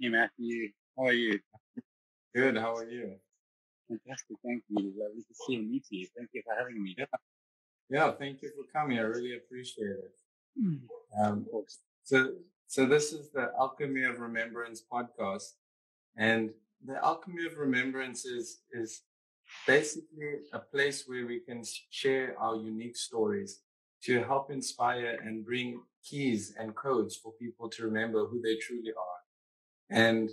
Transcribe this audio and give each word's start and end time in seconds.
Hey. 0.00 0.06
Hey, 0.06 0.12
Matthew. 0.12 0.68
How 0.96 1.06
are 1.06 1.12
you? 1.12 1.40
Good. 2.34 2.56
How 2.56 2.74
are 2.74 2.88
you? 2.88 3.14
Fantastic. 3.88 4.36
Thank 4.44 4.62
you. 4.68 4.92
Lovely 4.96 5.22
to 5.22 5.34
see 5.46 5.56
and 5.56 5.70
meet 5.70 5.84
you. 5.90 6.06
Thank 6.16 6.30
you 6.32 6.42
for 6.44 6.54
having 6.58 6.82
me. 6.82 6.94
Yeah. 6.98 7.04
Yeah. 7.90 8.12
Thank 8.12 8.42
you 8.42 8.50
for 8.50 8.78
coming. 8.78 8.98
I 8.98 9.02
really 9.02 9.36
appreciate 9.36 9.86
it. 9.88 10.14
Mm. 10.62 10.80
Um, 11.20 11.46
so, 12.04 12.32
so 12.66 12.86
this 12.86 13.12
is 13.12 13.30
the 13.30 13.52
Alchemy 13.58 14.04
of 14.04 14.20
Remembrance 14.20 14.82
podcast, 14.92 15.52
and 16.16 16.50
the 16.84 17.02
Alchemy 17.02 17.46
of 17.46 17.58
Remembrance 17.58 18.24
is 18.24 18.60
is 18.72 19.02
basically 19.66 20.40
a 20.52 20.58
place 20.58 21.04
where 21.06 21.26
we 21.26 21.40
can 21.40 21.62
share 21.90 22.36
our 22.38 22.56
unique 22.56 22.96
stories 22.96 23.62
to 24.04 24.22
help 24.24 24.50
inspire 24.50 25.18
and 25.24 25.44
bring 25.44 25.80
keys 26.04 26.54
and 26.58 26.74
codes 26.76 27.16
for 27.16 27.32
people 27.40 27.68
to 27.70 27.84
remember 27.84 28.26
who 28.26 28.40
they 28.42 28.56
truly 28.56 28.90
are. 28.90 29.17
And 29.90 30.30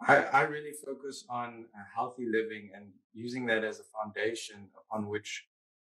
I, 0.00 0.16
I 0.16 0.42
really 0.42 0.72
focus 0.84 1.24
on 1.28 1.66
healthy 1.94 2.26
living 2.26 2.70
and 2.74 2.86
using 3.12 3.46
that 3.46 3.64
as 3.64 3.80
a 3.80 3.84
foundation 3.84 4.68
upon 4.76 5.08
which 5.08 5.46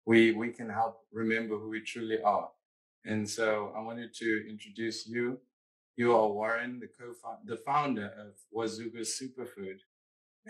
we, 0.06 0.32
we 0.32 0.48
can 0.48 0.68
help 0.68 1.00
remember 1.12 1.56
who 1.58 1.68
we 1.68 1.80
truly 1.80 2.20
are. 2.22 2.48
And 3.04 3.28
so 3.28 3.72
I 3.76 3.80
wanted 3.80 4.14
to 4.14 4.46
introduce 4.48 5.06
you. 5.06 5.38
You 5.96 6.16
are 6.16 6.28
Warren, 6.28 6.80
the 6.80 6.88
co 6.88 7.12
the 7.44 7.56
founder 7.56 8.10
of 8.18 8.32
Wazoogles 8.54 9.10
Superfood. 9.20 9.78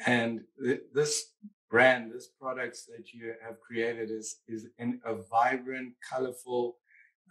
And 0.07 0.43
th- 0.63 0.83
this 0.95 1.33
brand, 1.71 2.13
this 2.13 2.29
products 2.41 2.87
that 2.87 3.13
you 3.13 3.35
have 3.45 3.61
created 3.61 4.11
is, 4.11 4.41
is 4.49 4.69
in 4.79 5.01
a 5.05 5.15
vibrant, 5.15 5.95
colorful 6.09 6.77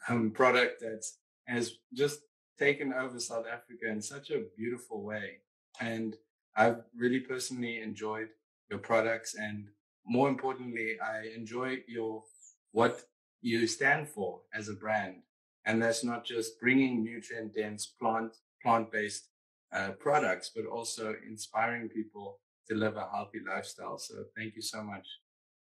um, 0.07 0.31
product 0.31 0.81
that 0.81 1.05
has 1.47 1.73
just 1.93 2.21
taken 2.59 2.93
over 2.93 3.19
South 3.19 3.45
Africa 3.47 3.87
in 3.89 4.01
such 4.01 4.29
a 4.29 4.43
beautiful 4.57 5.01
way. 5.01 5.37
And 5.79 6.15
I've 6.55 6.81
really 6.95 7.21
personally 7.21 7.81
enjoyed 7.81 8.29
your 8.69 8.79
products 8.79 9.35
and 9.35 9.69
more 10.05 10.27
importantly, 10.27 10.97
I 10.99 11.29
enjoy 11.35 11.77
your, 11.87 12.23
what 12.71 13.03
you 13.41 13.67
stand 13.67 14.09
for 14.09 14.41
as 14.53 14.67
a 14.67 14.73
brand. 14.73 15.21
And 15.65 15.81
that's 15.81 16.03
not 16.03 16.25
just 16.25 16.59
bringing 16.59 17.03
nutrient 17.03 17.53
dense 17.53 17.85
plant, 17.85 18.35
plant 18.63 18.91
based 18.91 19.29
uh, 19.71 19.91
products, 19.99 20.51
but 20.55 20.65
also 20.65 21.15
inspiring 21.27 21.89
people 21.89 22.39
to 22.69 22.75
live 22.75 22.97
a 22.97 23.07
healthy 23.13 23.39
lifestyle. 23.47 23.99
So 23.99 24.15
thank 24.35 24.55
you 24.55 24.61
so 24.61 24.83
much. 24.83 25.07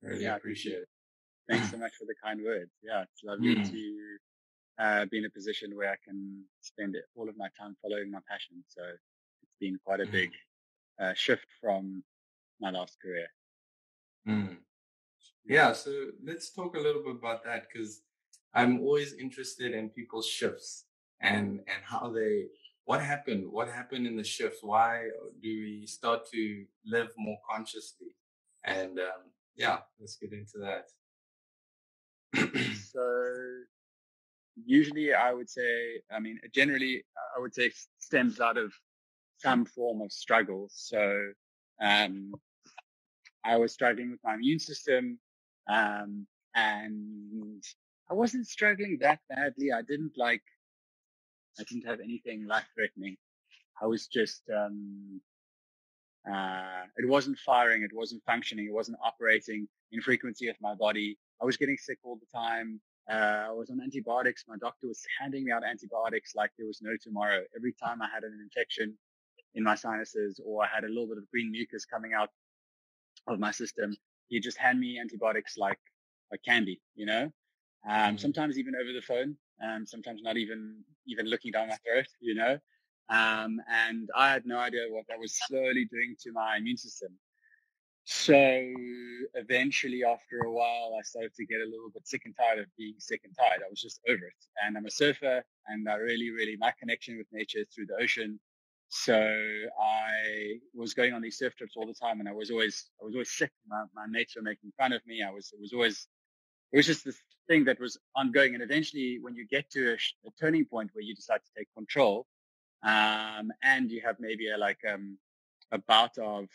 Really 0.03 0.25
yeah, 0.25 0.37
appreciate 0.37 0.79
it. 0.79 0.89
Thanks 1.49 1.71
so 1.71 1.77
much 1.77 1.93
for 1.99 2.07
the 2.07 2.15
kind 2.25 2.41
words. 2.43 2.71
Yeah, 2.83 3.03
it's 3.03 3.23
lovely 3.23 3.57
mm. 3.57 3.71
to 3.71 3.79
uh, 4.79 5.07
be 5.11 5.19
in 5.19 5.25
a 5.25 5.31
position 5.31 5.77
where 5.77 5.91
I 5.91 5.97
can 6.05 6.45
spend 6.61 6.97
all 7.15 7.29
of 7.29 7.37
my 7.37 7.49
time 7.59 7.77
following 7.83 8.11
my 8.11 8.21
passion. 8.29 8.65
So 8.69 8.83
it's 9.43 9.57
been 9.61 9.79
quite 9.85 10.01
a 10.01 10.07
mm. 10.07 10.13
big 10.13 10.31
uh, 11.01 11.15
shift 11.15 11.47
from 11.61 12.03
my 12.61 12.71
last 12.71 12.97
career. 13.01 13.27
Mm. 14.29 14.57
Yeah, 15.45 15.73
so 15.73 15.91
let's 16.25 16.53
talk 16.53 16.77
a 16.77 16.81
little 16.81 17.03
bit 17.03 17.17
about 17.17 17.45
that 17.45 17.67
because 17.73 18.03
I'm 18.55 18.81
always 18.81 19.15
interested 19.15 19.75
in 19.75 19.89
people's 19.91 20.27
shifts 20.27 20.85
and 21.21 21.61
and 21.67 21.83
how 21.85 22.11
they 22.11 22.47
what 22.85 23.01
happened? 23.01 23.51
What 23.51 23.69
happened 23.69 24.07
in 24.07 24.17
the 24.17 24.25
shift? 24.25 24.59
Why 24.63 25.09
do 25.41 25.49
we 25.49 25.87
start 25.87 26.29
to 26.33 26.65
live 26.85 27.11
more 27.17 27.39
consciously? 27.49 28.17
And 28.65 28.99
um, 28.99 29.31
yeah, 29.57 29.79
let's 30.01 30.17
get 30.17 30.33
into 30.33 30.59
that. 30.59 30.87
so 32.93 33.05
usually 34.65 35.15
I 35.15 35.33
would 35.33 35.49
say, 35.51 36.01
I 36.11 36.21
mean, 36.21 36.39
generally 36.55 37.05
I 37.37 37.41
would 37.41 37.55
say 37.55 37.73
stems 37.99 38.41
out 38.41 38.57
of 38.57 38.73
some 39.39 39.65
form 39.65 40.01
of 40.03 40.13
struggle. 40.13 40.69
So, 40.71 41.33
um, 41.81 42.33
I 43.45 43.57
was 43.57 43.73
struggling 43.73 44.11
with 44.11 44.21
my 44.23 44.35
immune 44.35 44.61
system, 44.61 45.19
um, 45.69 46.27
and 46.55 47.63
I 48.11 48.15
wasn't 48.15 48.47
struggling 48.47 48.99
that 49.01 49.21
badly. 49.29 49.73
I 49.73 49.83
didn't 49.83 50.13
like 50.17 50.43
I 51.59 51.65
didn't 51.65 51.87
have 51.87 52.01
anything 52.01 52.47
life 52.47 52.67
threatening. 52.75 53.17
I 53.83 53.87
was 53.87 54.07
just, 54.07 54.43
um, 54.55 55.21
uh, 56.31 56.85
it 56.97 57.07
wasn't 57.09 57.39
firing. 57.39 57.83
It 57.83 57.91
wasn't 57.93 58.23
functioning. 58.25 58.67
It 58.67 58.73
wasn't 58.73 58.99
operating 59.05 59.69
in 59.91 60.01
frequency 60.01 60.47
with 60.47 60.57
my 60.61 60.75
body. 60.75 61.19
I 61.43 61.45
was 61.45 61.57
getting 61.57 61.77
sick 61.77 61.99
all 62.05 62.17
the 62.17 62.39
time. 62.39 62.81
Uh, 63.11 63.49
I 63.49 63.51
was 63.51 63.71
on 63.71 63.81
antibiotics. 63.81 64.45
My 64.49 64.57
doctor 64.59 64.89
was 64.89 65.05
handing 65.21 65.45
me 65.45 65.53
out 65.53 65.65
antibiotics 65.65 66.35
like 66.35 66.51
there 66.57 66.67
was 66.67 66.81
no 66.83 66.93
tomorrow. 67.03 67.43
Every 67.57 67.73
time 67.73 68.01
I 68.01 68.09
had 68.13 68.25
an 68.25 68.39
infection 68.43 68.97
in 69.55 69.63
my 69.63 69.75
sinuses 69.75 70.41
or 70.45 70.65
I 70.65 70.69
had 70.73 70.85
a 70.85 70.89
little 70.89 71.09
bit 71.09 71.19
of 71.19 71.29
green 71.31 71.51
mucus 71.51 71.85
coming 71.85 72.13
out 72.15 72.31
of 73.27 73.39
my 73.39 73.51
system, 73.51 73.95
he'd 74.29 74.43
just 74.43 74.59
hand 74.59 74.79
me 74.81 74.99
antibiotics 75.01 75.57
like, 75.57 75.79
like 76.31 76.41
candy, 76.45 76.81
you 76.95 77.07
know? 77.07 77.31
Um, 77.89 77.93
mm-hmm. 77.93 78.17
sometimes 78.17 78.59
even 78.59 78.75
over 78.77 78.93
the 78.93 79.03
phone 79.03 79.37
um, 79.63 79.87
sometimes 79.87 80.23
not 80.23 80.37
even 80.37 80.83
even 81.07 81.27
looking 81.27 81.53
down 81.53 81.69
my 81.69 81.77
throat, 81.77 82.07
you 82.21 82.35
know. 82.35 82.59
Um, 83.09 83.61
and 83.69 84.09
I 84.17 84.31
had 84.31 84.47
no 84.47 84.59
idea 84.59 84.83
what 84.89 85.05
that 85.09 85.19
was 85.19 85.39
slowly 85.47 85.87
doing 85.91 86.15
to 86.23 86.33
my 86.33 86.57
immune 86.57 86.77
system. 86.77 87.13
So 88.05 88.35
eventually, 89.35 90.03
after 90.05 90.41
a 90.41 90.53
while, 90.53 90.97
I 90.99 91.03
started 91.03 91.35
to 91.35 91.47
get 91.47 91.61
a 91.61 91.65
little 91.65 91.91
bit 91.93 92.07
sick 92.07 92.23
and 92.25 92.35
tired 92.37 92.59
of 92.59 92.67
being 92.77 92.95
sick 92.99 93.21
and 93.25 93.35
tired. 93.37 93.63
I 93.65 93.71
was 93.71 93.81
just 93.81 94.01
over 94.09 94.25
it. 94.25 94.45
And 94.65 94.77
I'm 94.77 94.87
a 94.87 94.91
surfer, 94.91 95.45
and 95.69 95.89
I 95.89 95.95
really, 95.95 96.31
really 96.31 96.57
my 96.59 96.73
connection 96.79 97.17
with 97.17 97.29
nature 97.33 97.61
is 97.61 97.69
through 97.75 97.87
the 97.87 98.03
ocean. 98.03 98.41
So 98.89 99.15
I 99.15 100.59
was 100.75 100.95
going 100.95 101.15
on 101.15 101.23
these 101.23 101.39
surf 101.39 101.55
trips 101.57 101.75
all 101.77 101.87
the 101.87 101.95
time, 101.95 102.21
and 102.21 102.29
I 102.29 102.33
was 102.33 102.51
always 102.51 102.91
I 103.01 103.05
was 103.05 103.15
always 103.15 103.31
sick. 103.31 103.53
My, 103.69 103.85
my 103.95 104.07
mates 104.07 104.35
were 104.37 104.43
making 104.43 104.73
fun 104.77 104.93
of 104.93 105.01
me. 105.07 105.23
I 105.23 105.31
was 105.31 105.53
it 105.53 105.61
was 105.61 105.73
always 105.73 106.09
it 106.73 106.77
was 106.77 106.87
just 106.87 107.05
this 107.05 107.19
thing 107.49 107.65
that 107.65 107.79
was 107.79 107.99
ongoing. 108.17 108.55
And 108.55 108.63
eventually, 108.63 109.19
when 109.23 109.35
you 109.37 109.47
get 109.47 109.71
to 109.71 109.93
a, 109.93 109.95
a 109.95 110.31
turning 110.41 110.65
point 110.65 110.91
where 110.93 111.03
you 111.03 111.15
decide 111.15 111.41
to 111.45 111.51
take 111.57 111.69
control, 111.75 112.27
um, 112.83 113.53
and 113.63 113.91
you 113.91 114.03
have 114.05 114.17
maybe 114.19 114.51
a, 114.51 114.59
like 114.59 114.81
um, 114.93 115.17
a 115.71 115.79
bout 115.79 116.19
of 116.19 116.49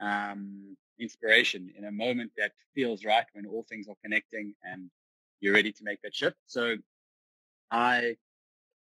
um, 0.00 0.76
inspiration 1.00 1.72
in 1.76 1.84
a 1.84 1.92
moment 1.92 2.32
that 2.36 2.52
feels 2.74 3.04
right 3.04 3.26
when 3.32 3.46
all 3.46 3.64
things 3.68 3.88
are 3.88 3.96
connecting 4.02 4.54
and 4.62 4.90
you're 5.40 5.54
ready 5.54 5.72
to 5.72 5.84
make 5.84 6.00
that 6.02 6.14
shift. 6.14 6.36
So 6.46 6.76
I 7.70 8.16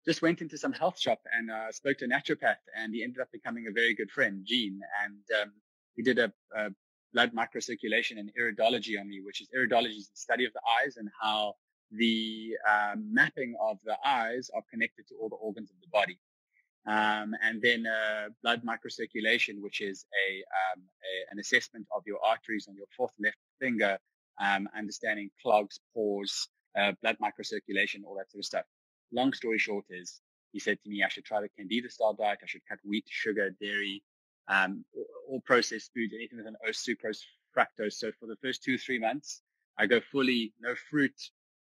just 0.07 0.23
went 0.23 0.41
into 0.41 0.57
some 0.57 0.73
health 0.73 0.99
shop 0.99 1.21
and 1.37 1.51
uh, 1.51 1.73
spoke 1.73 1.99
to 1.99 2.05
a 2.05 2.09
naturopath, 2.09 2.63
and 2.77 2.95
he 2.95 3.03
ended 3.03 3.21
up 3.21 3.29
becoming 3.33 3.67
a 3.69 3.73
very 3.73 3.95
good 3.95 4.11
friend, 4.11 4.43
Gene. 4.47 4.81
And 5.05 5.43
um, 5.43 5.53
he 5.97 6.03
did 6.03 6.19
a, 6.19 6.33
a 6.57 6.71
blood 7.13 7.33
microcirculation 7.33 8.19
and 8.19 8.31
iridology 8.41 9.01
on 9.01 9.09
me, 9.09 9.21
which 9.23 9.41
is 9.41 9.49
iridology 9.57 9.97
is 9.97 10.09
the 10.09 10.17
study 10.17 10.45
of 10.45 10.53
the 10.53 10.61
eyes 10.81 10.97
and 10.97 11.09
how 11.21 11.55
the 11.91 12.57
um, 12.69 13.13
mapping 13.13 13.57
of 13.61 13.79
the 13.85 13.97
eyes 14.05 14.51
are 14.55 14.63
connected 14.71 15.07
to 15.09 15.15
all 15.21 15.29
the 15.29 15.37
organs 15.37 15.71
of 15.71 15.77
the 15.81 15.89
body. 15.89 16.19
Um, 16.87 17.35
and 17.43 17.61
then 17.61 17.85
uh, 17.87 18.29
blood 18.43 18.63
microcirculation, 18.63 19.61
which 19.61 19.81
is 19.81 20.05
a, 20.29 20.37
um, 20.39 20.83
a, 21.03 21.33
an 21.33 21.39
assessment 21.41 21.87
of 21.95 22.03
your 22.07 22.19
arteries 22.25 22.67
on 22.69 22.77
your 22.77 22.87
fourth 22.97 23.13
left 23.19 23.39
finger, 23.61 23.99
um, 24.41 24.69
understanding 24.77 25.31
clogs, 25.43 25.81
pores, 25.93 26.49
uh, 26.79 26.93
blood 27.03 27.17
microcirculation, 27.21 28.05
all 28.07 28.17
that 28.17 28.31
sort 28.31 28.41
of 28.41 28.45
stuff. 28.45 28.65
Long 29.13 29.33
story 29.33 29.59
short 29.59 29.85
is 29.91 30.21
he 30.53 30.61
said 30.61 30.79
to 30.83 30.89
me, 30.91 31.03
I 31.05 31.09
should 31.09 31.25
try 31.25 31.41
the 31.41 31.49
Candida 31.57 31.91
style 31.91 32.15
diet. 32.15 32.39
I 32.43 32.47
should 32.47 32.67
cut 32.69 32.79
wheat, 32.85 33.05
sugar, 33.09 33.51
dairy, 33.61 34.03
um, 34.49 34.85
all 35.29 35.41
processed 35.45 35.91
foods, 35.95 36.15
anything 36.15 36.39
with 36.39 36.47
an 36.47 36.57
O 36.67 36.71
sucrose, 36.71 37.21
fructose. 37.57 37.95
So 37.95 38.13
for 38.19 38.27
the 38.27 38.37
first 38.43 38.63
two, 38.63 38.79
three 38.79 38.99
months, 38.99 39.43
I 39.79 39.87
go 39.87 40.01
fully 40.01 40.55
no 40.61 40.75
fruit, 40.89 41.15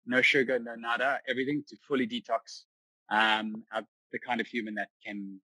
no 0.06 0.22
sugar, 0.22 0.58
no 0.58 0.75
nada, 0.76 1.20
everything 1.28 1.64
to 1.69 1.76
fully 1.88 2.06
detox. 2.06 2.64
Um, 3.10 3.64
I'm 3.72 3.87
the 4.12 4.18
kind 4.18 4.40
of 4.40 4.46
human 4.46 4.74
that 4.74 4.88
can 5.04 5.40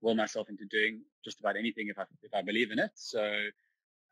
will 0.00 0.14
myself 0.14 0.48
into 0.48 0.64
doing 0.66 1.00
just 1.24 1.40
about 1.40 1.56
anything 1.56 1.88
if 1.88 1.98
I, 1.98 2.04
if 2.22 2.34
I 2.34 2.42
believe 2.42 2.70
in 2.72 2.78
it. 2.78 2.90
So 2.94 3.46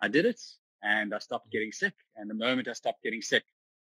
I 0.01 0.09
did 0.09 0.25
it 0.25 0.41
and 0.83 1.15
I 1.15 1.19
stopped 1.19 1.49
mm. 1.49 1.53
getting 1.53 1.73
sick. 1.73 1.95
And 2.17 2.31
the 2.31 2.35
moment 2.35 2.69
I 2.69 2.73
stopped 2.73 3.03
getting 3.03 3.23
sick, 3.23 3.45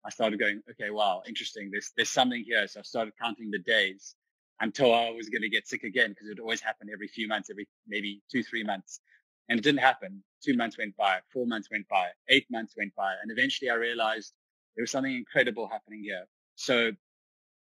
I 0.05 0.09
started 0.09 0.39
going, 0.39 0.61
okay, 0.71 0.89
wow, 0.91 1.21
interesting. 1.27 1.69
There's, 1.71 1.91
there's 1.95 2.09
something 2.09 2.43
here. 2.45 2.67
So 2.67 2.79
I 2.79 2.83
started 2.83 3.13
counting 3.21 3.51
the 3.51 3.59
days 3.59 4.15
until 4.61 4.93
I 4.93 5.09
was 5.09 5.29
going 5.29 5.41
to 5.41 5.49
get 5.49 5.67
sick 5.67 5.83
again 5.83 6.09
because 6.11 6.27
it 6.27 6.31
would 6.31 6.39
always 6.39 6.61
happen 6.61 6.87
every 6.91 7.07
few 7.07 7.27
months, 7.27 7.49
every 7.49 7.67
maybe 7.87 8.21
two, 8.31 8.43
three 8.43 8.63
months. 8.63 9.01
And 9.49 9.59
it 9.59 9.63
didn't 9.63 9.79
happen. 9.79 10.23
Two 10.43 10.55
months 10.55 10.77
went 10.77 10.95
by, 10.95 11.19
four 11.33 11.45
months 11.45 11.69
went 11.71 11.87
by, 11.89 12.09
eight 12.29 12.45
months 12.49 12.75
went 12.77 12.95
by. 12.95 13.15
And 13.21 13.31
eventually 13.31 13.69
I 13.69 13.75
realized 13.75 14.33
there 14.75 14.83
was 14.83 14.91
something 14.91 15.13
incredible 15.13 15.67
happening 15.67 16.01
here. 16.03 16.25
So 16.55 16.91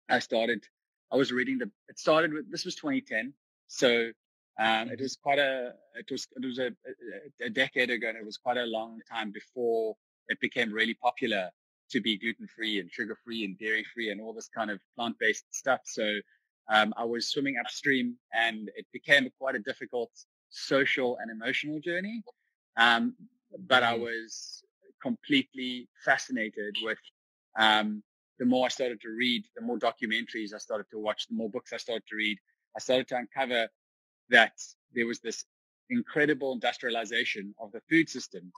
I 0.08 0.18
started, 0.18 0.64
I 1.10 1.16
was 1.16 1.32
reading 1.32 1.58
the, 1.58 1.70
it 1.88 1.98
started 1.98 2.32
with, 2.32 2.50
this 2.50 2.64
was 2.64 2.74
2010. 2.76 3.32
So, 3.66 4.10
um, 4.60 4.90
it 4.90 5.00
was 5.00 5.16
quite 5.16 5.38
a, 5.38 5.72
it 5.94 6.10
was, 6.10 6.26
it 6.36 6.44
was 6.44 6.58
a, 6.58 6.70
a 7.40 7.48
decade 7.48 7.90
ago 7.90 8.08
and 8.08 8.18
it 8.18 8.24
was 8.24 8.36
quite 8.36 8.56
a 8.56 8.64
long 8.64 9.00
time 9.10 9.30
before 9.30 9.94
it 10.28 10.40
became 10.40 10.72
really 10.72 10.94
popular 10.94 11.50
to 11.90 12.00
be 12.00 12.18
gluten 12.18 12.46
free 12.54 12.80
and 12.80 12.90
sugar 12.90 13.16
free 13.24 13.44
and 13.44 13.58
dairy 13.58 13.84
free 13.94 14.10
and 14.10 14.20
all 14.20 14.32
this 14.32 14.48
kind 14.48 14.70
of 14.70 14.80
plant 14.96 15.16
based 15.18 15.44
stuff. 15.50 15.80
So 15.84 16.18
um, 16.68 16.92
I 16.96 17.04
was 17.04 17.28
swimming 17.28 17.56
upstream 17.58 18.16
and 18.34 18.70
it 18.76 18.86
became 18.92 19.28
quite 19.38 19.54
a 19.54 19.60
difficult 19.60 20.10
social 20.50 21.18
and 21.20 21.30
emotional 21.30 21.80
journey. 21.80 22.22
Um, 22.76 23.14
but 23.66 23.82
I 23.82 23.94
mm-hmm. 23.94 24.02
was 24.02 24.62
completely 25.02 25.88
fascinated 26.04 26.76
with, 26.82 26.98
um, 27.58 28.02
the 28.38 28.46
more 28.46 28.66
I 28.66 28.68
started 28.68 29.00
to 29.02 29.10
read, 29.10 29.44
the 29.56 29.62
more 29.62 29.78
documentaries 29.78 30.54
I 30.54 30.58
started 30.58 30.86
to 30.90 30.98
watch, 30.98 31.26
the 31.28 31.34
more 31.34 31.50
books 31.50 31.72
I 31.72 31.76
started 31.76 32.04
to 32.08 32.16
read, 32.16 32.38
I 32.76 32.80
started 32.80 33.08
to 33.08 33.16
uncover 33.16 33.68
that 34.30 34.52
there 34.94 35.06
was 35.06 35.20
this 35.20 35.44
incredible 35.90 36.52
industrialization 36.52 37.54
of 37.60 37.72
the 37.72 37.80
food 37.88 38.08
system 38.08 38.52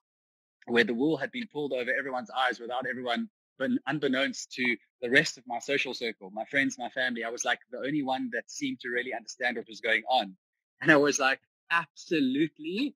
where 0.66 0.84
the 0.84 0.94
wool 0.94 1.16
had 1.16 1.30
been 1.32 1.46
pulled 1.52 1.72
over 1.72 1.90
everyone's 1.96 2.30
eyes 2.30 2.60
without 2.60 2.86
everyone, 2.88 3.28
but 3.58 3.70
unbeknownst 3.86 4.52
to 4.52 4.76
the 5.00 5.10
rest 5.10 5.38
of 5.38 5.44
my 5.46 5.58
social 5.58 5.94
circle, 5.94 6.30
my 6.32 6.44
friends, 6.44 6.76
my 6.78 6.88
family, 6.90 7.24
I 7.24 7.30
was 7.30 7.44
like 7.44 7.60
the 7.70 7.78
only 7.78 8.02
one 8.02 8.30
that 8.32 8.50
seemed 8.50 8.80
to 8.80 8.88
really 8.88 9.14
understand 9.14 9.56
what 9.56 9.68
was 9.68 9.80
going 9.80 10.02
on. 10.08 10.36
And 10.82 10.90
I 10.90 10.96
was 10.96 11.18
like 11.18 11.40
absolutely 11.70 12.94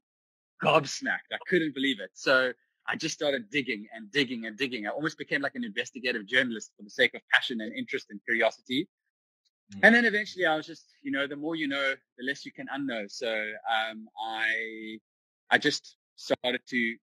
gobsmacked. 0.63 1.33
I 1.33 1.39
couldn't 1.49 1.75
believe 1.75 2.01
it. 2.01 2.11
So 2.15 2.53
I 2.89 2.97
just 2.97 3.15
started 3.15 3.51
digging 3.51 3.87
and 3.95 4.11
digging 4.13 4.47
and 4.47 4.57
digging. 4.57 4.87
I 4.87 4.91
almost 4.91 5.19
became 5.19 5.41
like 5.41 5.55
an 5.55 5.65
investigative 5.65 6.27
journalist 6.27 6.73
for 6.77 6.83
the 6.83 6.91
sake 6.91 7.15
of 7.15 7.23
passion 7.33 7.61
and 7.61 7.73
interest 7.75 8.07
and 8.11 8.21
curiosity. 8.25 8.89
Mm. 9.75 9.81
And 9.83 9.95
then 9.95 10.05
eventually 10.05 10.47
I 10.47 10.57
was 10.57 10.67
just, 10.67 10.85
you 11.03 11.11
know, 11.11 11.27
the 11.27 11.37
more 11.37 11.57
you 11.57 11.69
know, 11.69 11.95
the 12.19 12.25
less 12.25 12.45
you 12.45 12.53
can 12.53 12.67
unknow. 12.69 13.11
So 13.11 13.31
um, 13.31 14.07
I 14.23 14.99
I 15.51 15.59
just 15.59 15.97
started 16.17 16.61
to 16.69 16.97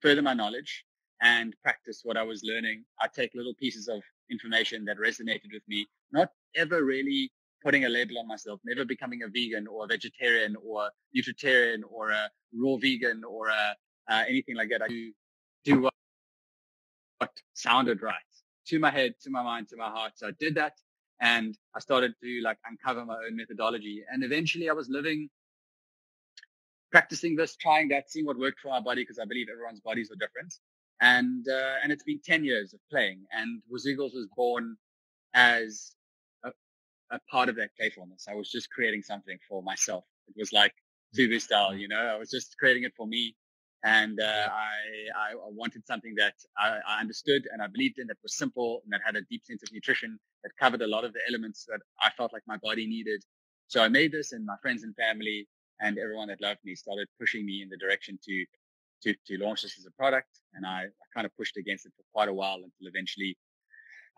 further 0.00 0.22
my 0.22 0.34
knowledge 0.34 0.84
and 1.20 1.54
practice 1.62 2.00
what 2.04 2.16
I 2.16 2.22
was 2.22 2.42
learning. 2.44 2.84
I 3.00 3.08
take 3.08 3.34
little 3.34 3.54
pieces 3.54 3.88
of 3.88 4.00
information 4.30 4.84
that 4.86 4.98
resonated 4.98 5.52
with 5.52 5.62
me, 5.68 5.86
not 6.12 6.30
ever 6.56 6.84
really 6.84 7.32
putting 7.62 7.84
a 7.84 7.88
label 7.88 8.18
on 8.18 8.28
myself, 8.28 8.60
never 8.64 8.84
becoming 8.84 9.22
a 9.22 9.28
vegan 9.28 9.66
or 9.66 9.84
a 9.84 9.88
vegetarian 9.88 10.56
or 10.64 10.86
a 10.86 10.90
nutritarian 11.16 11.80
or 11.90 12.10
a 12.10 12.30
raw 12.54 12.76
vegan 12.76 13.22
or 13.24 13.48
a, 13.48 13.74
uh, 14.08 14.24
anything 14.28 14.56
like 14.56 14.70
that. 14.70 14.82
I 14.82 14.88
do, 14.88 15.12
do 15.64 15.80
what, 15.82 15.94
what 17.18 17.30
sounded 17.54 18.02
right 18.02 18.14
to 18.68 18.78
my 18.78 18.90
head, 18.90 19.14
to 19.22 19.30
my 19.30 19.42
mind, 19.42 19.68
to 19.68 19.76
my 19.76 19.88
heart. 19.88 20.12
So 20.16 20.28
I 20.28 20.32
did 20.38 20.54
that 20.56 20.74
and 21.20 21.56
I 21.74 21.80
started 21.80 22.12
to 22.22 22.40
like 22.42 22.58
uncover 22.68 23.04
my 23.04 23.14
own 23.14 23.36
methodology. 23.36 24.02
And 24.10 24.22
eventually 24.22 24.68
I 24.68 24.72
was 24.72 24.88
living, 24.88 25.28
practicing 26.90 27.34
this, 27.34 27.56
trying 27.56 27.88
that, 27.88 28.10
seeing 28.10 28.26
what 28.26 28.38
worked 28.38 28.60
for 28.60 28.68
my 28.68 28.80
body 28.80 29.02
because 29.02 29.18
I 29.18 29.24
believe 29.24 29.48
everyone's 29.50 29.80
bodies 29.80 30.10
are 30.10 30.16
different. 30.16 30.54
And, 31.00 31.46
uh, 31.48 31.74
and 31.82 31.92
it's 31.92 32.02
been 32.02 32.20
10 32.24 32.44
years 32.44 32.74
of 32.74 32.80
playing 32.90 33.24
and 33.32 33.62
Wazoogles 33.72 34.14
was 34.14 34.28
born 34.36 34.76
as 35.34 35.92
a, 36.44 36.50
a, 37.10 37.20
part 37.30 37.48
of 37.48 37.56
that 37.56 37.70
playfulness. 37.78 38.26
I 38.28 38.34
was 38.34 38.50
just 38.50 38.70
creating 38.70 39.02
something 39.02 39.38
for 39.48 39.62
myself. 39.62 40.04
It 40.26 40.34
was 40.36 40.52
like 40.52 40.72
Fubu 41.16 41.40
style, 41.40 41.74
you 41.74 41.88
know, 41.88 42.00
I 42.00 42.16
was 42.18 42.30
just 42.30 42.56
creating 42.58 42.82
it 42.82 42.92
for 42.96 43.06
me. 43.06 43.34
And, 43.84 44.20
uh, 44.20 44.48
I, 44.50 45.32
I 45.32 45.34
wanted 45.50 45.86
something 45.86 46.14
that 46.16 46.34
I, 46.58 46.78
I 46.86 47.00
understood 47.00 47.42
and 47.52 47.62
I 47.62 47.68
believed 47.68 47.98
in 47.98 48.08
that 48.08 48.16
was 48.22 48.36
simple 48.36 48.80
and 48.84 48.92
that 48.92 49.00
had 49.04 49.16
a 49.16 49.22
deep 49.30 49.44
sense 49.44 49.62
of 49.62 49.72
nutrition 49.72 50.18
that 50.42 50.50
covered 50.58 50.82
a 50.82 50.86
lot 50.86 51.04
of 51.04 51.12
the 51.12 51.20
elements 51.28 51.64
that 51.68 51.80
I 52.02 52.10
felt 52.16 52.32
like 52.32 52.42
my 52.46 52.56
body 52.56 52.86
needed. 52.86 53.22
So 53.68 53.82
I 53.82 53.88
made 53.88 54.12
this 54.12 54.32
and 54.32 54.44
my 54.44 54.56
friends 54.62 54.82
and 54.82 54.94
family 54.96 55.46
and 55.80 55.96
everyone 55.98 56.28
that 56.28 56.40
loved 56.40 56.58
me 56.64 56.74
started 56.74 57.06
pushing 57.20 57.46
me 57.46 57.62
in 57.62 57.68
the 57.68 57.76
direction 57.76 58.18
to, 58.24 58.44
to, 59.04 59.14
to 59.28 59.44
launch 59.44 59.62
this 59.62 59.78
as 59.78 59.86
a 59.86 59.92
product. 59.92 60.40
And 60.54 60.66
I, 60.66 60.82
I 60.82 61.06
kind 61.14 61.24
of 61.24 61.36
pushed 61.36 61.56
against 61.56 61.86
it 61.86 61.92
for 61.96 62.02
quite 62.12 62.28
a 62.28 62.34
while 62.34 62.56
until 62.56 62.88
eventually 62.88 63.36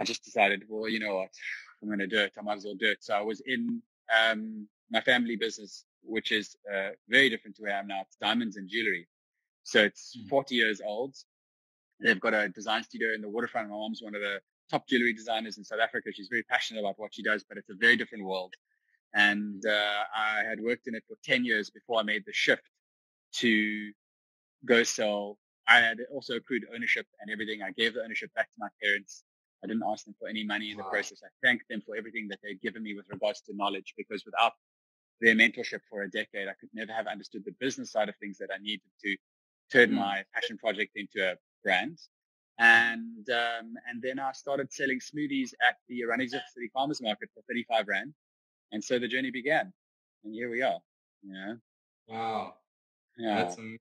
I 0.01 0.05
just 0.05 0.25
decided, 0.25 0.63
well, 0.69 0.89
you 0.89 1.01
know 1.01 1.17
what, 1.17 1.29
I'm 1.83 1.89
going 1.89 1.99
to 1.99 2.07
do 2.07 2.19
it. 2.19 2.33
I 2.39 2.43
might 2.43 2.57
as 2.57 2.65
well 2.65 2.77
do 2.79 2.87
it. 2.89 2.99
So 3.03 3.15
I 3.15 3.21
was 3.21 3.43
in, 3.45 3.83
um, 4.19 4.67
my 4.91 5.03
family 5.03 5.37
business, 5.37 5.85
which 6.03 6.33
is, 6.33 6.57
uh, 6.73 6.91
very 7.09 7.29
different 7.29 7.57
to 7.57 7.63
where 7.63 7.77
I 7.77 7.81
am 7.81 7.89
now. 7.89 8.01
It's 8.07 8.17
diamonds 8.17 8.57
and 8.57 8.69
jewelry. 8.69 9.07
So 9.71 9.79
it's 9.85 10.17
mm. 10.19 10.29
40 10.29 10.57
years 10.57 10.81
old. 10.85 11.15
They've 12.01 12.19
got 12.19 12.35
a 12.35 12.49
design 12.49 12.83
studio 12.83 13.15
in 13.15 13.21
the 13.21 13.29
waterfront. 13.29 13.69
My 13.69 13.77
mom's 13.77 14.03
one 14.03 14.17
of 14.17 14.21
the 14.21 14.41
top 14.69 14.89
jewelry 14.89 15.13
designers 15.13 15.59
in 15.59 15.65
South 15.65 15.79
Africa. 15.81 16.11
She's 16.13 16.27
very 16.29 16.43
passionate 16.43 16.81
about 16.81 16.99
what 16.99 17.15
she 17.15 17.23
does, 17.23 17.45
but 17.49 17.57
it's 17.57 17.71
a 17.71 17.77
very 17.79 17.97
different 17.97 18.25
world. 18.25 18.53
And 19.15 19.65
uh, 19.65 20.03
I 20.17 20.43
had 20.49 20.59
worked 20.61 20.89
in 20.89 20.97
it 20.97 21.05
for 21.07 21.17
10 21.23 21.45
years 21.45 21.71
before 21.71 22.01
I 22.01 22.03
made 22.03 22.25
the 22.27 22.33
shift 22.33 22.69
to 23.35 23.93
go 24.65 24.83
sell. 24.83 25.39
I 25.69 25.79
had 25.79 25.99
also 26.13 26.35
accrued 26.35 26.65
ownership 26.75 27.07
and 27.21 27.31
everything. 27.31 27.63
I 27.63 27.71
gave 27.71 27.95
the 27.95 28.03
ownership 28.03 28.35
back 28.35 28.47
to 28.47 28.59
my 28.59 28.69
parents. 28.83 29.23
I 29.63 29.69
didn't 29.69 29.85
ask 29.87 30.05
them 30.05 30.17
for 30.19 30.27
any 30.27 30.45
money 30.45 30.73
in 30.73 30.79
the 30.79 30.83
wow. 30.83 30.91
process. 30.91 31.21
I 31.25 31.31
thanked 31.47 31.67
them 31.71 31.81
for 31.87 31.95
everything 31.95 32.27
that 32.29 32.41
they'd 32.43 32.61
given 32.61 32.83
me 32.83 32.95
with 32.95 33.07
regards 33.09 33.41
to 33.43 33.55
knowledge 33.55 33.95
because 33.97 34.25
without 34.25 34.55
their 35.21 35.37
mentorship 35.37 35.81
for 35.89 36.03
a 36.03 36.11
decade, 36.11 36.49
I 36.49 36.55
could 36.59 36.71
never 36.73 36.93
have 36.93 37.07
understood 37.07 37.45
the 37.45 37.55
business 37.61 37.93
side 37.93 38.09
of 38.09 38.17
things 38.17 38.37
that 38.39 38.49
I 38.53 38.59
needed 38.59 38.91
to 39.05 39.17
turn 39.73 39.91
mm. 39.91 39.95
my 39.95 40.23
passion 40.35 40.59
project 40.59 40.93
into 40.97 41.33
a 41.33 41.35
brand. 41.63 41.99
And, 42.59 43.29
um, 43.31 43.75
and 43.89 44.03
then 44.03 44.19
I 44.19 44.33
started 44.33 44.73
selling 44.73 45.01
smoothies 45.01 45.53
at 45.67 45.77
the 45.89 46.03
Oranjezicht 46.03 46.49
City 46.53 46.71
Farmers 46.75 47.01
Market 47.01 47.31
for 47.35 47.43
35 47.49 47.87
Rand. 47.89 48.13
And 48.73 48.85
so 48.85 48.99
the 48.99 49.09
journey 49.09 49.31
began. 49.31 49.73
And 50.25 50.35
here 50.35 50.51
we 50.51 50.63
are. 50.63 50.79
Yeah. 51.23 51.55
Wow. 52.07 52.55
Yeah. 53.17 53.37
That's 53.37 53.57
amazing. 53.57 53.79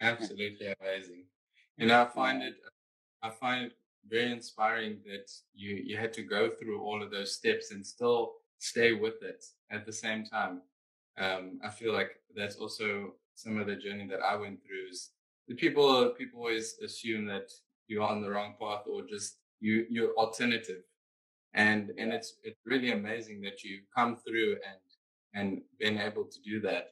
absolutely 0.00 0.74
amazing. 0.80 1.24
And 1.78 1.92
I 1.92 2.06
find 2.06 2.42
it, 2.42 2.56
I 3.22 3.30
find 3.30 3.66
it 3.66 3.72
very 4.08 4.32
inspiring 4.32 4.98
that 5.06 5.30
you, 5.54 5.76
you 5.76 5.96
had 5.96 6.12
to 6.14 6.22
go 6.22 6.50
through 6.50 6.82
all 6.82 7.02
of 7.02 7.10
those 7.10 7.34
steps 7.34 7.70
and 7.70 7.86
still 7.86 8.32
stay 8.58 8.92
with 8.92 9.22
it 9.22 9.44
at 9.70 9.86
the 9.86 9.92
same 9.92 10.24
time. 10.24 10.62
Um, 11.18 11.60
I 11.64 11.70
feel 11.70 11.92
like 11.92 12.20
that's 12.34 12.56
also 12.56 13.14
some 13.36 13.58
of 13.58 13.66
the 13.66 13.76
journey 13.76 14.06
that 14.08 14.20
I 14.20 14.34
went 14.34 14.60
through 14.62 14.90
is 14.90 15.10
the 15.46 15.54
people, 15.54 16.08
people 16.18 16.40
always 16.40 16.76
assume 16.82 17.26
that 17.26 17.52
you're 17.86 18.02
on 18.02 18.20
the 18.20 18.30
wrong 18.30 18.54
path 18.60 18.82
or 18.90 19.02
just 19.02 19.36
you 19.60 19.86
you're 19.88 20.14
alternative. 20.14 20.82
And 21.54 21.92
and 21.98 22.12
it's 22.12 22.34
it's 22.42 22.60
really 22.64 22.92
amazing 22.92 23.40
that 23.42 23.62
you've 23.62 23.88
come 23.94 24.16
through 24.16 24.56
and 24.68 24.80
and 25.34 25.62
been 25.78 25.98
able 25.98 26.24
to 26.24 26.40
do 26.40 26.60
that. 26.60 26.88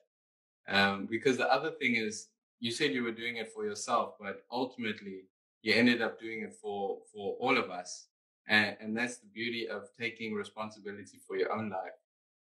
Um, 0.68 1.06
because 1.10 1.36
the 1.36 1.52
other 1.52 1.72
thing 1.72 1.96
is 1.96 2.28
you 2.60 2.70
said 2.70 2.92
you 2.92 3.02
were 3.02 3.18
doing 3.22 3.36
it 3.36 3.52
for 3.52 3.66
yourself 3.66 4.14
but 4.18 4.44
ultimately 4.50 5.24
you 5.62 5.74
ended 5.74 6.00
up 6.00 6.18
doing 6.18 6.40
it 6.42 6.54
for 6.54 6.98
for 7.12 7.36
all 7.40 7.56
of 7.58 7.70
us. 7.70 8.06
And, 8.46 8.76
and 8.80 8.94
that's 8.96 9.16
the 9.16 9.28
beauty 9.28 9.66
of 9.68 9.88
taking 9.98 10.34
responsibility 10.34 11.18
for 11.26 11.36
your 11.36 11.50
own 11.52 11.70
life 11.70 11.98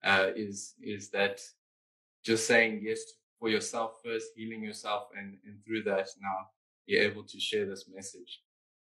uh, 0.03 0.31
is 0.35 0.75
is 0.83 1.11
that 1.11 1.41
just 2.25 2.47
saying 2.47 2.81
yes 2.83 3.01
for 3.43 3.49
yourself 3.49 3.99
first 4.05 4.29
healing 4.37 4.63
yourself 4.63 5.09
and 5.19 5.37
and 5.45 5.57
through 5.65 5.83
that 5.83 6.07
now 6.21 6.39
you're 6.87 7.03
able 7.03 7.25
to 7.25 7.39
share 7.41 7.67
this 7.67 7.87
message. 7.93 8.41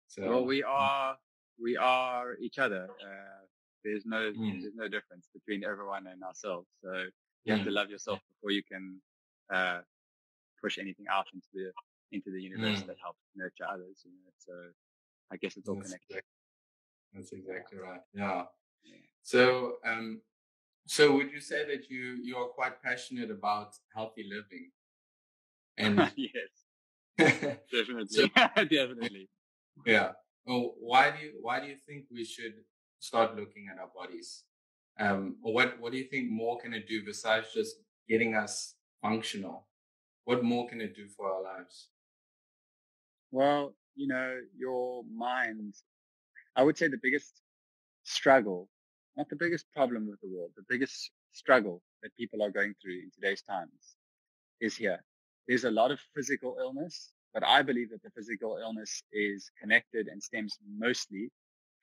So 0.07 0.27
well, 0.27 0.45
we 0.45 0.63
are 0.63 1.15
we 1.61 1.77
are 1.77 2.35
each 2.41 2.57
other. 2.57 2.87
Uh, 3.01 3.41
there's 3.83 4.05
no 4.05 4.31
mm. 4.31 4.61
there's 4.61 4.73
no 4.75 4.87
difference 4.87 5.27
between 5.33 5.63
everyone 5.63 6.07
and 6.07 6.23
ourselves. 6.23 6.67
So 6.83 6.91
you 7.45 7.53
mm. 7.53 7.57
have 7.57 7.65
to 7.65 7.71
mm. 7.71 7.75
love 7.75 7.89
yourself 7.91 8.19
before 8.31 8.51
you 8.51 8.63
can 8.63 8.99
uh, 9.53 9.81
push 10.61 10.79
anything 10.79 11.05
out 11.11 11.27
into 11.33 11.47
the 11.53 11.71
into 12.11 12.31
the 12.31 12.41
universe 12.41 12.81
mm. 12.81 12.87
that 12.87 12.97
helps 13.01 13.19
nurture 13.35 13.67
others. 13.71 14.01
You 14.03 14.11
know, 14.11 14.31
so 14.37 14.53
I 15.31 15.37
guess 15.37 15.57
it's 15.57 15.69
all 15.69 15.75
That's 15.75 15.89
connected. 15.89 16.09
Exactly. 16.09 17.13
That's 17.13 17.31
exactly 17.33 17.77
right. 17.77 18.01
Yeah. 18.15 18.43
yeah. 18.83 18.95
So 19.21 19.73
um, 19.85 20.21
so 20.89 21.15
would 21.15 21.31
you 21.31 21.39
say 21.39 21.65
that 21.67 21.89
you 21.89 22.17
you 22.23 22.35
are 22.37 22.47
quite 22.47 22.81
passionate 22.81 23.29
about 23.29 23.75
healthy 23.95 24.25
living? 24.27 24.71
And 25.77 26.11
yes. 26.17 26.51
definitely, 27.71 28.07
so, 28.07 28.27
definitely. 28.55 29.29
Yeah. 29.85 30.11
Well, 30.45 30.73
why 30.79 31.11
do 31.11 31.23
you 31.23 31.33
why 31.41 31.59
do 31.59 31.67
you 31.67 31.77
think 31.87 32.05
we 32.11 32.25
should 32.25 32.55
start 32.99 33.37
looking 33.37 33.67
at 33.71 33.79
our 33.79 33.91
bodies? 33.95 34.43
Um, 34.99 35.37
or 35.43 35.53
what 35.53 35.79
what 35.79 35.91
do 35.91 35.97
you 35.99 36.05
think 36.05 36.29
more 36.31 36.57
can 36.59 36.73
it 36.73 36.87
do 36.87 37.05
besides 37.05 37.53
just 37.53 37.75
getting 38.09 38.35
us 38.35 38.75
functional? 39.01 39.67
What 40.25 40.43
more 40.43 40.67
can 40.67 40.81
it 40.81 40.95
do 40.95 41.07
for 41.07 41.31
our 41.31 41.43
lives? 41.43 41.89
Well, 43.31 43.75
you 43.95 44.07
know, 44.07 44.39
your 44.57 45.03
mind. 45.05 45.75
I 46.55 46.63
would 46.63 46.77
say 46.77 46.87
the 46.87 46.99
biggest 47.01 47.41
struggle, 48.03 48.69
not 49.17 49.29
the 49.29 49.35
biggest 49.35 49.65
problem 49.73 50.07
with 50.07 50.19
the 50.21 50.29
world, 50.29 50.51
the 50.55 50.65
biggest 50.69 51.11
struggle 51.33 51.81
that 52.03 52.15
people 52.17 52.41
are 52.43 52.51
going 52.51 52.73
through 52.81 52.99
in 53.03 53.11
today's 53.13 53.41
times 53.41 53.95
is 54.61 54.75
here 54.75 55.03
there's 55.47 55.65
a 55.65 55.71
lot 55.71 55.91
of 55.91 55.99
physical 56.15 56.57
illness, 56.59 57.11
but 57.33 57.43
I 57.43 57.63
believe 57.63 57.89
that 57.89 58.03
the 58.03 58.11
physical 58.11 58.57
illness 58.61 59.01
is 59.11 59.51
connected 59.59 60.07
and 60.07 60.21
stems 60.21 60.59
mostly 60.77 61.31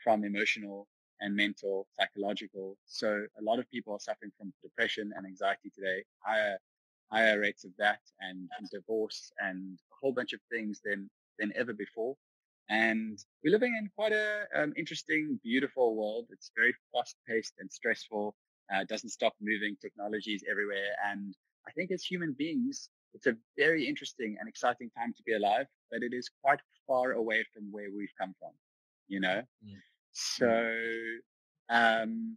from 0.03 0.25
emotional 0.25 0.87
and 1.21 1.35
mental, 1.35 1.89
psychological. 1.99 2.79
So 2.87 3.27
a 3.39 3.43
lot 3.43 3.59
of 3.59 3.69
people 3.71 3.93
are 3.95 4.01
suffering 4.01 4.31
from 4.39 4.53
depression 4.63 5.13
and 5.17 5.27
anxiety 5.27 5.71
today, 5.75 6.05
higher, 6.21 6.59
higher 7.11 7.41
rates 7.41 7.65
of 7.65 7.73
that 7.79 8.01
and, 8.21 8.49
and 8.59 8.69
divorce 8.71 9.33
and 9.41 9.79
a 9.93 9.97
whole 10.01 10.13
bunch 10.13 10.33
of 10.33 10.41
things 10.51 10.81
than, 10.85 11.11
than 11.41 11.53
ever 11.57 11.73
before. 11.73 12.15
And 12.69 13.19
we're 13.45 13.53
living 13.53 13.77
in 13.79 13.89
quite 13.95 14.13
a 14.13 14.47
um, 14.55 14.73
interesting, 14.77 15.39
beautiful 15.43 15.97
world. 15.97 16.27
It's 16.31 16.51
very 16.57 16.75
fast 16.93 17.17
paced 17.29 17.55
and 17.59 17.71
stressful. 17.71 18.35
Uh, 18.75 18.85
doesn't 18.85 19.11
stop 19.11 19.35
moving. 19.41 19.77
Technology 19.81 20.35
is 20.35 20.43
everywhere. 20.51 20.97
And 21.05 21.35
I 21.69 21.71
think 21.73 21.93
as 21.93 22.03
human 22.03 22.35
beings, 22.37 22.89
it's 23.15 23.27
a 23.27 23.37
very 23.57 23.87
interesting 23.87 24.37
and 24.39 24.49
exciting 24.49 24.91
time 24.91 25.15
to 25.17 25.23
be 25.23 25.35
alive, 25.35 25.67
but 25.91 26.03
it 26.03 26.13
is 26.13 26.29
quite 26.43 26.61
far 26.87 27.13
away 27.13 27.45
from 27.55 27.71
where 27.71 27.89
we've 27.97 28.13
come 28.21 28.35
from, 28.39 28.51
you 29.09 29.21
know? 29.21 29.43
Mm. 29.65 29.81
So, 30.13 30.73
um, 31.71 32.37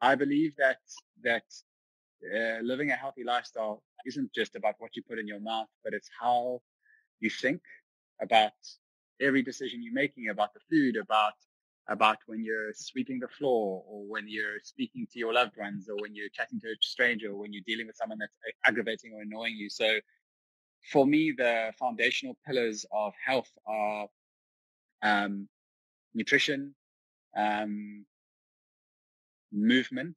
I 0.00 0.14
believe 0.14 0.54
that, 0.56 0.78
that, 1.22 1.44
uh, 2.34 2.60
living 2.62 2.90
a 2.90 2.96
healthy 2.96 3.22
lifestyle 3.22 3.82
isn't 4.06 4.32
just 4.34 4.56
about 4.56 4.74
what 4.78 4.96
you 4.96 5.02
put 5.02 5.18
in 5.18 5.28
your 5.28 5.40
mouth, 5.40 5.68
but 5.84 5.92
it's 5.92 6.10
how 6.20 6.60
you 7.20 7.30
think 7.30 7.60
about 8.20 8.52
every 9.20 9.42
decision 9.42 9.82
you're 9.82 9.92
making 9.92 10.28
about 10.30 10.54
the 10.54 10.60
food, 10.70 10.96
about 10.96 11.34
about 11.88 12.18
when 12.26 12.44
you're 12.44 12.72
sweeping 12.74 13.18
the 13.18 13.28
floor 13.28 13.82
or 13.88 14.04
when 14.06 14.24
you're 14.28 14.60
speaking 14.62 15.06
to 15.10 15.18
your 15.18 15.32
loved 15.32 15.56
ones 15.56 15.88
or 15.88 15.96
when 16.02 16.14
you're 16.14 16.28
chatting 16.28 16.60
to 16.60 16.68
a 16.68 16.76
stranger 16.82 17.30
or 17.30 17.36
when 17.36 17.52
you're 17.52 17.62
dealing 17.66 17.86
with 17.86 17.96
someone 17.96 18.18
that's 18.18 18.32
aggravating 18.66 19.12
or 19.14 19.22
annoying 19.22 19.54
you. 19.56 19.70
So 19.70 19.98
for 20.92 21.06
me, 21.06 21.32
the 21.36 21.72
foundational 21.78 22.36
pillars 22.46 22.84
of 22.92 23.14
health 23.24 23.50
are 23.66 24.06
um, 25.02 25.48
nutrition, 26.14 26.74
um, 27.36 28.04
movement, 29.52 30.16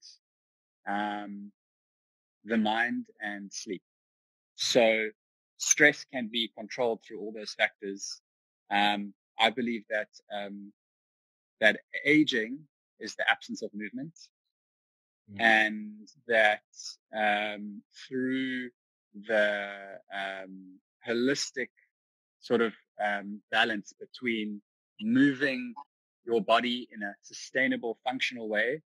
um, 0.87 1.51
the 2.45 2.57
mind 2.57 3.05
and 3.21 3.51
sleep. 3.51 3.81
So 4.55 5.07
stress 5.57 6.05
can 6.11 6.29
be 6.31 6.51
controlled 6.57 7.01
through 7.05 7.19
all 7.19 7.31
those 7.31 7.53
factors. 7.53 8.21
Um, 8.71 9.13
I 9.39 9.49
believe 9.49 9.83
that 9.89 10.09
um, 10.33 10.71
that 11.59 11.79
aging 12.05 12.59
is 12.99 13.15
the 13.15 13.29
absence 13.29 13.61
of 13.61 13.69
movement, 13.73 14.13
mm-hmm. 15.31 15.41
and 15.41 16.07
that 16.27 16.61
um, 17.15 17.81
through 18.07 18.69
the 19.27 19.69
um, 20.13 20.79
holistic 21.07 21.69
sort 22.39 22.61
of 22.61 22.73
um, 23.03 23.41
balance 23.51 23.93
between 23.99 24.61
moving 25.01 25.73
your 26.25 26.41
body 26.41 26.87
in 26.93 27.03
a 27.03 27.13
sustainable, 27.21 27.97
functional 28.03 28.47
way 28.47 28.81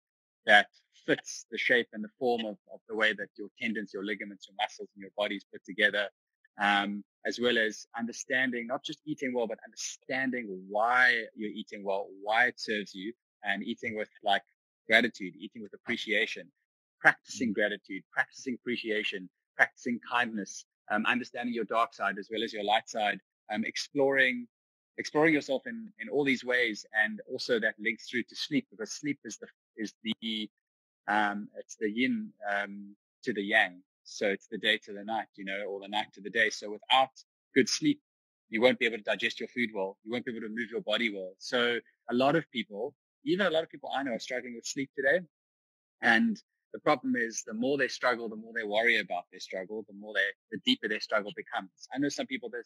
that 0.46 0.68
fits 1.06 1.46
the 1.52 1.58
shape 1.58 1.88
and 1.94 2.04
the 2.04 2.10
form 2.20 2.42
of, 2.46 2.58
of 2.74 2.80
the 2.88 2.96
way 2.96 3.14
that 3.14 3.28
your 3.38 3.50
tendons, 3.60 3.92
your 3.94 4.06
ligaments, 4.06 4.48
your 4.48 4.56
muscles, 4.60 4.90
and 4.96 5.02
your 5.02 5.12
body 5.18 5.36
is 5.36 5.46
put 5.52 5.64
together, 5.66 6.08
um, 6.60 7.04
as 7.26 7.40
well 7.40 7.58
as 7.58 7.88
understanding 7.98 8.68
not 8.68 8.84
just 8.84 9.00
eating 9.06 9.34
well, 9.34 9.48
but 9.48 9.58
understanding 9.66 10.46
why 10.70 11.24
you're 11.36 11.50
eating 11.52 11.84
well, 11.84 12.08
why 12.22 12.46
it 12.46 12.60
serves 12.60 12.94
you, 12.94 13.14
and 13.44 13.64
eating 13.64 13.96
with 13.96 14.10
like 14.24 14.44
gratitude, 14.88 15.34
eating 15.40 15.62
with 15.62 15.74
appreciation, 15.74 16.52
practicing 17.00 17.50
mm. 17.50 17.56
gratitude, 17.56 18.04
practicing 18.12 18.56
appreciation, 18.56 19.30
practicing 19.56 20.00
kindness, 20.10 20.66
um, 20.92 21.06
understanding 21.06 21.54
your 21.54 21.66
dark 21.66 21.94
side 21.94 22.18
as 22.20 22.30
well 22.32 22.44
as 22.44 22.54
your 22.54 22.64
light 22.64 22.88
side, 22.88 23.20
um, 23.52 23.64
exploring 23.66 24.48
exploring 24.98 25.34
yourself 25.34 25.64
in 25.68 25.92
in 26.00 26.10
all 26.10 26.24
these 26.24 26.44
ways, 26.44 26.86
and 27.04 27.22
also 27.32 27.60
that 27.60 27.76
links 27.80 28.10
through 28.10 28.24
to 28.24 28.36
sleep 28.36 28.68
because 28.72 28.92
sleep 28.92 29.20
is 29.26 29.38
the 29.38 29.48
is 29.78 29.94
the 30.04 30.50
um, 31.08 31.48
it's 31.58 31.76
the 31.76 31.90
yin 31.90 32.32
um, 32.52 32.96
to 33.24 33.34
the 33.34 33.44
yang. 33.44 33.82
So 34.06 34.28
it's 34.28 34.48
the 34.48 34.58
day 34.58 34.78
to 34.86 34.94
the 34.94 35.04
night, 35.04 35.28
you 35.36 35.46
know, 35.46 35.66
or 35.68 35.80
the 35.82 35.88
night 35.88 36.14
to 36.14 36.22
the 36.22 36.30
day. 36.30 36.50
So 36.50 36.72
without 36.72 37.10
good 37.54 37.68
sleep, 37.68 38.02
you 38.50 38.62
won't 38.62 38.80
be 38.80 38.86
able 38.86 38.98
to 38.98 39.04
digest 39.04 39.40
your 39.40 39.50
food 39.50 39.72
well. 39.74 39.98
You 40.04 40.12
won't 40.12 40.26
be 40.26 40.32
able 40.32 40.48
to 40.48 40.54
move 40.54 40.70
your 40.72 40.82
body 40.82 41.14
well. 41.14 41.34
So 41.40 41.80
a 42.10 42.14
lot 42.14 42.36
of 42.36 42.50
people, 42.52 42.94
even 43.26 43.48
a 43.48 43.50
lot 43.50 43.64
of 43.64 43.70
people 43.70 43.90
I 43.94 44.04
know 44.04 44.12
are 44.14 44.20
struggling 44.20 44.56
with 44.56 44.66
sleep 44.66 44.92
today. 44.96 45.22
And 46.02 46.42
the 46.74 46.80
problem 46.80 47.16
is 47.16 47.44
the 47.46 47.54
more 47.54 47.78
they 47.78 47.88
struggle, 47.88 48.30
the 48.30 48.36
more 48.36 48.54
they 48.56 48.64
worry 48.64 49.00
about 49.00 49.24
their 49.32 49.40
struggle, 49.40 49.84
the 49.88 49.96
more 49.96 50.14
they, 50.14 50.28
the 50.52 50.60
deeper 50.66 50.88
their 50.88 51.00
struggle 51.00 51.32
becomes. 51.36 51.72
I 51.94 51.98
know 51.98 52.10
some 52.10 52.28
people 52.28 52.50
that, 52.50 52.64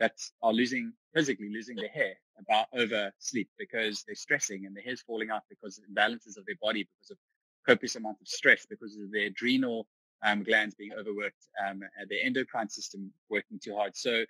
that 0.00 0.16
are 0.42 0.52
losing, 0.52 0.92
physically 1.14 1.50
losing 1.52 1.76
their 1.76 1.88
hair 1.88 2.14
about 2.38 2.66
over 2.72 3.12
sleep 3.20 3.48
because 3.58 4.02
they're 4.06 4.16
stressing 4.16 4.66
and 4.66 4.74
their 4.74 4.82
hair's 4.82 5.02
falling 5.02 5.30
out 5.30 5.42
because 5.48 5.78
of 5.78 5.84
imbalances 5.84 6.36
of 6.36 6.46
their 6.46 6.56
body, 6.60 6.88
because 6.98 7.12
of 7.12 7.18
copious 7.66 7.94
amount 7.96 8.16
of 8.20 8.26
stress, 8.26 8.66
because 8.66 8.96
of 8.96 9.12
their 9.12 9.26
adrenal 9.26 9.86
um, 10.24 10.42
glands 10.42 10.74
being 10.74 10.92
overworked, 10.98 11.46
um, 11.64 11.80
the 12.08 12.22
endocrine 12.22 12.68
system 12.68 13.12
working 13.28 13.60
too 13.62 13.74
hard. 13.76 13.96
So 13.96 14.24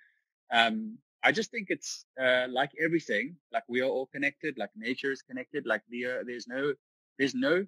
um, 0.53 0.97
I 1.23 1.31
just 1.31 1.49
think 1.49 1.67
it's 1.69 2.05
uh, 2.21 2.47
like 2.49 2.71
everything, 2.83 3.35
like 3.51 3.63
we 3.67 3.81
are 3.81 3.89
all 3.89 4.07
connected, 4.07 4.57
like 4.57 4.69
nature 4.75 5.11
is 5.11 5.21
connected, 5.21 5.65
like 5.65 5.81
the, 5.89 6.05
uh, 6.05 6.23
there's 6.25 6.47
no 6.47 6.73
there's 7.17 7.33
no 7.33 7.65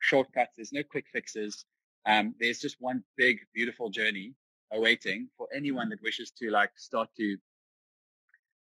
shortcuts, 0.00 0.52
there's 0.56 0.72
no 0.72 0.82
quick 0.82 1.06
fixes. 1.12 1.64
Um, 2.06 2.34
there's 2.40 2.58
just 2.58 2.76
one 2.80 3.04
big, 3.16 3.38
beautiful 3.54 3.88
journey 3.88 4.34
awaiting 4.72 5.28
for 5.36 5.46
anyone 5.54 5.88
that 5.90 6.02
wishes 6.02 6.30
to 6.38 6.50
like 6.50 6.70
start 6.76 7.08
to 7.16 7.36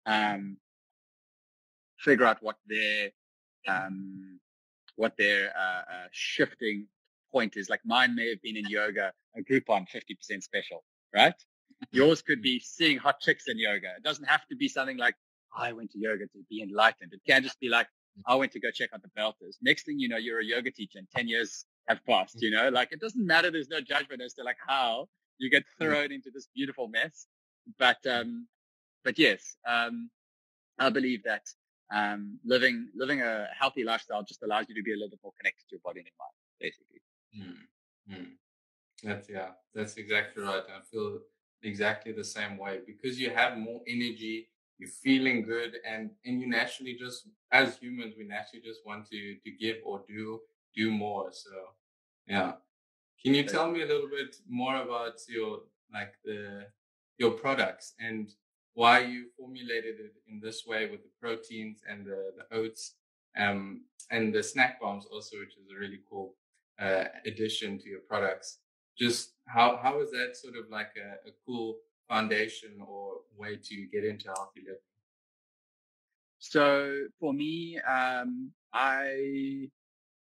um, 0.07 0.57
figure 1.99 2.27
out 2.27 2.43
what 2.43 2.57
their 2.67 3.11
um, 3.67 4.39
what 4.97 5.17
their 5.17 5.53
uh, 5.57 5.83
uh, 5.95 6.09
shifting 6.13 6.87
point 7.35 7.57
is 7.57 7.69
like 7.69 7.81
mine 7.85 8.15
may 8.15 8.29
have 8.31 8.43
been 8.43 8.57
in 8.57 8.67
yoga, 8.69 9.13
a 9.37 9.41
Groupon 9.43 9.87
50% 9.89 10.43
special, 10.43 10.85
right? 11.15 11.35
Yours 11.91 12.23
could 12.23 12.41
be 12.41 12.61
seeing 12.61 12.97
hot 12.97 13.19
chicks 13.21 13.45
in 13.49 13.59
yoga. 13.59 13.91
It 13.99 14.05
doesn't 14.09 14.29
have 14.35 14.47
to 14.51 14.57
be 14.57 14.69
something 14.69 14.97
like, 14.97 15.17
I 15.57 15.73
went 15.73 15.91
to 15.93 15.99
yoga 15.99 16.25
to 16.35 16.39
be 16.49 16.63
enlightened. 16.63 17.13
It 17.13 17.21
can 17.27 17.43
just 17.43 17.59
be 17.61 17.69
like, 17.69 17.89
I 18.27 18.35
went 18.37 18.53
to 18.53 18.61
go 18.61 18.71
check 18.71 18.91
out 18.95 19.03
the 19.03 19.11
belters. 19.19 19.57
Next 19.61 19.85
thing 19.87 19.99
you 19.99 20.09
know, 20.09 20.17
you're 20.17 20.41
a 20.41 20.45
yoga 20.45 20.71
teacher 20.71 20.99
and 20.99 21.09
10 21.17 21.29
years 21.29 21.65
have 21.89 22.05
passed, 22.07 22.41
you 22.41 22.51
know, 22.51 22.69
like 22.69 22.93
it 22.93 23.01
doesn't 23.01 23.27
matter. 23.27 23.51
There's 23.51 23.69
no 23.69 23.81
judgment 23.81 24.23
as 24.23 24.35
to 24.35 24.45
like 24.45 24.57
how 24.67 25.09
you 25.39 25.51
get 25.51 25.65
thrown 25.79 26.13
into 26.13 26.31
this 26.33 26.49
beautiful 26.55 26.87
mess. 26.89 27.27
But, 27.79 27.99
um, 28.07 28.47
but 29.05 29.19
yes, 29.19 29.57
um, 29.67 30.11
I 30.79 30.91
believe 30.91 31.25
that, 31.25 31.43
um, 31.93 32.39
living, 32.45 32.89
living 32.95 33.21
a 33.21 33.49
healthy 33.59 33.85
lifestyle 33.85 34.23
just 34.23 34.43
allows 34.43 34.67
you 34.69 34.75
to 34.77 34.83
be 34.83 34.93
a 34.93 34.97
little 34.97 35.11
bit 35.11 35.21
more 35.23 35.33
connected 35.39 35.65
to 35.69 35.73
your 35.73 35.81
body 35.85 36.01
and 36.01 36.07
your 36.07 36.19
mind, 36.19 36.37
basically. 36.61 36.94
Mm, 37.37 37.57
mm. 38.11 38.27
That's 39.05 39.29
yeah, 39.29 39.51
that's 39.75 39.97
exactly 39.97 40.43
right. 40.43 40.63
I 40.77 40.81
feel 40.91 41.21
exactly 41.63 42.13
the 42.13 42.25
same 42.25 42.59
way 42.59 42.81
because 42.87 43.21
you 43.21 43.31
have 43.31 43.59
more 43.59 43.83
energy, 43.89 44.49
you're 44.79 44.91
feeling 44.91 45.43
good, 45.45 45.77
and 45.87 46.11
and 46.25 46.41
you 46.41 46.49
naturally 46.49 46.95
just 46.99 47.29
as 47.53 47.79
humans 47.79 48.15
we 48.19 48.25
naturally 48.27 48.63
just 48.65 48.87
want 48.87 49.09
to 49.11 49.37
to 49.45 49.51
give 49.53 49.79
or 49.85 50.05
do 50.09 50.41
do 50.77 50.91
more. 50.91 51.33
So 51.33 51.51
yeah, 52.27 52.55
can 53.23 53.35
you 53.35 53.45
tell 53.45 53.71
me 53.71 53.83
a 53.83 53.87
little 53.87 54.09
bit 54.09 54.37
more 54.49 54.77
about 54.83 55.21
your 55.29 55.61
like 55.93 56.15
the 56.25 56.67
your 57.19 57.33
products 57.33 57.95
and 58.01 58.31
why 58.75 59.01
you 59.01 59.27
formulated 59.39 60.01
it 60.01 60.15
in 60.29 60.41
this 60.41 60.67
way 60.67 60.91
with 60.91 61.03
the 61.03 61.11
proteins 61.21 61.81
and 61.89 62.05
the, 62.05 62.33
the 62.37 62.57
oats 62.57 62.95
um, 63.37 63.83
and 64.11 64.35
the 64.35 64.43
snack 64.43 64.81
bombs 64.81 65.07
also, 65.13 65.39
which 65.39 65.57
is 65.57 65.71
a 65.75 65.79
really 65.79 66.01
cool 66.11 66.35
uh, 66.81 67.05
addition 67.27 67.79
to 67.79 67.89
your 67.89 68.01
products. 68.09 68.59
Just 68.99 69.35
how 69.47 69.79
how 69.83 70.01
is 70.01 70.11
that 70.11 70.37
sort 70.37 70.57
of 70.57 70.71
like 70.71 70.93
a, 70.97 71.29
a 71.29 71.33
cool 71.47 71.77
foundation 72.09 72.79
or 72.87 73.17
way 73.37 73.57
to 73.57 73.87
get 73.93 74.05
into 74.05 74.27
healthy 74.29 74.61
living? 74.61 74.79
So 76.39 77.07
for 77.19 77.33
me, 77.33 77.79
um, 77.81 78.51
I 78.73 79.69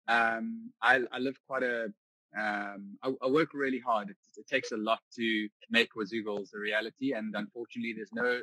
um, 0.09 0.71
I, 0.83 1.01
I 1.13 1.19
live 1.19 1.37
quite 1.47 1.63
a 1.63 1.93
um, 2.37 2.97
I, 3.03 3.13
I, 3.23 3.29
work 3.29 3.55
really 3.55 3.81
hard. 3.81 4.11
It, 4.11 4.17
it, 4.37 4.47
takes 4.47 4.71
a 4.71 4.77
lot 4.77 5.01
to 5.17 5.49
make 5.69 5.91
Wazoogles 5.95 6.55
a 6.55 6.59
reality, 6.59 7.13
and 7.13 7.35
unfortunately, 7.35 7.93
there's 7.95 8.13
no 8.13 8.41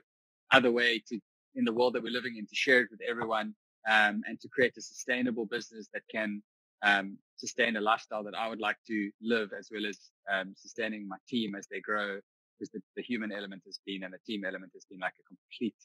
other 0.52 0.72
way 0.72 1.02
to 1.08 1.20
in 1.56 1.66
the 1.66 1.74
world 1.74 1.94
that 1.94 2.04
we're 2.04 2.12
living 2.12 2.38
in 2.38 2.46
to 2.46 2.56
share 2.56 2.82
it 2.82 2.90
with 2.92 3.02
everyone 3.08 3.56
um, 3.90 4.22
and 4.28 4.40
to 4.42 4.48
create 4.50 4.74
a 4.78 4.82
sustainable 4.82 5.46
business 5.46 5.88
that 5.94 6.04
can 6.12 6.42
um, 6.84 7.18
sustain 7.38 7.76
a 7.76 7.82
lifestyle 7.82 8.24
that 8.24 8.36
I 8.36 8.50
would 8.50 8.60
like 8.60 8.78
to 8.88 9.12
live 9.22 9.50
as 9.58 9.70
well 9.72 9.86
as 9.86 10.00
um, 10.32 10.54
sustaining 10.56 11.08
my 11.08 11.18
team 11.28 11.56
as 11.56 11.68
they 11.68 11.80
grow 11.80 12.20
because 12.58 12.72
the, 12.72 12.82
the, 12.96 13.04
human 13.04 13.32
element 13.32 13.62
has 13.66 13.80
been 13.86 14.04
and 14.04 14.14
the 14.14 14.20
team 14.26 14.44
element 14.44 14.72
has 14.74 14.86
been 14.86 15.00
like 15.00 15.14
a 15.20 15.28
complete 15.28 15.76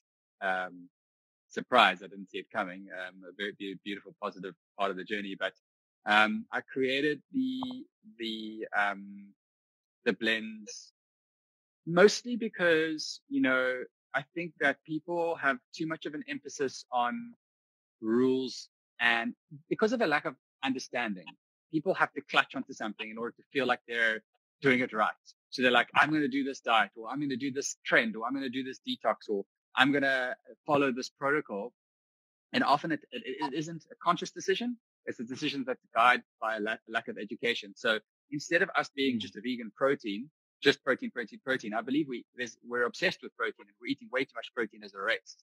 um, 0.40 0.88
surprise. 1.48 2.02
I 2.02 2.06
didn't 2.06 2.30
see 2.30 2.38
it 2.38 2.46
coming. 2.50 2.86
Um, 3.06 3.22
a 3.28 3.32
very 3.36 3.78
beautiful, 3.84 4.14
positive 4.22 4.54
part 4.78 4.90
of 4.90 4.96
the 4.96 5.04
journey. 5.04 5.36
But 5.38 5.52
um, 6.06 6.46
I 6.52 6.60
created 6.60 7.22
the 7.32 7.60
the 8.18 8.66
um, 8.76 9.28
the 10.04 10.14
blends 10.14 10.92
mostly 11.86 12.36
because 12.36 13.20
you 13.28 13.40
know 13.40 13.82
I 14.14 14.24
think 14.34 14.52
that 14.60 14.76
people 14.84 15.36
have 15.36 15.58
too 15.74 15.86
much 15.86 16.06
of 16.06 16.14
an 16.14 16.24
emphasis 16.28 16.84
on 16.92 17.34
rules 18.00 18.68
and 19.00 19.34
because 19.68 19.92
of 19.92 20.00
a 20.00 20.06
lack 20.06 20.24
of 20.24 20.34
understanding. 20.64 21.24
People 21.72 21.94
have 21.94 22.12
to 22.12 22.20
clutch 22.30 22.54
onto 22.54 22.72
something 22.72 23.10
in 23.10 23.18
order 23.18 23.34
to 23.36 23.42
feel 23.52 23.66
like 23.66 23.80
they're 23.88 24.22
doing 24.60 24.80
it 24.80 24.92
right. 24.92 25.10
So 25.50 25.62
they're 25.62 25.70
like, 25.70 25.88
I'm 25.94 26.10
going 26.10 26.22
to 26.22 26.28
do 26.28 26.44
this 26.44 26.60
diet 26.60 26.90
or 26.96 27.08
I'm 27.08 27.18
going 27.18 27.30
to 27.30 27.36
do 27.36 27.52
this 27.52 27.76
trend 27.84 28.16
or 28.16 28.24
I'm 28.26 28.32
going 28.32 28.44
to 28.44 28.50
do 28.50 28.62
this 28.62 28.80
detox 28.86 29.28
or 29.28 29.44
I'm 29.76 29.90
going 29.90 30.02
to 30.02 30.34
follow 30.66 30.92
this 30.92 31.08
protocol. 31.10 31.72
And 32.52 32.62
often 32.62 32.92
it, 32.92 33.00
it, 33.10 33.22
it 33.26 33.54
isn't 33.54 33.84
a 33.90 33.94
conscious 34.02 34.30
decision. 34.30 34.76
It's 35.06 35.20
a 35.20 35.24
decision 35.24 35.64
that's 35.66 35.82
guided 35.94 36.24
by 36.40 36.56
a 36.56 36.60
lack, 36.60 36.80
lack 36.88 37.08
of 37.08 37.18
education. 37.18 37.72
So 37.76 37.98
instead 38.30 38.62
of 38.62 38.70
us 38.76 38.90
being 38.94 39.18
just 39.18 39.36
a 39.36 39.40
vegan 39.40 39.72
protein, 39.76 40.30
just 40.62 40.82
protein, 40.84 41.10
protein, 41.10 41.40
protein, 41.44 41.74
I 41.74 41.80
believe 41.80 42.06
we, 42.08 42.24
we're 42.66 42.84
obsessed 42.84 43.20
with 43.22 43.36
protein 43.36 43.66
and 43.66 43.76
we're 43.80 43.88
eating 43.88 44.08
way 44.12 44.24
too 44.24 44.32
much 44.36 44.52
protein 44.54 44.84
as 44.84 44.94
a 44.94 45.00
race. 45.00 45.36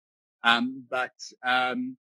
Um, 0.43 0.85
but, 0.89 1.11
um, 1.45 1.97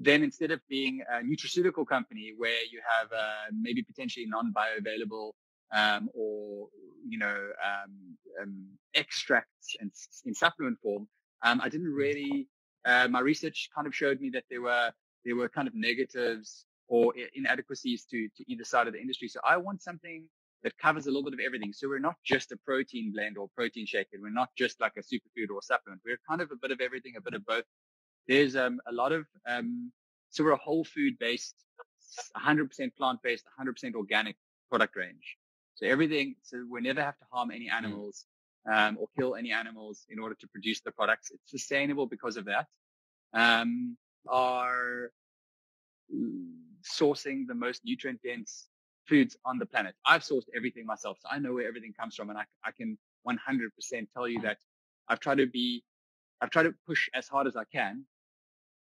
then 0.00 0.22
instead 0.22 0.50
of 0.50 0.60
being 0.68 1.02
a 1.12 1.22
nutraceutical 1.22 1.86
company 1.86 2.32
where 2.36 2.62
you 2.70 2.80
have 2.98 3.10
uh, 3.12 3.50
maybe 3.52 3.82
potentially 3.82 4.26
non-bioavailable 4.28 5.32
um, 5.74 6.08
or 6.14 6.68
you 7.06 7.18
know 7.18 7.36
um, 7.64 8.16
um, 8.40 8.66
extracts 8.94 9.76
in, 9.80 9.90
in, 10.24 10.34
supplement 10.34 10.78
form, 10.80 11.08
um, 11.44 11.60
I 11.60 11.68
didn't 11.68 11.92
really. 11.92 12.48
Uh, 12.84 13.08
my 13.08 13.20
research 13.20 13.68
kind 13.74 13.86
of 13.86 13.94
showed 13.94 14.20
me 14.20 14.30
that 14.30 14.44
there 14.48 14.62
were 14.62 14.90
there 15.24 15.36
were 15.36 15.48
kind 15.48 15.66
of 15.66 15.74
negatives 15.74 16.64
or 16.86 17.12
inadequacies 17.34 18.04
to 18.06 18.28
to 18.36 18.44
either 18.50 18.64
side 18.64 18.86
of 18.86 18.92
the 18.92 19.00
industry. 19.00 19.28
So 19.28 19.40
I 19.44 19.56
want 19.56 19.82
something 19.82 20.24
that 20.62 20.76
covers 20.78 21.06
a 21.06 21.10
little 21.10 21.24
bit 21.24 21.34
of 21.34 21.40
everything. 21.44 21.72
So 21.72 21.88
we're 21.88 21.98
not 21.98 22.16
just 22.24 22.52
a 22.52 22.56
protein 22.56 23.12
blend 23.12 23.36
or 23.36 23.48
protein 23.54 23.86
shake, 23.86 24.08
and 24.12 24.22
we're 24.22 24.30
not 24.30 24.48
just 24.56 24.80
like 24.80 24.92
a 24.96 25.00
superfood 25.00 25.50
or 25.50 25.58
a 25.58 25.62
supplement. 25.62 26.02
We're 26.04 26.20
kind 26.28 26.40
of 26.40 26.50
a 26.50 26.56
bit 26.56 26.70
of 26.70 26.80
everything, 26.80 27.14
a 27.16 27.20
bit 27.20 27.34
of 27.34 27.44
both 27.44 27.64
there's 28.28 28.54
um, 28.56 28.80
a 28.86 28.92
lot 28.92 29.12
of, 29.12 29.26
um, 29.48 29.90
so 30.30 30.44
we're 30.44 30.52
a 30.52 30.56
whole 30.56 30.84
food 30.84 31.18
based, 31.18 31.54
100% 32.36 32.94
plant 32.96 33.20
based, 33.22 33.44
100% 33.60 33.94
organic 33.94 34.36
product 34.68 34.94
range. 34.96 35.36
So 35.74 35.86
everything, 35.86 36.36
so 36.42 36.64
we 36.70 36.80
never 36.80 37.02
have 37.02 37.18
to 37.18 37.24
harm 37.32 37.50
any 37.50 37.68
mm. 37.68 37.72
animals 37.72 38.26
um, 38.70 38.98
or 39.00 39.08
kill 39.18 39.34
any 39.34 39.50
animals 39.50 40.04
in 40.10 40.18
order 40.18 40.34
to 40.34 40.48
produce 40.48 40.80
the 40.80 40.92
products. 40.92 41.30
It's 41.30 41.50
sustainable 41.50 42.06
because 42.06 42.36
of 42.36 42.44
that. 42.44 42.66
Um, 43.32 43.96
are 44.28 45.10
sourcing 46.84 47.46
the 47.46 47.54
most 47.54 47.82
nutrient 47.84 48.20
dense 48.22 48.68
foods 49.06 49.36
on 49.44 49.58
the 49.58 49.66
planet. 49.66 49.94
I've 50.04 50.22
sourced 50.22 50.46
everything 50.54 50.84
myself, 50.84 51.18
so 51.20 51.28
I 51.30 51.38
know 51.38 51.54
where 51.54 51.66
everything 51.66 51.94
comes 51.98 52.14
from, 52.14 52.28
and 52.28 52.38
I, 52.38 52.44
I 52.64 52.72
can 52.72 52.98
100% 53.26 54.08
tell 54.12 54.28
you 54.28 54.40
that 54.42 54.58
I've 55.08 55.20
tried 55.20 55.38
to 55.38 55.46
be, 55.46 55.82
I've 56.40 56.50
tried 56.50 56.64
to 56.64 56.74
push 56.86 57.08
as 57.14 57.26
hard 57.28 57.46
as 57.46 57.56
I 57.56 57.64
can 57.72 58.04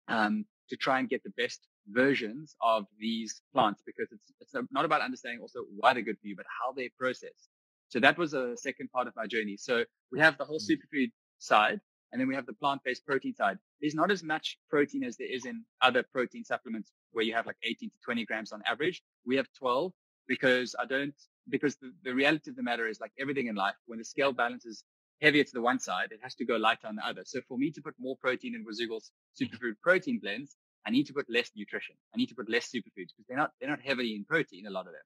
um, 0.08 0.46
to 0.70 0.76
try 0.76 1.00
and 1.00 1.10
get 1.10 1.24
the 1.24 1.32
best 1.32 1.68
versions 1.90 2.56
of 2.62 2.86
these 3.00 3.42
plants 3.54 3.82
because 3.86 4.08
it's, 4.12 4.32
it's 4.42 4.54
not 4.72 4.86
about 4.86 5.02
understanding 5.02 5.40
also 5.42 5.62
why 5.76 5.94
they're 5.94 6.04
good 6.04 6.20
for 6.20 6.28
you, 6.28 6.36
but 6.36 6.46
how 6.62 6.72
they 6.74 6.90
process. 7.00 7.50
So 7.90 8.00
that 8.00 8.18
was 8.18 8.34
a 8.34 8.56
second 8.58 8.92
part 8.92 9.08
of 9.08 9.16
my 9.16 9.28
journey. 9.28 9.56
So 9.58 9.86
we 10.12 10.20
have 10.20 10.38
the 10.38 10.46
whole 10.46 10.60
mm. 10.60 10.70
superfood 10.70 11.12
side 11.40 11.80
and 12.12 12.20
then 12.20 12.28
we 12.28 12.36
have 12.36 12.46
the 12.46 12.54
plant-based 12.54 13.06
protein 13.06 13.34
side. 13.34 13.58
There's 13.82 13.96
not 13.96 14.12
as 14.12 14.24
much 14.24 14.58
protein 14.70 15.04
as 15.04 15.18
there 15.18 15.32
is 15.32 15.46
in 15.46 15.64
other 15.82 16.04
protein 16.04 16.44
supplements 16.44 16.92
where 17.12 17.24
you 17.24 17.34
have 17.34 17.46
like 17.46 17.58
18 17.64 17.90
to 17.90 17.96
20 18.04 18.26
grams 18.26 18.52
on 18.52 18.62
average. 18.66 19.02
We 19.26 19.36
have 19.38 19.48
12 19.58 19.92
because 20.28 20.76
I 20.80 20.86
don't, 20.86 21.14
because 21.50 21.76
the, 21.78 21.94
the 22.04 22.14
reality 22.14 22.50
of 22.50 22.56
the 22.56 22.64
matter 22.64 22.88
is 22.88 23.00
like 23.00 23.12
everything 23.20 23.48
in 23.48 23.56
life, 23.56 23.76
when 23.86 24.00
the 24.00 24.06
scale 24.06 24.34
balances 24.34 24.84
heavier 25.22 25.44
to 25.44 25.52
the 25.54 25.62
one 25.62 25.80
side, 25.80 26.10
it 26.12 26.20
has 26.22 26.36
to 26.36 26.46
go 26.46 26.56
lighter 26.58 26.88
on 26.88 26.96
the 26.96 27.06
other. 27.06 27.22
So 27.26 27.42
for 27.48 27.58
me 27.58 27.72
to 27.72 27.82
put 27.82 27.96
more 28.00 28.16
protein 28.18 28.56
in 28.56 28.66
Wazoogle's 28.66 29.12
superfood 29.40 29.74
protein 29.82 30.20
blends, 30.22 30.56
I 30.86 30.92
need 30.92 31.06
to 31.08 31.14
put 31.14 31.30
less 31.30 31.52
nutrition. 31.56 31.96
I 32.14 32.18
need 32.18 32.28
to 32.28 32.36
put 32.36 32.50
less 32.50 32.68
superfoods 32.68 33.12
because 33.16 33.26
they're 33.28 33.38
not, 33.38 33.52
they're 33.60 33.70
not 33.70 33.82
heavily 33.82 34.16
in 34.16 34.26
protein, 34.26 34.68
a 34.68 34.70
lot 34.70 34.88
of 34.88 34.94
them. 34.94 35.02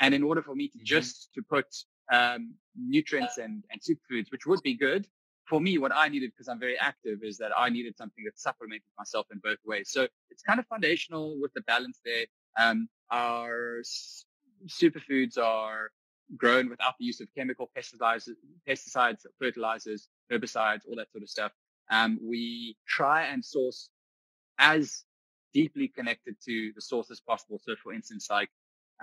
And 0.00 0.14
in 0.14 0.22
order 0.22 0.42
for 0.42 0.54
me 0.54 0.68
to 0.68 0.78
mm-hmm. 0.78 0.84
just 0.84 1.30
to 1.34 1.42
put, 1.42 1.66
um, 2.10 2.54
nutrients 2.76 3.36
and, 3.38 3.64
and 3.70 3.80
superfoods, 3.80 4.30
which 4.30 4.46
would 4.46 4.62
be 4.62 4.74
good 4.74 5.06
for 5.48 5.60
me, 5.60 5.78
what 5.78 5.92
I 5.94 6.08
needed, 6.08 6.30
because 6.30 6.48
I'm 6.48 6.60
very 6.60 6.78
active, 6.78 7.20
is 7.22 7.38
that 7.38 7.52
I 7.56 7.70
needed 7.70 7.96
something 7.96 8.24
that 8.24 8.38
supplemented 8.38 8.90
myself 8.98 9.26
in 9.32 9.40
both 9.42 9.58
ways. 9.64 9.90
So 9.90 10.06
it's 10.30 10.42
kind 10.42 10.60
of 10.60 10.66
foundational 10.66 11.40
with 11.40 11.52
the 11.54 11.62
balance 11.62 12.00
there. 12.04 12.26
Um, 12.58 12.88
our 13.10 13.82
superfoods 14.66 15.38
are 15.38 15.90
grown 16.36 16.68
without 16.68 16.94
the 16.98 17.04
use 17.04 17.20
of 17.20 17.28
chemical 17.36 17.70
pesticides, 17.76 18.28
pesticides, 18.68 19.24
fertilizers, 19.38 20.08
herbicides, 20.30 20.80
all 20.88 20.96
that 20.96 21.10
sort 21.10 21.22
of 21.22 21.30
stuff. 21.30 21.52
Um, 21.90 22.18
we 22.22 22.76
try 22.86 23.24
and 23.24 23.44
source 23.44 23.90
as 24.58 25.04
deeply 25.54 25.88
connected 25.88 26.36
to 26.44 26.72
the 26.74 26.80
source 26.80 27.10
as 27.10 27.20
possible. 27.20 27.60
So, 27.62 27.74
for 27.82 27.92
instance, 27.92 28.28
like 28.30 28.50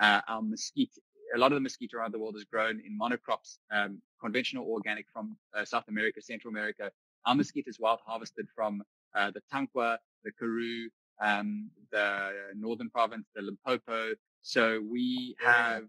uh, 0.00 0.20
our 0.28 0.42
mesquite, 0.42 0.92
a 1.34 1.38
lot 1.38 1.52
of 1.52 1.56
the 1.56 1.60
mesquite 1.60 1.94
around 1.94 2.12
the 2.12 2.18
world 2.18 2.36
is 2.36 2.44
grown 2.44 2.80
in 2.86 2.96
monocrops, 2.98 3.58
um, 3.72 4.00
conventional 4.20 4.66
organic 4.66 5.06
from 5.12 5.36
uh, 5.56 5.64
South 5.64 5.88
America, 5.88 6.22
Central 6.22 6.52
America. 6.52 6.90
Our 7.24 7.34
mesquite 7.34 7.66
is 7.66 7.80
wild 7.80 8.00
harvested 8.06 8.46
from 8.54 8.82
uh, 9.14 9.32
the 9.32 9.40
Tankwa, 9.52 9.98
the 10.22 10.30
Karoo, 10.38 10.88
um, 11.20 11.70
the 11.90 12.30
Northern 12.54 12.90
Province, 12.90 13.26
the 13.34 13.42
Limpopo. 13.42 14.14
So 14.42 14.80
we 14.88 15.34
have 15.44 15.84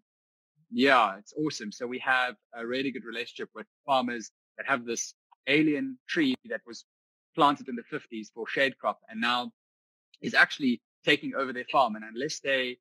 yeah, 0.71 1.17
it's 1.17 1.34
awesome. 1.38 1.71
So 1.71 1.88
we 1.88 1.99
have 1.99 2.36
a 2.53 2.65
really 2.65 2.91
good 2.91 3.06
relationship 3.06 3.49
with 3.56 3.67
farmers 3.86 4.32
that 4.58 4.65
have 4.67 4.86
this 4.86 5.13
alien 5.47 5.97
tree 6.08 6.36
that 6.49 6.62
was 6.65 6.86
planted 7.36 7.69
in 7.69 7.75
the 7.75 7.84
50s 7.84 8.27
for 8.34 8.47
shade 8.47 8.77
crop 8.77 8.99
and 9.10 9.21
now 9.21 9.51
is 10.21 10.34
actually 10.34 10.82
taking 11.06 11.36
over 11.36 11.53
their 11.53 11.65
farm. 11.71 11.95
And 11.95 12.03
unless 12.03 12.39
they, 12.39 12.77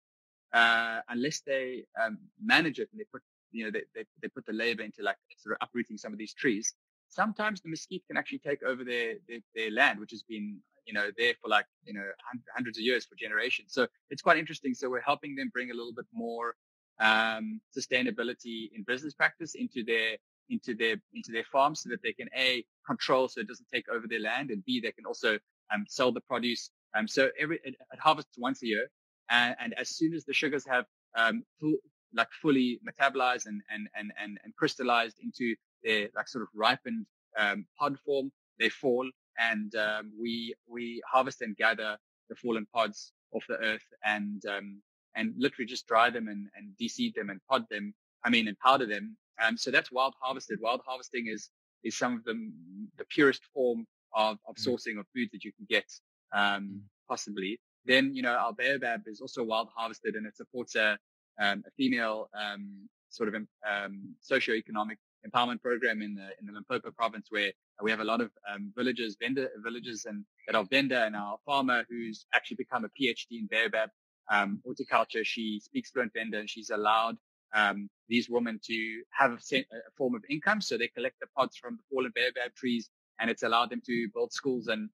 uh, 0.52 1.00
unless 1.08 1.40
they 1.40 1.84
um, 2.02 2.18
manage 2.42 2.80
it 2.80 2.88
and 2.92 3.00
they 3.00 3.04
put, 3.12 3.22
you 3.52 3.64
know, 3.64 3.70
they, 3.70 3.82
they, 3.94 4.04
they 4.22 4.28
put 4.28 4.46
the 4.46 4.52
labor 4.52 4.82
into 4.82 5.02
like 5.02 5.16
sort 5.36 5.56
of 5.60 5.68
uprooting 5.68 5.96
some 5.96 6.12
of 6.12 6.18
these 6.18 6.34
trees, 6.34 6.74
sometimes 7.08 7.60
the 7.60 7.68
mesquite 7.68 8.02
can 8.08 8.16
actually 8.16 8.38
take 8.38 8.62
over 8.62 8.82
their, 8.82 9.14
their, 9.28 9.38
their 9.54 9.70
land, 9.70 10.00
which 10.00 10.10
has 10.10 10.22
been, 10.22 10.58
you 10.86 10.92
know, 10.92 11.10
there 11.16 11.34
for 11.40 11.48
like, 11.48 11.66
you 11.84 11.92
know, 11.92 12.06
hundreds 12.54 12.78
of 12.78 12.84
years 12.84 13.04
for 13.04 13.14
generations. 13.14 13.72
So 13.72 13.86
it's 14.10 14.22
quite 14.22 14.38
interesting. 14.38 14.74
So 14.74 14.88
we're 14.90 15.00
helping 15.00 15.36
them 15.36 15.50
bring 15.52 15.70
a 15.70 15.74
little 15.74 15.92
bit 15.92 16.06
more 16.12 16.56
um, 17.00 17.60
sustainability 17.76 18.70
in 18.74 18.82
business 18.86 19.14
practice 19.14 19.54
into 19.54 19.84
their 19.84 20.16
into 20.48 20.74
their 20.74 20.96
into 21.14 21.32
their 21.32 21.44
farms 21.44 21.82
so 21.82 21.88
that 21.90 22.02
they 22.02 22.12
can 22.12 22.28
a 22.36 22.64
control 22.86 23.28
so 23.28 23.40
it 23.40 23.48
doesn't 23.48 23.66
take 23.72 23.88
over 23.88 24.06
their 24.08 24.20
land 24.20 24.50
and 24.50 24.64
b 24.64 24.80
they 24.80 24.92
can 24.92 25.04
also 25.04 25.38
um, 25.74 25.84
sell 25.88 26.12
the 26.12 26.20
produce 26.20 26.70
um, 26.96 27.08
so 27.08 27.30
every 27.38 27.56
it, 27.64 27.74
it, 27.92 27.98
harvests 27.98 28.36
once 28.38 28.62
a 28.62 28.66
year 28.66 28.86
and, 29.30 29.56
and, 29.58 29.74
as 29.74 29.88
soon 29.90 30.14
as 30.14 30.24
the 30.24 30.32
sugars 30.32 30.64
have 30.64 30.84
um, 31.16 31.42
full, 31.60 31.74
like 32.14 32.28
fully 32.40 32.80
metabolized 32.88 33.46
and, 33.46 33.60
and 33.70 33.88
and 33.96 34.12
and 34.22 34.38
and 34.44 34.54
crystallized 34.54 35.16
into 35.20 35.54
their 35.82 36.08
like 36.14 36.28
sort 36.28 36.42
of 36.42 36.48
ripened 36.54 37.04
um, 37.36 37.66
pod 37.78 37.98
form 38.04 38.30
they 38.58 38.68
fall 38.68 39.08
and 39.38 39.74
um, 39.74 40.12
we 40.20 40.54
we 40.68 41.02
harvest 41.10 41.42
and 41.42 41.56
gather 41.56 41.98
the 42.28 42.36
fallen 42.36 42.66
pods 42.72 43.12
off 43.32 43.44
the 43.48 43.56
earth 43.56 43.86
and 44.04 44.42
um, 44.46 44.80
and 45.16 45.34
literally 45.36 45.66
just 45.66 45.86
dry 45.86 46.10
them 46.10 46.28
and, 46.28 46.46
and 46.56 46.70
deseed 46.80 47.14
them 47.14 47.30
and 47.30 47.40
pod 47.48 47.64
them. 47.70 47.94
I 48.24 48.30
mean, 48.30 48.48
and 48.48 48.58
powder 48.58 48.86
them. 48.86 49.16
Um, 49.44 49.56
so 49.56 49.70
that's 49.70 49.92
wild 49.92 50.14
harvested. 50.20 50.58
Wild 50.60 50.80
harvesting 50.86 51.26
is, 51.28 51.50
is 51.84 51.96
some 51.96 52.14
of 52.16 52.24
the, 52.24 52.50
the 52.98 53.04
purest 53.04 53.42
form 53.54 53.86
of, 54.14 54.38
of 54.48 54.56
mm. 54.56 54.66
sourcing 54.66 54.98
of 54.98 55.06
foods 55.14 55.30
that 55.32 55.44
you 55.44 55.52
can 55.52 55.66
get, 55.68 55.84
um, 56.32 56.42
mm. 56.42 56.80
possibly. 57.08 57.60
Then, 57.84 58.14
you 58.14 58.22
know, 58.22 58.32
our 58.34 58.52
baobab 58.52 59.02
is 59.06 59.20
also 59.20 59.44
wild 59.44 59.68
harvested 59.74 60.14
and 60.16 60.26
it 60.26 60.36
supports 60.36 60.74
a, 60.74 60.98
um, 61.40 61.62
a 61.66 61.70
female, 61.76 62.28
um, 62.34 62.88
sort 63.10 63.28
of, 63.28 63.34
um, 63.34 64.14
socioeconomic 64.28 64.96
empowerment 65.26 65.62
program 65.62 66.02
in 66.02 66.14
the, 66.14 66.28
in 66.40 66.46
the 66.46 66.52
Limpopo 66.52 66.90
province 66.90 67.28
where 67.30 67.52
we 67.82 67.90
have 67.90 68.00
a 68.00 68.04
lot 68.04 68.20
of, 68.20 68.30
um, 68.52 68.72
villages, 68.76 69.16
Venda 69.20 69.48
villages 69.62 70.06
and 70.06 70.24
that 70.46 70.56
are 70.56 70.64
Venda 70.64 71.04
and 71.04 71.14
our 71.14 71.38
farmer 71.46 71.84
who's 71.88 72.26
actually 72.34 72.56
become 72.56 72.84
a 72.84 72.88
PhD 72.88 73.38
in 73.38 73.46
baobab 73.46 73.90
um, 74.30 74.60
horticulture. 74.64 75.24
She 75.24 75.60
speaks 75.60 75.90
fluent 75.90 76.12
Venda 76.14 76.38
and 76.38 76.50
she's 76.50 76.70
allowed 76.70 77.16
um, 77.54 77.88
these 78.08 78.28
women 78.28 78.60
to 78.64 79.02
have 79.10 79.32
a, 79.32 79.56
a, 79.56 79.64
form 79.96 80.14
of 80.14 80.22
income. 80.28 80.60
So 80.60 80.76
they 80.76 80.88
collect 80.88 81.16
the 81.20 81.26
pods 81.36 81.56
from 81.56 81.76
the 81.76 81.82
fallen 81.90 82.12
baobab 82.14 82.54
trees 82.54 82.90
and 83.20 83.30
it's 83.30 83.42
allowed 83.42 83.70
them 83.70 83.82
to 83.86 84.08
build 84.14 84.32
schools 84.32 84.68
and 84.68 84.90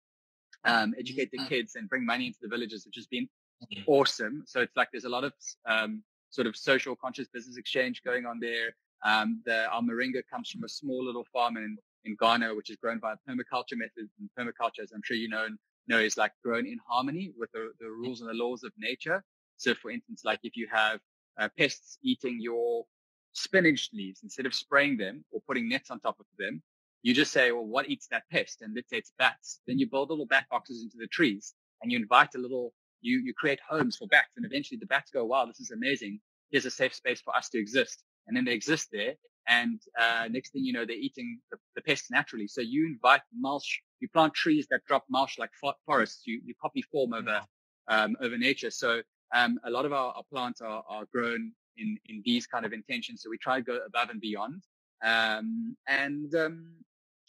um, 0.65 0.95
educate 0.99 1.31
the 1.31 1.39
mm-hmm. 1.39 1.49
kids 1.49 1.77
and 1.77 1.89
bring 1.89 2.05
money 2.05 2.27
into 2.27 2.39
the 2.43 2.49
villages, 2.49 2.85
which 2.85 2.97
has 2.97 3.07
been 3.07 3.29
awesome. 3.87 4.43
So 4.47 4.61
it's 4.61 4.77
like 4.77 4.89
there's 4.93 5.05
a 5.05 5.11
lot 5.11 5.25
of 5.25 5.33
um, 5.67 6.03
sort 6.31 6.47
of 6.47 6.57
social 6.57 6.97
conscious 6.97 7.29
business 7.29 7.57
exchange 7.57 8.03
going 8.05 8.27
on 8.27 8.41
there. 8.41 8.75
Um, 9.05 9.41
the 9.47 9.67
our 9.71 9.81
moringa 9.81 10.23
comes 10.31 10.51
from 10.51 10.65
a 10.65 10.69
small 10.69 11.05
little 11.05 11.27
farm 11.33 11.57
in, 11.57 11.79
in 12.05 12.17
Ghana, 12.21 12.55
which 12.55 12.71
is 12.71 12.77
grown 12.77 12.99
by 12.99 13.15
permaculture 13.29 13.77
methods. 13.77 14.13
And 14.19 14.29
permaculture, 14.39 14.83
as 14.83 14.93
I'm 14.93 15.03
sure 15.03 15.17
you 15.17 15.29
know, 15.29 15.47
know, 15.91 15.99
is 15.99 16.17
like 16.17 16.33
grown 16.45 16.67
in 16.67 16.79
harmony 16.89 17.33
with 17.37 17.51
the, 17.53 17.73
the 17.81 17.89
rules 17.89 18.21
and 18.21 18.31
the 18.31 18.35
laws 18.35 18.65
of 18.65 18.73
nature. 18.79 19.23
So 19.57 19.75
for 19.75 19.91
instance, 19.91 20.23
like 20.25 20.41
if 20.43 20.57
you 20.57 20.69
have 20.73 21.01
uh, 21.39 21.49
pests 21.59 21.99
eating 22.03 22.39
your 22.41 22.85
spinach 23.33 23.91
leaves, 23.93 24.21
instead 24.23 24.47
of 24.47 24.55
spraying 24.55 24.97
them 24.97 25.25
or 25.31 25.41
putting 25.47 25.69
nets 25.69 25.91
on 25.91 26.01
top 26.01 26.19
of 26.19 26.27
them, 26.39 26.63
you 27.03 27.15
just 27.15 27.33
say, 27.33 27.53
well, 27.53 27.65
what 27.65 27.89
eats 27.89 28.09
that 28.09 28.25
pest? 28.31 28.63
And 28.63 28.75
let's 28.75 28.91
say 28.91 28.99
it's 28.99 29.13
bats. 29.19 29.61
Then 29.67 29.79
you 29.79 29.89
build 29.89 30.11
little 30.11 30.27
bat 30.27 30.47
boxes 30.51 30.83
into 30.83 30.97
the 30.99 31.07
trees 31.07 31.55
and 31.83 31.91
you 31.91 31.99
invite 31.99 32.35
a 32.35 32.39
little, 32.39 32.73
you, 33.01 33.21
you 33.25 33.33
create 33.35 33.61
homes 33.69 33.97
for 33.97 34.07
bats. 34.09 34.37
And 34.37 34.45
eventually 34.45 34.79
the 34.79 34.87
bats 34.87 35.11
go, 35.11 35.25
wow, 35.25 35.47
this 35.47 35.61
is 35.61 35.71
amazing. 35.71 36.21
Here's 36.51 36.67
a 36.67 36.71
safe 36.71 36.95
space 36.95 37.21
for 37.21 37.35
us 37.35 37.49
to 37.51 37.59
exist. 37.59 38.03
And 38.27 38.37
then 38.37 38.45
they 38.45 38.53
exist 38.53 38.89
there 38.93 39.15
And 39.49 39.81
uh, 39.99 40.29
next 40.31 40.53
thing 40.53 40.65
you 40.65 40.73
know, 40.73 40.85
they're 40.85 40.97
eating 40.97 41.41
the, 41.51 41.59
the, 41.75 41.83
pests 41.83 42.11
naturally. 42.11 42.47
So 42.47 42.61
you 42.61 42.87
invite 42.87 43.23
mulch, 43.37 43.83
you 44.01 44.09
plant 44.09 44.35
trees 44.35 44.67
that 44.71 44.85
drop 44.87 45.05
mulch 45.11 45.39
like 45.39 45.51
forests. 45.87 46.23
You, 46.27 46.41
you 46.45 46.55
copy 46.61 46.83
form 46.83 47.15
over 47.15 47.41
um, 47.89 48.17
over 48.21 48.39
nature. 48.39 48.71
So 48.71 49.03
um, 49.35 49.59
a 49.65 49.71
lot 49.71 49.85
of 49.85 49.93
our, 49.93 50.13
our 50.13 50.23
plants 50.33 50.61
are, 50.61 50.85
are 50.89 51.05
grown 51.13 51.53
in 51.77 51.99
in 52.07 52.23
these 52.25 52.47
kind 52.47 52.65
of 52.65 52.73
intentions. 52.73 53.23
So 53.23 53.31
we 53.31 53.39
try 53.39 53.57
to 53.57 53.63
go 53.63 53.81
above 53.87 54.11
and 54.11 54.21
beyond. 54.21 54.63
Um, 55.03 55.77
and 55.89 56.35
um, 56.35 56.67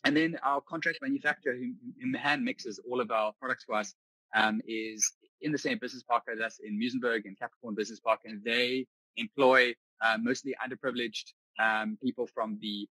and 0.03 0.15
then 0.15 0.37
our 0.43 0.61
contract 0.61 0.99
manufacturer 1.01 1.55
who, 1.55 1.73
who 2.01 2.17
hand 2.17 2.43
mixes 2.43 2.79
all 2.89 2.99
of 2.99 3.11
our 3.11 3.33
products 3.39 3.63
for 3.65 3.75
us 3.75 3.93
um, 4.35 4.61
is 4.67 5.11
in 5.41 5.51
the 5.51 5.57
same 5.57 5.77
business 5.79 6.03
park 6.03 6.23
as 6.31 6.39
us 6.39 6.59
in 6.63 6.79
Muizenberg 6.79 7.25
and 7.25 7.37
Capricorn 7.37 7.75
Business 7.75 7.99
Park, 7.99 8.21
and 8.25 8.43
they 8.43 8.85
employ 9.17 9.73
uh, 10.01 10.17
mostly 10.19 10.55
underprivileged 10.63 11.33
um, 11.59 11.97
people 12.03 12.27
from 12.27 12.57
the 12.61 12.87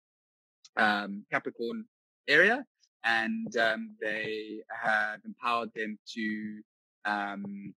um, 0.77 1.25
Capricorn 1.31 1.85
area, 2.27 2.65
and 3.03 3.55
um, 3.57 3.95
they 4.01 4.59
have 4.69 5.19
empowered 5.25 5.69
them 5.75 5.97
to. 6.15 6.61
Um, 7.05 7.73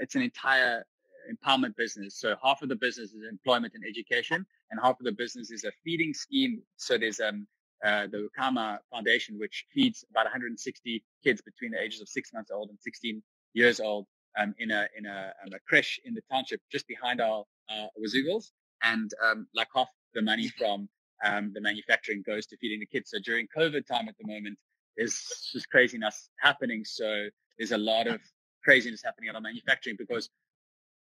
it's 0.00 0.14
an 0.14 0.22
entire 0.22 0.84
empowerment 1.32 1.76
business. 1.76 2.18
So 2.20 2.36
half 2.42 2.62
of 2.62 2.68
the 2.68 2.76
business 2.76 3.12
is 3.12 3.22
employment 3.28 3.74
and 3.74 3.84
education, 3.88 4.44
and 4.70 4.80
half 4.82 4.98
of 5.00 5.04
the 5.04 5.12
business 5.12 5.50
is 5.50 5.64
a 5.64 5.72
feeding 5.84 6.14
scheme. 6.14 6.62
So 6.76 6.98
there's 6.98 7.20
um, 7.20 7.46
uh, 7.84 8.06
the 8.10 8.28
Ukama 8.28 8.78
Foundation, 8.90 9.38
which 9.38 9.66
feeds 9.72 10.04
about 10.10 10.24
160 10.24 11.04
kids 11.22 11.40
between 11.42 11.72
the 11.72 11.80
ages 11.80 12.00
of 12.00 12.08
six 12.08 12.32
months 12.32 12.50
old 12.50 12.70
and 12.70 12.78
16 12.80 13.22
years 13.54 13.80
old 13.80 14.06
um, 14.38 14.54
in 14.58 14.70
a 14.70 14.86
in 14.96 15.06
a, 15.06 15.32
um, 15.44 15.52
a 15.52 15.58
creche 15.68 16.00
in 16.04 16.14
the 16.14 16.22
township 16.30 16.60
just 16.70 16.86
behind 16.88 17.20
our 17.20 17.44
uh, 17.70 17.86
Wazoogles. 17.98 18.50
And 18.82 19.10
um, 19.24 19.46
like 19.54 19.68
half 19.74 19.88
the 20.14 20.22
money 20.22 20.48
from 20.58 20.88
um, 21.24 21.52
the 21.54 21.60
manufacturing 21.60 22.22
goes 22.26 22.46
to 22.46 22.56
feeding 22.58 22.80
the 22.80 22.86
kids. 22.86 23.10
So 23.10 23.18
during 23.24 23.46
COVID 23.56 23.86
time 23.86 24.08
at 24.08 24.14
the 24.20 24.26
moment, 24.26 24.58
there's 24.96 25.48
just 25.52 25.68
craziness 25.70 26.30
happening. 26.40 26.84
So 26.84 27.26
there's 27.58 27.72
a 27.72 27.78
lot 27.78 28.06
of 28.06 28.20
craziness 28.64 29.02
happening 29.04 29.28
at 29.28 29.34
our 29.34 29.40
manufacturing 29.40 29.96
because 29.98 30.28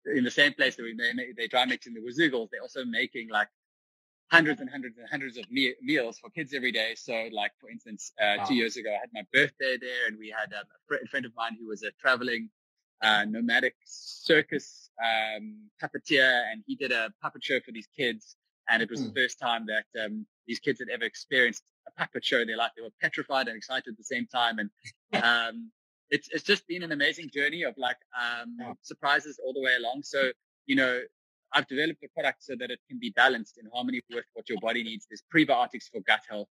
in 0.06 0.24
the 0.24 0.30
same 0.30 0.52
place 0.54 0.76
that 0.76 0.82
we 0.82 0.94
they, 0.96 1.32
they 1.36 1.46
dry 1.46 1.64
mixing 1.64 1.94
the 1.94 2.00
Wazoogles, 2.00 2.48
they're 2.50 2.62
also 2.62 2.84
making 2.84 3.28
like 3.30 3.48
hundreds 4.32 4.60
and 4.60 4.70
hundreds 4.70 4.96
and 4.98 5.06
hundreds 5.08 5.36
of 5.36 5.48
me- 5.50 5.74
meals 5.82 6.18
for 6.18 6.30
kids 6.30 6.54
every 6.54 6.72
day. 6.72 6.94
So, 6.96 7.28
like 7.32 7.52
for 7.60 7.70
instance, 7.70 8.12
uh, 8.20 8.36
wow. 8.38 8.44
two 8.44 8.54
years 8.54 8.76
ago, 8.76 8.90
I 8.90 8.98
had 9.00 9.10
my 9.12 9.22
birthday 9.32 9.76
there, 9.80 10.08
and 10.08 10.18
we 10.18 10.34
had 10.36 10.52
um, 10.54 10.64
a, 10.64 10.78
fr- 10.88 11.04
a, 11.04 11.06
friend 11.06 11.26
of 11.26 11.32
mine 11.36 11.56
who 11.60 11.68
was 11.68 11.82
a 11.82 11.90
traveling 12.00 12.48
uh, 13.02 13.24
nomadic 13.28 13.74
circus 13.84 14.90
um, 15.02 15.56
puppeteer, 15.82 16.42
and 16.50 16.62
he 16.66 16.76
did 16.76 16.92
a 16.92 17.12
puppet 17.22 17.42
show 17.42 17.60
for 17.60 17.72
these 17.72 17.88
kids. 17.96 18.36
And 18.68 18.82
it 18.82 18.88
was 18.90 19.00
mm. 19.00 19.04
the 19.04 19.10
hmm. 19.10 19.16
first 19.16 19.40
time 19.40 19.66
that 19.66 20.04
um, 20.04 20.24
these 20.46 20.60
kids 20.60 20.78
had 20.78 20.88
ever 20.88 21.04
experienced 21.04 21.64
a 21.88 21.90
puppet 21.98 22.24
show 22.24 22.40
in 22.40 22.46
their 22.46 22.56
life. 22.56 22.70
They 22.76 22.82
were 22.82 22.92
petrified 23.00 23.48
and 23.48 23.56
excited 23.56 23.88
at 23.88 23.96
the 23.98 24.04
same 24.04 24.26
time, 24.26 24.58
and 24.58 24.70
um, 25.22 25.70
it's 26.10 26.28
it's 26.30 26.44
just 26.44 26.66
been 26.68 26.82
an 26.82 26.92
amazing 26.92 27.30
journey 27.34 27.62
of 27.64 27.74
like 27.76 27.96
um, 28.16 28.76
surprises 28.82 29.40
all 29.44 29.52
the 29.52 29.60
way 29.60 29.72
along. 29.78 30.02
So 30.04 30.30
you 30.66 30.76
know, 30.76 31.00
I've 31.52 31.66
developed 31.66 32.02
a 32.04 32.08
product 32.08 32.44
so 32.44 32.54
that 32.58 32.70
it 32.70 32.78
can 32.88 32.98
be 33.00 33.10
balanced 33.10 33.58
in 33.58 33.68
harmony 33.72 34.00
with 34.10 34.24
what 34.34 34.48
your 34.48 34.60
body 34.60 34.82
needs. 34.82 35.06
There's 35.10 35.22
prebiotics 35.34 35.90
for 35.92 36.00
gut 36.00 36.20
health. 36.28 36.48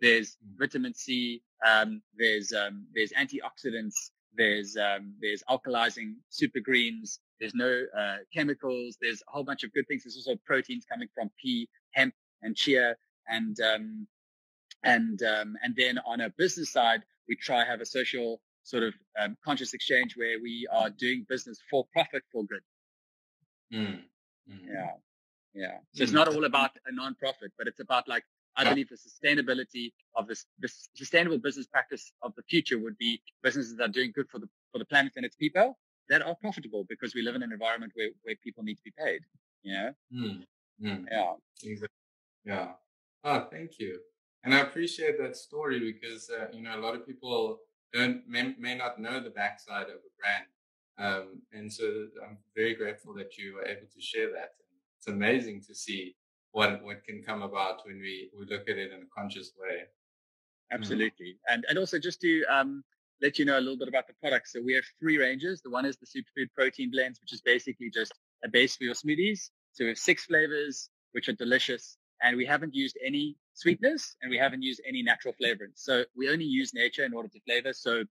There's 0.00 0.32
mm. 0.32 0.58
vitamin 0.58 0.94
C. 0.94 1.42
Um, 1.66 2.02
there's 2.16 2.52
um, 2.52 2.86
there's 2.94 3.12
antioxidants. 3.12 3.94
There's 4.36 4.76
um, 4.76 5.14
there's 5.20 5.42
alkalizing 5.48 6.14
super 6.28 6.60
greens. 6.60 7.20
There's 7.40 7.54
no 7.54 7.84
uh, 7.96 8.16
chemicals. 8.32 8.96
There's 9.00 9.22
a 9.28 9.30
whole 9.32 9.44
bunch 9.44 9.64
of 9.64 9.72
good 9.72 9.86
things. 9.88 10.04
There's 10.04 10.16
also 10.16 10.38
proteins 10.44 10.84
coming 10.90 11.08
from 11.14 11.30
pea, 11.40 11.68
hemp, 11.92 12.14
and 12.42 12.56
chia. 12.56 12.96
And 13.28 13.58
um, 13.60 14.06
and 14.82 15.22
um, 15.22 15.56
and 15.62 15.74
then 15.76 15.98
on 16.06 16.20
a 16.20 16.30
business 16.36 16.72
side, 16.72 17.02
we 17.28 17.36
try 17.36 17.64
have 17.64 17.80
a 17.80 17.86
social 17.86 18.40
sort 18.64 18.82
of 18.82 18.94
um, 19.18 19.36
conscious 19.44 19.74
exchange 19.74 20.16
where 20.16 20.38
we 20.42 20.66
are 20.72 20.90
doing 20.90 21.24
business 21.28 21.58
for 21.70 21.86
profit 21.92 22.22
for 22.32 22.44
good. 22.44 22.60
Mm. 23.72 24.00
Mm-hmm. 24.50 24.68
Yeah. 24.72 24.90
Yeah. 25.54 25.76
So 25.92 26.02
it's 26.02 26.12
mm. 26.12 26.16
not 26.16 26.28
all 26.28 26.44
about 26.44 26.70
a 26.86 26.94
non-profit, 26.94 27.52
but 27.56 27.66
it's 27.66 27.80
about 27.80 28.08
like, 28.08 28.24
I 28.56 28.68
believe 28.68 28.88
the 28.88 28.96
sustainability 28.96 29.92
of 30.14 30.28
this, 30.28 30.46
this 30.58 30.88
sustainable 30.94 31.38
business 31.38 31.66
practice 31.66 32.12
of 32.22 32.34
the 32.36 32.42
future 32.42 32.78
would 32.78 32.96
be 32.98 33.20
businesses 33.42 33.76
that 33.76 33.84
are 33.84 33.92
doing 33.92 34.12
good 34.14 34.28
for 34.30 34.38
the, 34.38 34.48
for 34.72 34.78
the 34.78 34.84
planet 34.84 35.12
and 35.16 35.24
its 35.24 35.36
people 35.36 35.78
that 36.08 36.22
are 36.22 36.34
profitable 36.36 36.84
because 36.88 37.14
we 37.14 37.22
live 37.22 37.34
in 37.34 37.42
an 37.42 37.52
environment 37.52 37.92
where, 37.94 38.10
where 38.22 38.36
people 38.44 38.62
need 38.62 38.76
to 38.76 38.82
be 38.84 38.92
paid. 38.98 39.20
You 39.62 39.72
know? 39.72 39.92
Mm. 40.14 40.44
Mm. 40.82 41.04
Yeah. 41.10 41.32
Exactly. 41.62 41.88
Yeah. 42.44 42.72
Oh, 43.24 43.46
thank 43.50 43.78
you. 43.78 43.98
And 44.44 44.54
I 44.54 44.60
appreciate 44.60 45.18
that 45.18 45.36
story 45.36 45.80
because, 45.80 46.30
uh, 46.30 46.46
you 46.52 46.62
know, 46.62 46.78
a 46.78 46.80
lot 46.80 46.94
of 46.94 47.06
people 47.06 47.60
don't, 47.92 48.22
may, 48.28 48.54
may 48.58 48.76
not 48.76 49.00
know 49.00 49.20
the 49.20 49.30
backside 49.30 49.86
of 49.86 49.96
a 49.96 50.12
brand. 50.20 50.44
Um, 50.96 51.42
and 51.52 51.72
so 51.72 51.84
I'm 52.24 52.38
very 52.54 52.74
grateful 52.74 53.14
that 53.14 53.36
you 53.38 53.54
were 53.54 53.64
able 53.64 53.86
to 53.92 54.00
share 54.00 54.30
that. 54.32 54.50
It's 54.98 55.08
amazing 55.08 55.62
to 55.66 55.74
see 55.74 56.14
what 56.54 56.82
what 56.84 57.04
can 57.04 57.20
come 57.22 57.42
about 57.42 57.84
when 57.84 57.96
we, 57.96 58.30
we 58.38 58.46
look 58.46 58.68
at 58.68 58.78
it 58.78 58.92
in 58.92 59.00
a 59.02 59.10
conscious 59.14 59.52
way. 59.60 59.76
Mm-hmm. 59.76 60.76
Absolutely. 60.76 61.32
Mm. 61.34 61.52
And 61.52 61.64
and 61.68 61.78
also 61.78 61.98
just 61.98 62.20
to 62.20 62.44
um, 62.44 62.84
let 63.20 63.38
you 63.38 63.44
know 63.44 63.58
a 63.58 63.64
little 63.64 63.76
bit 63.76 63.88
about 63.88 64.06
the 64.06 64.14
products. 64.20 64.52
So 64.52 64.62
we 64.62 64.74
have 64.74 64.84
three 65.00 65.18
ranges. 65.18 65.60
The 65.62 65.70
one 65.70 65.84
is 65.84 65.96
the 65.96 66.06
superfood 66.06 66.48
protein 66.56 66.90
blends, 66.92 67.20
which 67.20 67.32
is 67.32 67.40
basically 67.40 67.90
just 67.90 68.12
a 68.44 68.48
base 68.48 68.76
for 68.76 68.84
your 68.84 68.94
smoothies. 68.94 69.50
So 69.72 69.84
we 69.84 69.88
have 69.88 69.98
six 69.98 70.26
flavors, 70.26 70.88
which 71.12 71.28
are 71.28 71.32
delicious. 71.32 71.96
And 72.22 72.36
we 72.36 72.46
haven't 72.46 72.74
used 72.74 72.96
any 73.04 73.36
sweetness 73.54 74.16
and 74.22 74.30
we 74.30 74.38
haven't 74.38 74.62
used 74.62 74.80
any 74.88 75.02
natural 75.02 75.34
flavorants. 75.40 75.78
So 75.88 76.04
we 76.16 76.30
only 76.30 76.44
use 76.44 76.72
nature 76.72 77.04
in 77.04 77.12
order 77.12 77.28
to 77.28 77.40
flavor. 77.40 77.72
So 77.72 78.04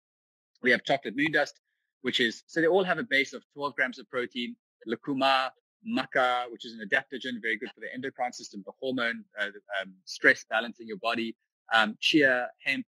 we 0.61 0.71
have 0.71 0.83
chocolate 0.83 1.15
moon 1.15 1.31
dust, 1.31 1.61
which 2.01 2.19
is, 2.19 2.43
so 2.47 2.59
they 2.59 2.67
all 2.67 2.83
have 2.83 2.99
a 2.99 3.03
base 3.03 3.33
of 3.33 3.43
12 3.53 3.75
grams 3.75 3.99
of 3.99 4.09
protein, 4.09 4.55
lucuma, 4.85 5.51
maca, 5.87 6.51
which 6.51 6.65
is 6.65 6.73
an 6.73 6.87
adaptogen, 6.87 7.41
very 7.41 7.57
good 7.57 7.69
for 7.73 7.81
the 7.81 7.93
endocrine 7.93 8.33
system, 8.33 8.63
the 8.65 8.71
hormone, 8.81 9.23
uh, 9.39 9.47
um, 9.81 9.93
stress 10.05 10.45
balancing 10.49 10.87
your 10.87 10.97
body, 10.97 11.35
um, 11.73 11.97
chia, 11.99 12.47
hemp, 12.63 12.85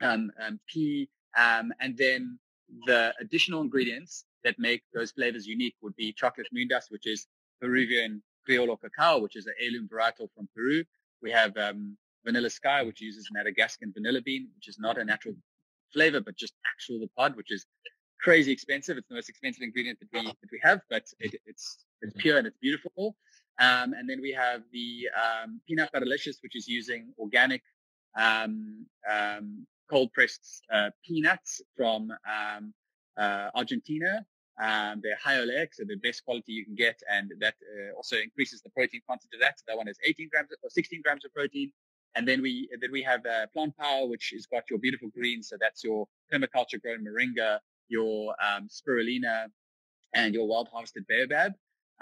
um, 0.00 0.30
um 0.42 0.58
pea, 0.66 1.08
um, 1.36 1.72
and 1.80 1.96
then 1.96 2.38
the 2.86 3.12
additional 3.20 3.60
ingredients 3.60 4.24
that 4.44 4.58
make 4.58 4.82
those 4.94 5.10
flavors 5.10 5.46
unique 5.46 5.74
would 5.82 5.94
be 5.96 6.12
chocolate 6.12 6.46
moon 6.52 6.68
dust, 6.68 6.90
which 6.90 7.06
is 7.06 7.26
Peruvian 7.60 8.22
Criollo 8.48 8.80
cacao, 8.80 9.18
which 9.18 9.36
is 9.36 9.46
an 9.46 9.54
heirloom 9.60 9.88
varietal 9.88 10.28
from 10.34 10.48
Peru. 10.54 10.82
We 11.22 11.30
have 11.30 11.56
um, 11.56 11.96
Vanilla 12.24 12.50
Sky, 12.50 12.82
which 12.82 13.00
uses 13.00 13.28
Madagascan 13.32 13.92
vanilla 13.92 14.22
bean, 14.22 14.48
which 14.56 14.68
is 14.68 14.78
not 14.78 14.98
a 14.98 15.04
natural 15.04 15.34
flavor, 15.92 16.20
but 16.20 16.36
just 16.36 16.54
actual 16.72 17.00
the 17.00 17.08
pod, 17.16 17.36
which 17.36 17.50
is 17.50 17.66
crazy 18.22 18.52
expensive. 18.52 18.96
It's 18.96 19.08
the 19.08 19.14
most 19.14 19.28
expensive 19.28 19.62
ingredient 19.62 19.98
that 20.00 20.08
we 20.12 20.26
that 20.26 20.50
we 20.52 20.60
have, 20.62 20.80
but 20.88 21.04
it, 21.18 21.34
it's 21.46 21.84
it's 22.02 22.14
pure 22.16 22.38
and 22.38 22.46
it's 22.46 22.58
beautiful. 22.58 23.16
Um, 23.58 23.92
and 23.92 24.08
then 24.08 24.20
we 24.22 24.32
have 24.32 24.62
the 24.72 25.08
um, 25.14 25.60
peanut 25.66 25.92
butter 25.92 26.04
delicious, 26.04 26.38
which 26.42 26.56
is 26.56 26.66
using 26.66 27.12
organic 27.18 27.62
um, 28.18 28.86
um 29.10 29.66
cold 29.88 30.12
pressed 30.12 30.62
uh, 30.72 30.90
peanuts 31.04 31.60
from 31.76 32.12
um, 32.36 32.72
uh, 33.18 33.50
Argentina. 33.54 34.24
Um, 34.62 35.00
they're 35.02 35.16
high 35.22 35.36
oleic, 35.36 35.68
so 35.72 35.84
the 35.86 35.96
best 35.96 36.24
quality 36.24 36.52
you 36.52 36.64
can 36.64 36.74
get, 36.74 37.00
and 37.10 37.32
that 37.40 37.54
uh, 37.54 37.96
also 37.96 38.16
increases 38.16 38.60
the 38.60 38.70
protein 38.70 39.00
content 39.08 39.32
of 39.34 39.40
that. 39.40 39.58
So 39.58 39.64
that 39.68 39.76
one 39.76 39.88
is 39.88 39.98
18 40.04 40.28
grams 40.30 40.48
or 40.62 40.70
16 40.70 41.00
grams 41.02 41.24
of 41.24 41.32
protein. 41.32 41.72
And 42.16 42.26
then 42.26 42.42
we 42.42 42.68
then 42.80 42.92
we 42.92 43.02
have 43.02 43.24
uh, 43.24 43.46
plant 43.54 43.76
power, 43.76 44.06
which 44.06 44.30
has 44.34 44.46
got 44.46 44.64
your 44.68 44.78
beautiful 44.78 45.08
greens. 45.08 45.48
So 45.48 45.56
that's 45.60 45.82
your 45.82 46.06
permaculture 46.32 46.80
grown 46.82 47.04
moringa, 47.04 47.58
your 47.90 48.34
um, 48.42 48.68
spirulina, 48.68 49.46
and 50.14 50.34
your 50.34 50.46
wild 50.46 50.68
harvested 50.72 51.04
baobab. 51.08 51.52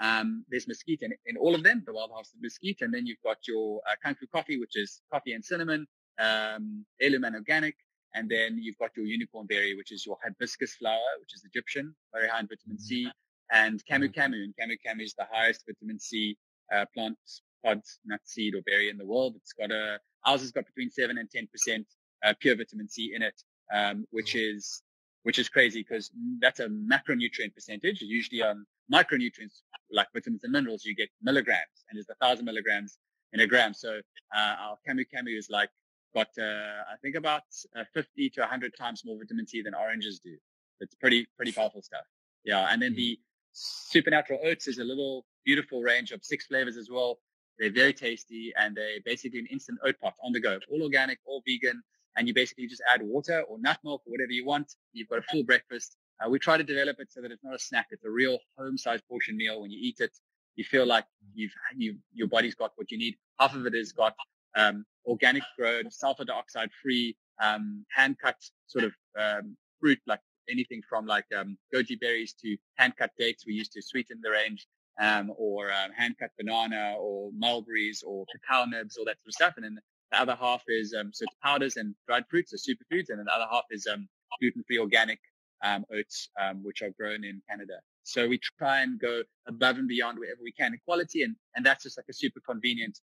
Um, 0.01 0.45
there's 0.49 0.67
mesquite 0.67 1.01
in, 1.01 1.13
in, 1.25 1.37
all 1.37 1.55
of 1.55 1.63
them, 1.63 1.83
the 1.85 1.93
wild 1.93 2.11
harvested 2.11 2.39
mesquite. 2.41 2.81
And 2.81 2.93
then 2.93 3.05
you've 3.05 3.21
got 3.23 3.37
your 3.47 3.81
uh, 3.89 3.95
Kung 4.03 4.15
Fu 4.15 4.27
coffee, 4.27 4.59
which 4.59 4.75
is 4.77 5.01
coffee 5.11 5.33
and 5.33 5.43
cinnamon, 5.43 5.85
um, 6.19 6.85
heirloom 7.01 7.25
and 7.25 7.35
organic. 7.35 7.75
And 8.15 8.29
then 8.29 8.57
you've 8.59 8.77
got 8.77 8.91
your 8.95 9.05
unicorn 9.05 9.45
berry, 9.45 9.75
which 9.75 9.91
is 9.91 10.05
your 10.05 10.17
hibiscus 10.23 10.75
flower, 10.75 10.97
which 11.19 11.35
is 11.35 11.43
Egyptian, 11.45 11.93
very 12.13 12.27
high 12.27 12.39
in 12.39 12.47
vitamin 12.47 12.79
C, 12.79 13.11
and 13.51 13.83
camu 13.85 14.09
mm-hmm. 14.09 14.19
camu. 14.19 14.43
And 14.43 14.53
camu 14.59 14.77
camu 14.85 15.03
is 15.03 15.13
the 15.13 15.27
highest 15.31 15.63
vitamin 15.67 15.99
C 15.99 16.35
uh, 16.73 16.85
plant, 16.93 17.17
pod, 17.63 17.81
nut, 18.05 18.21
seed, 18.23 18.55
or 18.55 18.61
berry 18.63 18.89
in 18.89 18.97
the 18.97 19.05
world. 19.05 19.35
It's 19.35 19.53
got 19.53 19.71
a, 19.71 19.99
ours 20.25 20.41
has 20.41 20.51
got 20.51 20.65
between 20.65 20.89
7 20.89 21.17
and 21.17 21.29
10% 21.29 21.85
uh, 22.23 22.33
pure 22.39 22.55
vitamin 22.55 22.89
C 22.89 23.11
in 23.13 23.21
it, 23.21 23.41
um, 23.73 24.05
which 24.09 24.33
mm-hmm. 24.33 24.57
is 24.57 24.81
which 25.23 25.39
is 25.39 25.49
crazy 25.49 25.85
because 25.87 26.11
that's 26.41 26.59
a 26.59 26.67
macronutrient 26.67 27.53
percentage. 27.53 28.01
Usually 28.01 28.41
on 28.41 28.65
micronutrients 28.91 29.61
like 29.91 30.07
vitamins 30.13 30.43
and 30.43 30.53
minerals, 30.53 30.85
you 30.85 30.95
get 30.95 31.09
milligrams 31.21 31.85
and 31.89 31.97
there's 31.97 32.09
a 32.09 32.15
thousand 32.15 32.45
milligrams 32.45 32.97
in 33.33 33.41
a 33.41 33.47
gram. 33.47 33.73
So 33.73 33.99
uh, 34.35 34.55
our 34.59 34.77
Camu 34.87 35.05
Camu 35.13 35.37
is 35.37 35.49
like 35.49 35.69
got, 36.13 36.27
uh, 36.39 36.43
I 36.91 36.95
think 37.01 37.15
about 37.15 37.43
uh, 37.75 37.83
50 37.93 38.29
to 38.31 38.41
100 38.41 38.75
times 38.77 39.03
more 39.05 39.17
vitamin 39.17 39.47
C 39.47 39.61
than 39.61 39.73
oranges 39.73 40.19
do. 40.19 40.35
It's 40.79 40.95
pretty, 40.95 41.27
pretty 41.35 41.51
powerful 41.51 41.81
stuff. 41.81 42.05
Yeah. 42.45 42.67
And 42.71 42.81
then 42.81 42.95
the 42.95 43.13
mm-hmm. 43.13 43.21
supernatural 43.53 44.39
oats 44.43 44.67
is 44.67 44.79
a 44.79 44.83
little 44.83 45.25
beautiful 45.45 45.81
range 45.81 46.11
of 46.11 46.23
six 46.23 46.45
flavors 46.45 46.77
as 46.77 46.89
well. 46.89 47.19
They're 47.59 47.71
very 47.71 47.93
tasty 47.93 48.53
and 48.57 48.75
they're 48.75 49.01
basically 49.03 49.39
an 49.39 49.47
instant 49.47 49.79
oat 49.85 49.99
pot 49.99 50.13
on 50.23 50.31
the 50.31 50.39
go, 50.39 50.59
all 50.71 50.83
organic, 50.83 51.19
all 51.25 51.43
vegan. 51.45 51.81
And 52.15 52.27
you 52.27 52.33
basically 52.33 52.67
just 52.67 52.81
add 52.93 53.01
water 53.01 53.43
or 53.47 53.57
nut 53.59 53.79
milk 53.83 54.01
or 54.05 54.11
whatever 54.11 54.31
you 54.31 54.45
want. 54.45 54.73
You've 54.93 55.07
got 55.07 55.19
a 55.19 55.23
full 55.23 55.43
breakfast. 55.43 55.95
Uh, 56.23 56.29
we 56.29 56.39
try 56.39 56.57
to 56.57 56.63
develop 56.63 56.97
it 56.99 57.11
so 57.11 57.21
that 57.21 57.31
it's 57.31 57.43
not 57.43 57.55
a 57.55 57.59
snack. 57.59 57.87
It's 57.91 58.03
a 58.03 58.09
real 58.09 58.39
home-sized 58.57 59.07
portion 59.07 59.37
meal. 59.37 59.61
When 59.61 59.71
you 59.71 59.79
eat 59.81 59.99
it, 59.99 60.11
you 60.55 60.65
feel 60.65 60.85
like 60.85 61.05
you've, 61.33 61.53
you, 61.77 61.95
your 62.13 62.27
body's 62.27 62.55
got 62.55 62.71
what 62.75 62.91
you 62.91 62.97
need. 62.97 63.15
Half 63.39 63.55
of 63.55 63.65
it 63.65 63.73
has 63.73 63.93
got 63.93 64.15
um, 64.57 64.85
organic 65.05 65.43
grown, 65.57 65.89
sulfur 65.89 66.25
dioxide 66.25 66.71
free, 66.81 67.15
um, 67.41 67.85
hand 67.95 68.17
cut 68.21 68.35
sort 68.67 68.83
of 68.83 68.93
um, 69.17 69.55
fruit, 69.79 69.99
like 70.05 70.19
anything 70.49 70.81
from 70.89 71.05
like 71.05 71.25
um, 71.37 71.57
goji 71.73 71.97
berries 71.99 72.33
to 72.33 72.57
hand 72.75 72.93
cut 72.97 73.11
dates 73.17 73.45
we 73.45 73.53
used 73.53 73.71
to 73.71 73.81
sweeten 73.81 74.19
the 74.21 74.29
range, 74.29 74.67
um, 74.99 75.31
or 75.37 75.71
um, 75.71 75.91
hand 75.95 76.15
cut 76.19 76.31
banana 76.37 76.95
or 76.99 77.31
mulberries 77.37 78.03
or 78.05 78.25
cacao 78.31 78.65
nibs, 78.65 78.97
all 78.97 79.05
that 79.05 79.17
sort 79.19 79.27
of 79.27 79.33
stuff. 79.33 79.53
And 79.55 79.63
then 79.63 79.79
the 80.11 80.19
other 80.19 80.35
half 80.35 80.63
is 80.67 80.93
um, 80.99 81.11
so 81.13 81.23
it's 81.23 81.35
powders 81.43 81.77
and 81.77 81.95
dried 82.07 82.25
fruits, 82.29 82.51
so 82.51 82.57
superfoods, 82.57 83.09
and 83.09 83.19
then 83.19 83.25
the 83.25 83.33
other 83.33 83.47
half 83.51 83.65
is 83.71 83.87
um, 83.87 84.07
gluten-free 84.39 84.79
organic 84.79 85.19
um, 85.63 85.85
oats, 85.93 86.29
um, 86.41 86.63
which 86.63 86.81
are 86.81 86.91
grown 86.91 87.23
in 87.23 87.41
Canada. 87.49 87.79
So 88.03 88.27
we 88.27 88.39
try 88.57 88.81
and 88.81 88.99
go 88.99 89.21
above 89.47 89.77
and 89.77 89.87
beyond 89.87 90.17
wherever 90.17 90.39
we 90.41 90.51
can 90.51 90.73
in 90.73 90.79
quality, 90.85 91.23
and 91.23 91.35
and 91.55 91.65
that's 91.65 91.83
just 91.83 91.97
like 91.97 92.07
a 92.09 92.13
super 92.13 92.39
convenient 92.39 92.99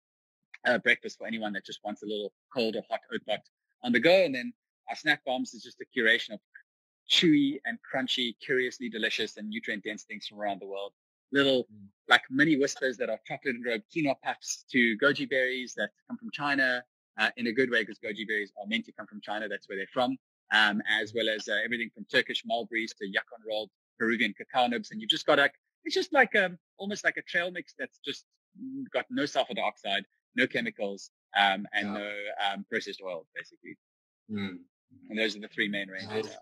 uh, 0.66 0.78
breakfast 0.78 1.18
for 1.18 1.28
anyone 1.28 1.54
that 1.54 1.66
just 1.66 1.80
wants 1.84 2.04
a 2.04 2.06
little 2.06 2.32
cold 2.54 2.76
or 2.76 2.84
hot 2.90 3.00
oat 3.14 3.22
pot 3.28 3.40
on 3.84 3.92
the 3.92 4.00
go. 4.00 4.24
And 4.26 4.36
then 4.36 4.54
our 4.90 4.96
snack 4.96 5.24
bombs 5.26 5.54
is 5.54 5.64
just 5.64 5.82
a 5.82 5.86
curation 5.98 6.34
of 6.34 6.40
chewy 7.10 7.60
and 7.66 7.78
crunchy, 7.82 8.36
curiously 8.46 8.90
delicious 8.90 9.38
and 9.38 9.50
nutrient 9.50 9.84
dense 9.84 10.04
things 10.04 10.28
from 10.28 10.40
around 10.40 10.62
the 10.62 10.68
world. 10.68 10.94
Little 11.32 11.64
mm. 11.64 11.88
like 12.08 12.22
mini 12.30 12.58
whispers 12.58 12.98
that 12.98 13.10
are 13.10 13.20
chocolate 13.26 13.56
and 13.56 13.66
enrobed 13.66 13.84
quinoa 13.96 14.16
puffs 14.24 14.66
to 14.72 14.98
goji 14.98 15.30
berries 15.30 15.74
that 15.78 15.90
come 16.08 16.18
from 16.18 16.30
China 16.32 16.84
uh, 17.20 17.30
in 17.38 17.48
a 17.48 17.52
good 17.52 17.70
way 17.70 17.82
because 17.82 18.00
goji 18.00 18.28
berries 18.28 18.52
are 18.60 18.68
meant 18.68 18.86
to 18.86 18.92
come 18.92 19.08
from 19.08 19.22
China. 19.22 19.48
That's 19.48 19.68
where 19.70 19.78
they're 19.78 19.88
from. 19.94 20.18
Um, 20.54 20.82
as 20.90 21.14
well 21.16 21.30
as 21.30 21.48
uh, 21.48 21.56
everything 21.64 21.90
from 21.94 22.06
Turkish 22.12 22.44
mulberries 22.46 22.94
to 23.00 23.06
yacon 23.06 23.42
rolled 23.48 23.70
Peruvian 23.98 24.34
cacao 24.38 24.68
nibs. 24.68 24.92
And 24.92 25.00
you've 25.00 25.10
just 25.10 25.26
got 25.26 25.38
like, 25.38 25.54
it's 25.86 25.96
just 25.96 26.12
like 26.12 26.36
um, 26.36 26.58
almost 26.78 27.06
like 27.06 27.16
a 27.16 27.22
trail 27.22 27.52
mix 27.52 27.74
that's 27.80 28.00
just 28.04 28.26
got 28.94 29.06
no 29.10 29.26
sulfur 29.26 29.54
dioxide, 29.54 30.04
no 30.36 30.46
chemicals, 30.46 31.10
um, 31.38 31.66
and 31.74 31.88
yeah. 31.88 31.94
no 31.94 32.12
um, 32.54 32.66
processed 32.70 33.02
oils, 33.02 33.28
basically. 33.34 33.78
Mm. 34.30 34.58
And 35.10 35.18
those 35.18 35.36
are 35.36 35.40
the 35.40 35.48
three 35.48 35.70
main 35.70 35.88
ranges. 35.88 36.32
Uh, 36.32 36.40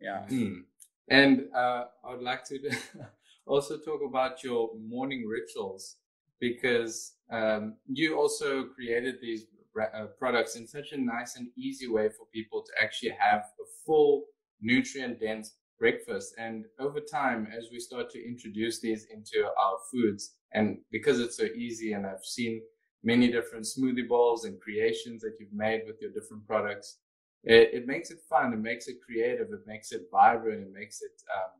yeah. 0.00 0.26
Mm. 0.28 0.62
And 1.10 1.44
uh, 1.54 1.84
I 2.04 2.10
would 2.12 2.22
like 2.22 2.44
to 2.46 2.58
also 3.48 3.78
talk 3.78 4.00
about 4.06 4.44
your 4.44 4.70
morning 4.78 5.26
rituals 5.26 5.96
because 6.40 7.14
um, 7.32 7.76
you 7.86 8.16
also 8.16 8.64
created 8.66 9.16
these 9.20 9.46
uh, 9.94 10.06
products 10.18 10.56
in 10.56 10.66
such 10.66 10.92
a 10.92 11.00
nice 11.00 11.36
and 11.36 11.48
easy 11.56 11.88
way 11.88 12.08
for 12.08 12.26
people 12.32 12.62
to 12.62 12.72
actually 12.82 13.14
have 13.18 13.40
a 13.40 13.66
full 13.84 14.24
nutrient 14.60 15.20
dense 15.20 15.54
breakfast. 15.78 16.34
And 16.38 16.64
over 16.78 17.00
time, 17.00 17.48
as 17.56 17.68
we 17.72 17.78
start 17.78 18.10
to 18.10 18.28
introduce 18.28 18.80
these 18.80 19.06
into 19.12 19.44
our 19.46 19.78
foods, 19.90 20.34
and 20.52 20.78
because 20.90 21.20
it's 21.20 21.36
so 21.36 21.44
easy, 21.44 21.92
and 21.92 22.06
I've 22.06 22.24
seen 22.24 22.62
many 23.04 23.30
different 23.30 23.64
smoothie 23.64 24.08
bowls 24.08 24.44
and 24.44 24.60
creations 24.60 25.22
that 25.22 25.36
you've 25.38 25.52
made 25.52 25.82
with 25.86 25.96
your 26.00 26.10
different 26.10 26.46
products. 26.46 26.98
It, 27.44 27.70
it 27.72 27.86
makes 27.86 28.10
it 28.10 28.18
fun. 28.28 28.52
It 28.52 28.58
makes 28.58 28.88
it 28.88 28.96
creative. 29.04 29.48
It 29.52 29.66
makes 29.66 29.92
it 29.92 30.08
vibrant. 30.10 30.62
It 30.62 30.72
makes 30.72 31.00
it 31.02 31.12
um, 31.36 31.52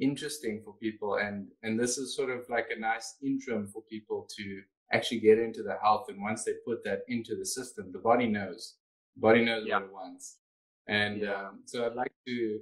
interesting 0.00 0.62
for 0.64 0.74
people. 0.74 1.16
And 1.16 1.48
and 1.62 1.78
this 1.78 1.98
is 1.98 2.16
sort 2.16 2.30
of 2.30 2.44
like 2.48 2.68
a 2.74 2.78
nice 2.78 3.16
interim 3.22 3.68
for 3.68 3.82
people 3.82 4.28
to 4.36 4.62
actually 4.92 5.20
get 5.20 5.38
into 5.38 5.62
the 5.62 5.76
health. 5.82 6.06
And 6.08 6.22
once 6.22 6.44
they 6.44 6.52
put 6.66 6.84
that 6.84 7.00
into 7.08 7.36
the 7.36 7.46
system, 7.46 7.90
the 7.92 7.98
body 7.98 8.26
knows. 8.26 8.76
The 9.16 9.20
body 9.20 9.44
knows 9.44 9.64
yeah. 9.66 9.76
what 9.76 9.84
it 9.84 9.92
wants. 9.92 10.38
And 10.88 11.22
yeah. 11.22 11.32
um, 11.34 11.60
so 11.64 11.86
I'd 11.86 11.94
like 11.94 12.12
to 12.26 12.60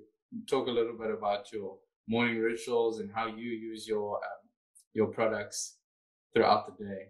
talk 0.48 0.68
a 0.68 0.70
little 0.70 0.96
bit 0.96 1.10
about 1.10 1.52
your 1.52 1.76
morning 2.08 2.38
rituals 2.38 3.00
and 3.00 3.10
how 3.12 3.26
you 3.26 3.50
use 3.50 3.86
your 3.86 4.16
um, 4.16 4.48
your 4.94 5.06
products 5.08 5.76
throughout 6.34 6.66
the 6.66 6.84
day. 6.84 7.06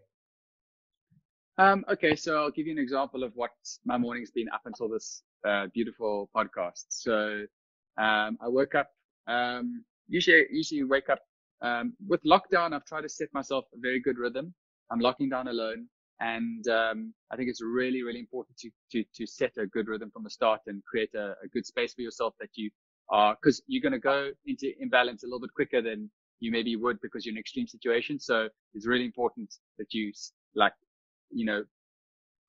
Um, 1.59 1.85
okay, 1.91 2.17
so 2.17 2.43
I'll 2.43 2.51
give 2.51 2.67
you 2.67 2.73
an 2.73 2.79
example 2.79 3.23
of 3.23 3.33
what 3.35 3.51
my 3.85 3.99
morning's 3.99 4.31
been 4.31 4.49
up 4.55 4.63
until 4.65 4.89
this 4.89 5.23
uh, 5.47 5.67
beautiful 5.75 6.31
podcast. 6.35 6.85
So 6.89 7.45
um, 7.99 8.39
I 8.41 8.49
woke 8.49 8.75
up. 8.75 8.91
Um, 9.27 9.85
usually, 10.13 10.45
usually 10.51 10.85
wake 10.85 11.09
up 11.09 11.21
um, 11.63 11.95
with 12.07 12.23
lockdown. 12.25 12.73
I've 12.73 12.85
tried 12.85 13.03
to 13.03 13.09
set 13.09 13.29
myself 13.33 13.65
a 13.75 13.79
very 13.81 14.01
good 14.01 14.19
rhythm. 14.19 14.55
I'm 14.91 15.01
locking 15.01 15.29
down 15.29 15.49
alone, 15.49 15.87
and 16.21 16.67
um, 16.69 17.15
I 17.33 17.37
think 17.37 17.49
it's 17.49 17.63
really, 17.63 18.03
really 18.03 18.21
important 18.21 18.57
to 18.59 18.71
to 18.93 19.05
to 19.15 19.27
set 19.27 19.53
a 19.59 19.67
good 19.67 19.89
rhythm 19.89 20.11
from 20.13 20.25
the 20.25 20.31
start 20.31 20.61
and 20.67 20.83
create 20.85 21.15
a, 21.15 21.35
a 21.45 21.49
good 21.53 21.67
space 21.67 21.95
for 21.95 22.03
yourself 22.03 22.35
that 22.41 22.51
you 22.55 22.71
are 23.11 23.37
because 23.41 23.63
you're 23.67 23.83
going 23.83 23.93
to 23.93 23.99
go 23.99 24.31
into 24.47 24.73
imbalance 24.81 25.25
a 25.25 25.27
little 25.27 25.41
bit 25.41 25.53
quicker 25.55 25.83
than 25.83 26.11
you 26.41 26.51
maybe 26.53 26.77
would 26.77 27.01
because 27.01 27.25
you're 27.25 27.33
in 27.33 27.37
an 27.37 27.41
extreme 27.41 27.67
situation. 27.67 28.19
So 28.19 28.49
it's 28.75 28.87
really 28.87 29.05
important 29.05 29.55
that 29.79 29.95
you 29.95 30.13
like 30.55 30.75
you 31.33 31.47
know, 31.47 31.65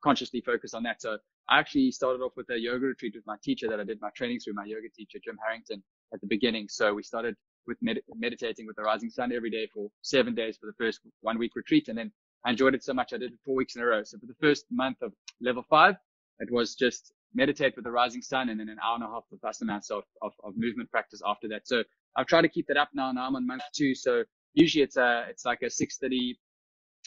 consciously 0.03 0.41
focus 0.45 0.73
on 0.73 0.83
that. 0.83 1.01
So 1.01 1.17
I 1.49 1.59
actually 1.59 1.91
started 1.91 2.21
off 2.21 2.33
with 2.35 2.49
a 2.49 2.59
yoga 2.59 2.85
retreat 2.87 3.13
with 3.15 3.25
my 3.25 3.37
teacher 3.43 3.67
that 3.69 3.79
I 3.79 3.83
did 3.83 3.99
my 4.01 4.09
training 4.15 4.39
through, 4.39 4.53
my 4.53 4.65
yoga 4.65 4.89
teacher, 4.95 5.19
Jim 5.23 5.37
Harrington, 5.45 5.83
at 6.13 6.21
the 6.21 6.27
beginning. 6.27 6.67
So 6.69 6.93
we 6.93 7.03
started 7.03 7.35
with 7.67 7.77
med- 7.81 8.01
meditating 8.15 8.65
with 8.65 8.75
the 8.75 8.81
rising 8.81 9.09
sun 9.09 9.31
every 9.31 9.49
day 9.49 9.67
for 9.73 9.89
seven 10.01 10.35
days 10.35 10.57
for 10.57 10.67
the 10.67 10.73
first 10.73 11.01
one 11.21 11.37
week 11.37 11.55
retreat. 11.55 11.87
And 11.87 11.97
then 11.97 12.11
I 12.45 12.51
enjoyed 12.51 12.75
it 12.75 12.83
so 12.83 12.93
much. 12.93 13.13
I 13.13 13.17
did 13.17 13.31
it 13.31 13.39
four 13.45 13.55
weeks 13.55 13.75
in 13.75 13.81
a 13.81 13.85
row. 13.85 14.03
So 14.03 14.17
for 14.17 14.25
the 14.25 14.35
first 14.41 14.65
month 14.71 15.01
of 15.01 15.13
level 15.41 15.63
five, 15.69 15.95
it 16.39 16.51
was 16.51 16.75
just 16.75 17.13
meditate 17.33 17.75
with 17.75 17.85
the 17.85 17.91
rising 17.91 18.21
sun 18.21 18.49
and 18.49 18.59
then 18.59 18.69
an 18.69 18.77
hour 18.83 18.95
and 18.95 19.03
a 19.03 19.07
half 19.07 19.23
of 19.31 19.39
asanas 19.41 19.89
of, 19.91 20.03
of, 20.21 20.33
of 20.43 20.53
movement 20.55 20.89
practice 20.91 21.21
after 21.25 21.47
that. 21.47 21.67
So 21.67 21.83
I've 22.15 22.27
tried 22.27 22.41
to 22.41 22.49
keep 22.49 22.67
that 22.67 22.77
up 22.77 22.89
now. 22.93 23.11
Now 23.11 23.27
I'm 23.27 23.35
on 23.35 23.47
month 23.47 23.63
two. 23.73 23.95
So 23.95 24.23
usually 24.53 24.83
it's 24.83 24.97
a, 24.97 25.25
it's 25.29 25.45
like 25.45 25.61
a 25.63 25.69
630 25.69 26.37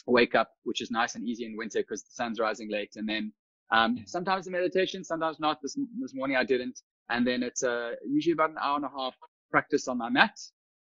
wake 0.05 0.35
up, 0.35 0.51
which 0.63 0.81
is 0.81 0.91
nice 0.91 1.15
and 1.15 1.27
easy 1.27 1.45
in 1.45 1.55
winter 1.55 1.79
because 1.79 2.03
the 2.03 2.11
sun's 2.11 2.39
rising 2.39 2.69
late. 2.69 2.93
And 2.95 3.07
then 3.07 3.31
um, 3.71 4.03
sometimes 4.05 4.45
the 4.45 4.51
meditation, 4.51 5.03
sometimes 5.03 5.39
not. 5.39 5.61
This 5.61 5.77
this 5.99 6.13
morning 6.13 6.37
I 6.37 6.43
didn't. 6.43 6.81
And 7.09 7.25
then 7.25 7.43
it's 7.43 7.63
uh, 7.63 7.91
usually 8.05 8.33
about 8.33 8.51
an 8.51 8.57
hour 8.61 8.75
and 8.77 8.85
a 8.85 8.89
half 8.89 9.15
practice 9.51 9.87
on 9.87 9.97
my 9.97 10.09
mat. 10.09 10.37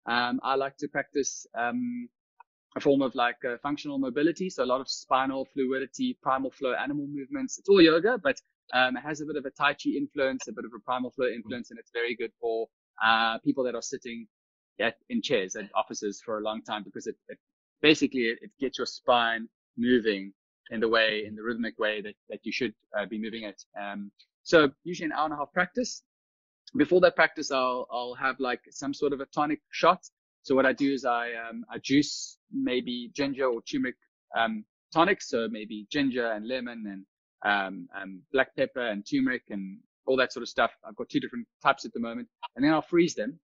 Um, 0.06 0.40
I 0.42 0.54
like 0.54 0.76
to 0.78 0.88
practice 0.88 1.46
um, 1.56 2.08
a 2.76 2.80
form 2.80 3.02
of 3.02 3.14
like 3.14 3.36
uh, 3.48 3.56
functional 3.62 3.98
mobility, 3.98 4.50
so 4.50 4.64
a 4.64 4.66
lot 4.66 4.80
of 4.80 4.88
spinal 4.88 5.46
fluidity, 5.52 6.18
primal 6.22 6.50
flow, 6.50 6.74
animal 6.74 7.06
movements. 7.06 7.58
It's 7.58 7.68
all 7.68 7.80
yoga, 7.80 8.18
but 8.18 8.36
um, 8.72 8.96
it 8.96 9.00
has 9.00 9.20
a 9.20 9.26
bit 9.26 9.36
of 9.36 9.44
a 9.44 9.50
Tai 9.50 9.74
Chi 9.74 9.90
influence, 9.96 10.48
a 10.48 10.52
bit 10.52 10.64
of 10.64 10.72
a 10.76 10.80
primal 10.80 11.10
flow 11.10 11.28
influence, 11.28 11.70
and 11.70 11.78
it's 11.78 11.90
very 11.92 12.14
good 12.16 12.32
for 12.40 12.66
uh, 13.04 13.38
people 13.38 13.64
that 13.64 13.74
are 13.74 13.82
sitting 13.82 14.26
at, 14.80 14.96
in 15.08 15.22
chairs 15.22 15.56
at 15.56 15.70
offices 15.74 16.20
for 16.24 16.38
a 16.38 16.42
long 16.42 16.62
time 16.62 16.82
because 16.82 17.06
it, 17.06 17.16
it 17.28 17.38
basically 17.82 18.22
it, 18.22 18.38
it, 18.42 18.50
gets 18.60 18.78
your 18.78 18.86
spine 18.86 19.48
moving 19.76 20.32
in 20.70 20.80
the 20.80 20.88
way, 20.88 21.24
in 21.26 21.34
the 21.34 21.42
rhythmic 21.42 21.78
way 21.78 22.00
that, 22.00 22.14
that 22.28 22.40
you 22.42 22.52
should 22.52 22.74
uh, 22.98 23.06
be 23.06 23.18
moving 23.18 23.44
it. 23.44 23.62
Um, 23.80 24.10
so 24.42 24.70
usually 24.84 25.06
an 25.06 25.12
hour 25.12 25.26
and 25.26 25.34
a 25.34 25.36
half 25.36 25.52
practice. 25.52 26.02
Before 26.76 27.00
that 27.02 27.14
practice, 27.14 27.50
I'll, 27.52 27.86
I'll 27.90 28.14
have 28.14 28.40
like 28.40 28.60
some 28.70 28.92
sort 28.92 29.12
of 29.12 29.20
a 29.20 29.26
tonic 29.26 29.60
shot. 29.70 30.00
So 30.42 30.54
what 30.54 30.66
I 30.66 30.72
do 30.72 30.92
is 30.92 31.04
I, 31.04 31.30
um, 31.48 31.64
I 31.70 31.78
juice 31.78 32.36
maybe 32.52 33.10
ginger 33.14 33.46
or 33.46 33.62
turmeric, 33.62 33.94
um, 34.36 34.64
tonic. 34.92 35.22
So 35.22 35.48
maybe 35.48 35.86
ginger 35.90 36.32
and 36.32 36.46
lemon 36.48 37.04
and, 37.44 37.88
um, 37.96 38.22
black 38.32 38.56
pepper 38.56 38.86
and 38.86 39.06
turmeric 39.08 39.42
and 39.50 39.78
all 40.06 40.16
that 40.16 40.32
sort 40.32 40.42
of 40.42 40.48
stuff. 40.48 40.72
I've 40.86 40.96
got 40.96 41.08
two 41.08 41.20
different 41.20 41.46
types 41.62 41.84
at 41.84 41.92
the 41.92 42.00
moment 42.00 42.28
and 42.56 42.64
then 42.64 42.72
I'll 42.72 42.82
freeze 42.82 43.14
them 43.14 43.38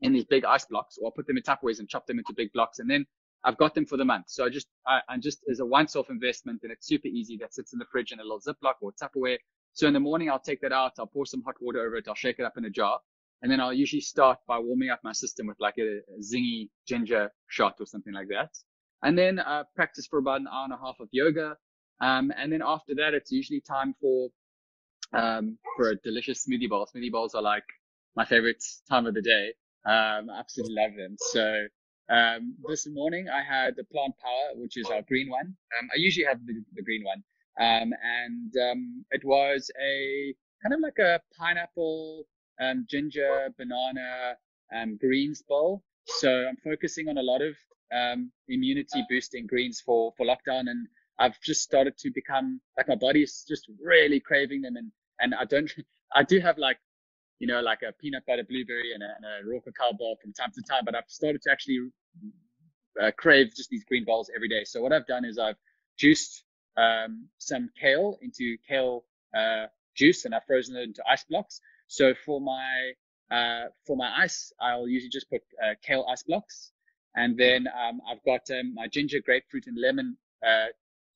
in 0.00 0.12
these 0.12 0.24
big 0.24 0.44
ice 0.44 0.64
blocks 0.64 0.96
or 0.98 1.06
I'll 1.06 1.12
put 1.12 1.26
them 1.26 1.36
in 1.36 1.42
Tupperwares 1.42 1.78
and 1.78 1.88
chop 1.88 2.06
them 2.06 2.18
into 2.18 2.32
big 2.34 2.52
blocks. 2.52 2.78
And 2.78 2.90
then 2.90 3.04
I've 3.44 3.58
got 3.58 3.74
them 3.74 3.84
for 3.84 3.96
the 3.96 4.04
month. 4.04 4.26
So 4.28 4.44
I 4.44 4.48
just, 4.48 4.66
I, 4.86 5.00
I 5.08 5.18
just 5.18 5.40
as 5.50 5.60
a 5.60 5.66
once-off 5.66 6.10
investment 6.10 6.60
and 6.62 6.72
it's 6.72 6.86
super 6.86 7.08
easy 7.08 7.36
that 7.38 7.54
sits 7.54 7.72
in 7.72 7.78
the 7.78 7.86
fridge 7.92 8.12
in 8.12 8.18
a 8.18 8.22
little 8.22 8.40
Ziploc 8.40 8.74
or 8.80 8.92
Tupperware. 8.92 9.38
So 9.74 9.86
in 9.86 9.94
the 9.94 10.00
morning, 10.00 10.30
I'll 10.30 10.38
take 10.38 10.60
that 10.60 10.72
out. 10.72 10.92
I'll 10.98 11.06
pour 11.06 11.26
some 11.26 11.42
hot 11.42 11.54
water 11.60 11.80
over 11.80 11.96
it. 11.96 12.06
I'll 12.08 12.14
shake 12.14 12.38
it 12.38 12.44
up 12.44 12.56
in 12.58 12.64
a 12.64 12.70
jar. 12.70 13.00
And 13.42 13.50
then 13.50 13.60
I'll 13.60 13.72
usually 13.72 14.00
start 14.02 14.38
by 14.46 14.58
warming 14.58 14.90
up 14.90 15.00
my 15.02 15.12
system 15.12 15.46
with 15.46 15.56
like 15.58 15.74
a, 15.78 15.98
a 15.98 16.20
zingy 16.20 16.68
ginger 16.86 17.30
shot 17.48 17.76
or 17.80 17.86
something 17.86 18.12
like 18.12 18.28
that. 18.28 18.50
And 19.02 19.18
then 19.18 19.38
uh, 19.40 19.64
practice 19.74 20.06
for 20.06 20.18
about 20.18 20.40
an 20.40 20.46
hour 20.52 20.64
and 20.64 20.72
a 20.72 20.76
half 20.76 20.96
of 21.00 21.08
yoga. 21.10 21.56
Um, 22.00 22.32
and 22.36 22.52
then 22.52 22.62
after 22.64 22.94
that, 22.96 23.14
it's 23.14 23.32
usually 23.32 23.60
time 23.60 23.94
for, 24.00 24.28
um, 25.12 25.58
for 25.76 25.90
a 25.90 25.96
delicious 25.96 26.46
smoothie 26.46 26.68
bowl. 26.68 26.86
Smoothie 26.94 27.10
bowls 27.10 27.34
are 27.34 27.42
like 27.42 27.64
my 28.14 28.24
favorite 28.24 28.62
time 28.88 29.06
of 29.06 29.14
the 29.14 29.22
day. 29.22 29.54
Um, 29.84 30.30
I 30.30 30.38
absolutely 30.38 30.76
love 30.76 30.92
them. 30.96 31.16
So 31.18 31.64
um, 32.10 32.54
this 32.68 32.86
morning 32.86 33.26
I 33.28 33.42
had 33.42 33.74
the 33.76 33.84
plant 33.84 34.14
power, 34.22 34.60
which 34.60 34.76
is 34.76 34.86
our 34.86 35.02
green 35.02 35.28
one. 35.30 35.56
Um, 35.78 35.88
I 35.92 35.96
usually 35.96 36.26
have 36.26 36.38
the, 36.46 36.62
the 36.74 36.82
green 36.82 37.02
one. 37.04 37.24
Um, 37.60 37.92
and, 38.02 38.52
um, 38.56 39.04
it 39.10 39.24
was 39.24 39.70
a 39.80 40.34
kind 40.62 40.74
of 40.74 40.80
like 40.80 40.98
a 40.98 41.20
pineapple, 41.38 42.24
um, 42.60 42.86
ginger, 42.88 43.48
banana, 43.58 44.36
um, 44.74 44.96
greens 44.96 45.42
bowl. 45.42 45.82
So 46.06 46.30
I'm 46.48 46.56
focusing 46.64 47.08
on 47.08 47.18
a 47.18 47.22
lot 47.22 47.42
of, 47.42 47.54
um, 47.92 48.32
immunity 48.48 49.04
boosting 49.08 49.46
greens 49.46 49.80
for 49.80 50.12
for 50.16 50.26
lockdown, 50.26 50.70
and 50.70 50.88
I've 51.18 51.38
just 51.40 51.62
started 51.62 51.96
to 51.98 52.10
become 52.10 52.60
like 52.76 52.88
my 52.88 52.96
body's 52.96 53.44
just 53.48 53.68
really 53.82 54.20
craving 54.20 54.62
them, 54.62 54.76
and 54.76 54.90
and 55.20 55.34
I 55.34 55.44
don't 55.44 55.70
I 56.14 56.22
do 56.22 56.40
have 56.40 56.58
like 56.58 56.78
you 57.38 57.46
know 57.46 57.60
like 57.60 57.82
a 57.82 57.92
peanut 57.92 58.24
butter 58.26 58.44
blueberry 58.48 58.92
and 58.94 59.02
a, 59.02 59.08
and 59.16 59.24
a 59.24 59.50
raw 59.50 59.60
cacao 59.60 59.92
bar 59.98 60.14
from 60.22 60.32
time 60.32 60.52
to 60.54 60.62
time, 60.62 60.84
but 60.84 60.94
I've 60.94 61.08
started 61.08 61.42
to 61.42 61.50
actually 61.52 61.80
uh, 63.02 63.10
crave 63.18 63.54
just 63.54 63.70
these 63.70 63.84
green 63.84 64.04
bowls 64.04 64.30
every 64.34 64.48
day. 64.48 64.64
So 64.64 64.80
what 64.82 64.92
I've 64.92 65.06
done 65.06 65.24
is 65.24 65.38
I've 65.38 65.56
juiced 65.98 66.44
um, 66.76 67.28
some 67.38 67.70
kale 67.80 68.18
into 68.22 68.56
kale 68.68 69.04
uh, 69.36 69.66
juice 69.96 70.24
and 70.24 70.34
I've 70.34 70.44
frozen 70.46 70.76
it 70.76 70.82
into 70.82 71.02
ice 71.10 71.24
blocks. 71.28 71.60
So 71.86 72.14
for 72.24 72.40
my 72.40 72.92
uh, 73.30 73.68
for 73.86 73.96
my 73.96 74.12
ice, 74.18 74.52
I'll 74.60 74.88
usually 74.88 75.10
just 75.10 75.28
put 75.30 75.40
uh, 75.62 75.74
kale 75.82 76.06
ice 76.10 76.22
blocks, 76.22 76.72
and 77.16 77.36
then 77.38 77.66
um, 77.66 78.00
I've 78.10 78.22
got 78.24 78.42
um, 78.50 78.74
my 78.74 78.88
ginger, 78.88 79.20
grapefruit, 79.24 79.66
and 79.66 79.78
lemon 79.80 80.16
uh, 80.46 80.66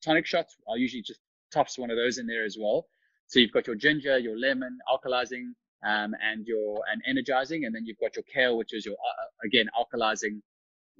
tonic 0.03 0.25
shots. 0.25 0.55
I'll 0.67 0.77
usually 0.77 1.03
just 1.03 1.19
toss 1.53 1.77
one 1.77 1.91
of 1.91 1.97
those 1.97 2.17
in 2.17 2.25
there 2.25 2.43
as 2.43 2.57
well. 2.59 2.87
So 3.27 3.39
you've 3.39 3.51
got 3.51 3.67
your 3.67 3.75
ginger, 3.75 4.17
your 4.17 4.37
lemon, 4.39 4.79
alkalizing, 4.91 5.53
um, 5.85 6.15
and 6.23 6.45
your 6.47 6.81
and 6.91 7.01
energizing, 7.07 7.65
and 7.65 7.75
then 7.75 7.85
you've 7.85 7.99
got 7.99 8.15
your 8.15 8.23
kale, 8.33 8.57
which 8.57 8.73
is 8.73 8.85
your 8.85 8.95
uh, 8.95 9.45
again 9.45 9.67
alkalizing, 9.77 10.41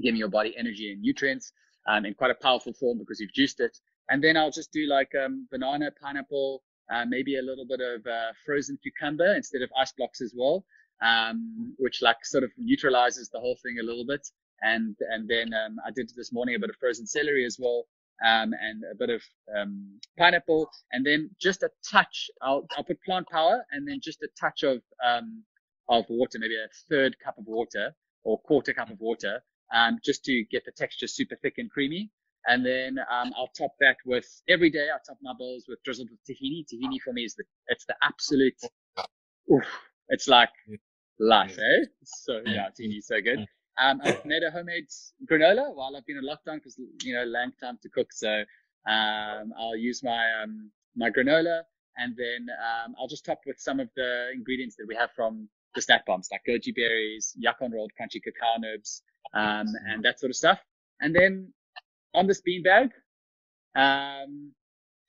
giving 0.01 0.19
your 0.19 0.29
body 0.29 0.55
energy 0.57 0.91
and 0.91 1.01
nutrients 1.01 1.51
um, 1.87 2.05
in 2.05 2.13
quite 2.13 2.31
a 2.31 2.35
powerful 2.35 2.73
form 2.73 2.99
because 2.99 3.19
you've 3.19 3.33
juiced 3.33 3.59
it. 3.59 3.77
And 4.09 4.23
then 4.23 4.37
I'll 4.37 4.51
just 4.51 4.71
do 4.71 4.87
like 4.87 5.11
um, 5.15 5.47
banana, 5.51 5.91
pineapple, 6.01 6.63
uh, 6.93 7.05
maybe 7.07 7.37
a 7.37 7.41
little 7.41 7.65
bit 7.65 7.81
of 7.81 8.05
uh, 8.05 8.31
frozen 8.45 8.77
cucumber 8.81 9.35
instead 9.35 9.61
of 9.61 9.69
ice 9.77 9.91
blocks 9.97 10.21
as 10.21 10.33
well, 10.35 10.65
um, 11.01 11.75
which 11.77 12.01
like 12.01 12.17
sort 12.23 12.43
of 12.43 12.51
neutralizes 12.57 13.29
the 13.29 13.39
whole 13.39 13.57
thing 13.63 13.77
a 13.81 13.83
little 13.83 14.05
bit. 14.05 14.25
And 14.61 14.95
and 15.11 15.27
then 15.27 15.53
um, 15.53 15.77
I 15.85 15.91
did 15.91 16.11
this 16.15 16.31
morning 16.31 16.55
a 16.55 16.59
bit 16.59 16.69
of 16.69 16.77
frozen 16.77 17.05
celery 17.05 17.45
as 17.45 17.57
well, 17.59 17.85
um, 18.25 18.53
and 18.59 18.83
a 18.91 18.95
bit 18.95 19.09
of 19.09 19.21
um, 19.55 19.99
pineapple, 20.17 20.69
and 20.91 21.05
then 21.05 21.29
just 21.39 21.61
a 21.61 21.69
touch. 21.89 22.29
I'll 22.41 22.65
I'll 22.75 22.83
put 22.83 23.03
plant 23.03 23.27
power, 23.29 23.63
and 23.71 23.87
then 23.87 23.99
just 24.01 24.23
a 24.23 24.29
touch 24.39 24.63
of 24.63 24.81
um, 25.05 25.43
of 25.89 26.05
water, 26.09 26.39
maybe 26.39 26.55
a 26.55 26.67
third 26.89 27.17
cup 27.23 27.37
of 27.37 27.45
water 27.45 27.93
or 28.23 28.39
quarter 28.39 28.73
cup 28.73 28.89
of 28.89 28.99
water, 28.99 29.43
um, 29.73 29.99
just 30.03 30.23
to 30.25 30.43
get 30.49 30.65
the 30.65 30.71
texture 30.71 31.07
super 31.07 31.35
thick 31.35 31.55
and 31.57 31.69
creamy. 31.69 32.09
And 32.47 32.65
then 32.65 32.97
um, 33.11 33.33
I'll 33.37 33.51
top 33.57 33.71
that 33.81 33.97
with 34.05 34.25
every 34.47 34.69
day. 34.69 34.87
I 34.93 34.97
top 35.05 35.17
my 35.21 35.33
bowls 35.37 35.65
with 35.67 35.83
drizzled 35.83 36.09
with 36.09 36.19
tahini. 36.23 36.65
Tahini 36.65 36.99
for 37.03 37.13
me 37.13 37.23
is 37.23 37.35
the 37.35 37.43
it's 37.67 37.85
the 37.85 37.95
absolute. 38.01 38.59
Oof, 39.53 39.65
it's 40.09 40.27
like 40.27 40.49
life, 41.19 41.57
eh? 41.57 41.85
So 42.03 42.41
yeah, 42.45 42.69
tahini 42.69 43.01
so 43.01 43.21
good. 43.21 43.45
Um, 43.81 43.99
I've 44.03 44.23
made 44.33 44.43
a 44.47 44.51
homemade 44.51 44.87
granola 45.29 45.75
while 45.75 45.95
I've 45.95 46.05
been 46.05 46.17
in 46.17 46.23
lockdown 46.23 46.55
because 46.55 46.79
you 47.03 47.13
know 47.13 47.23
long 47.25 47.51
time 47.59 47.77
to 47.83 47.89
cook. 47.89 48.13
So 48.13 48.43
um, 48.89 49.53
I'll 49.59 49.75
use 49.75 50.01
my 50.03 50.25
um, 50.41 50.71
my 50.95 51.09
granola 51.09 51.63
and 51.97 52.15
then 52.15 52.47
um, 52.61 52.95
I'll 52.99 53.07
just 53.07 53.25
top 53.25 53.39
with 53.45 53.59
some 53.59 53.79
of 53.79 53.89
the 53.95 54.29
ingredients 54.33 54.75
that 54.77 54.85
we 54.87 54.95
have 54.95 55.11
from 55.15 55.49
the 55.75 55.81
snack 55.81 56.05
bombs, 56.05 56.29
like 56.31 56.41
goji 56.47 56.73
berries, 56.75 57.35
yacon 57.43 57.73
rolled 57.73 57.91
crunchy 57.99 58.21
cacao 58.23 58.59
nibs, 58.59 59.01
um, 59.33 59.67
and 59.87 60.03
that 60.03 60.19
sort 60.19 60.29
of 60.29 60.35
stuff. 60.35 60.59
And 61.01 61.15
then 61.15 61.53
on 62.17 62.25
this 62.27 62.41
beanbag, 62.41 62.89
um, 63.75 64.51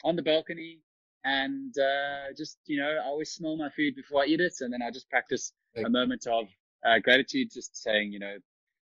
on 0.05 0.15
the 0.15 0.23
balcony, 0.23 0.81
and 1.25 1.75
uh, 1.79 2.33
just 2.37 2.59
you 2.67 2.79
know, 2.79 2.89
I 3.03 3.07
always 3.07 3.33
smell 3.33 3.57
my 3.57 3.71
food 3.71 3.95
before 3.97 4.23
I 4.23 4.27
eat 4.27 4.41
it, 4.41 4.53
and 4.61 4.73
then 4.73 4.83
I 4.83 4.91
just 4.91 5.09
practice 5.09 5.53
a 5.85 5.89
moment 5.89 6.27
of 6.27 6.45
uh, 6.87 6.99
gratitude, 7.03 7.49
just 7.53 7.83
saying, 7.83 8.13
you 8.13 8.19
know, 8.19 8.35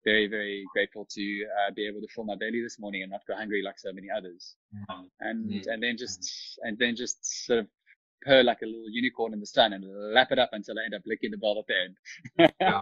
very 0.04 0.26
very 0.26 0.64
grateful 0.72 1.06
to 1.10 1.44
uh, 1.60 1.70
be 1.74 1.86
able 1.86 2.00
to 2.00 2.08
fill 2.14 2.24
my 2.24 2.36
belly 2.36 2.60
this 2.62 2.78
morning 2.78 3.02
and 3.02 3.10
not 3.10 3.20
go 3.28 3.34
hungry 3.36 3.62
like 3.64 3.78
so 3.78 3.92
many 3.92 4.08
others, 4.14 4.56
mm-hmm. 4.74 5.04
and 5.20 5.50
mm-hmm. 5.50 5.70
and 5.70 5.82
then 5.82 5.96
just 5.96 6.58
and 6.62 6.76
then 6.78 6.96
just 6.96 7.46
sort 7.46 7.60
of 7.60 7.66
purr 8.22 8.42
like 8.42 8.62
a 8.62 8.66
little 8.66 8.90
unicorn 8.90 9.32
in 9.32 9.40
the 9.40 9.46
sun 9.46 9.72
and 9.72 9.84
lap 10.12 10.28
it 10.32 10.38
up 10.40 10.50
until 10.52 10.74
I 10.78 10.84
end 10.84 10.94
up 10.94 11.02
licking 11.06 11.30
the 11.30 11.38
bowl 11.38 11.60
of 11.60 11.66
pen. 11.66 12.50
oh, 12.62 12.80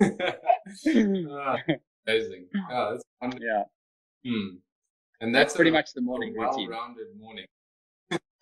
amazing. 2.06 2.46
Oh, 2.70 2.98
that's. 3.20 3.36
Yeah. 3.40 3.64
Hmm. 4.26 4.56
And 5.20 5.34
that's, 5.34 5.52
that's 5.52 5.56
pretty 5.56 5.70
much 5.70 5.92
the 5.94 6.00
morning 6.00 6.34
routine. 6.34 6.68
Well-rounded 6.68 7.06
morning. 7.18 7.46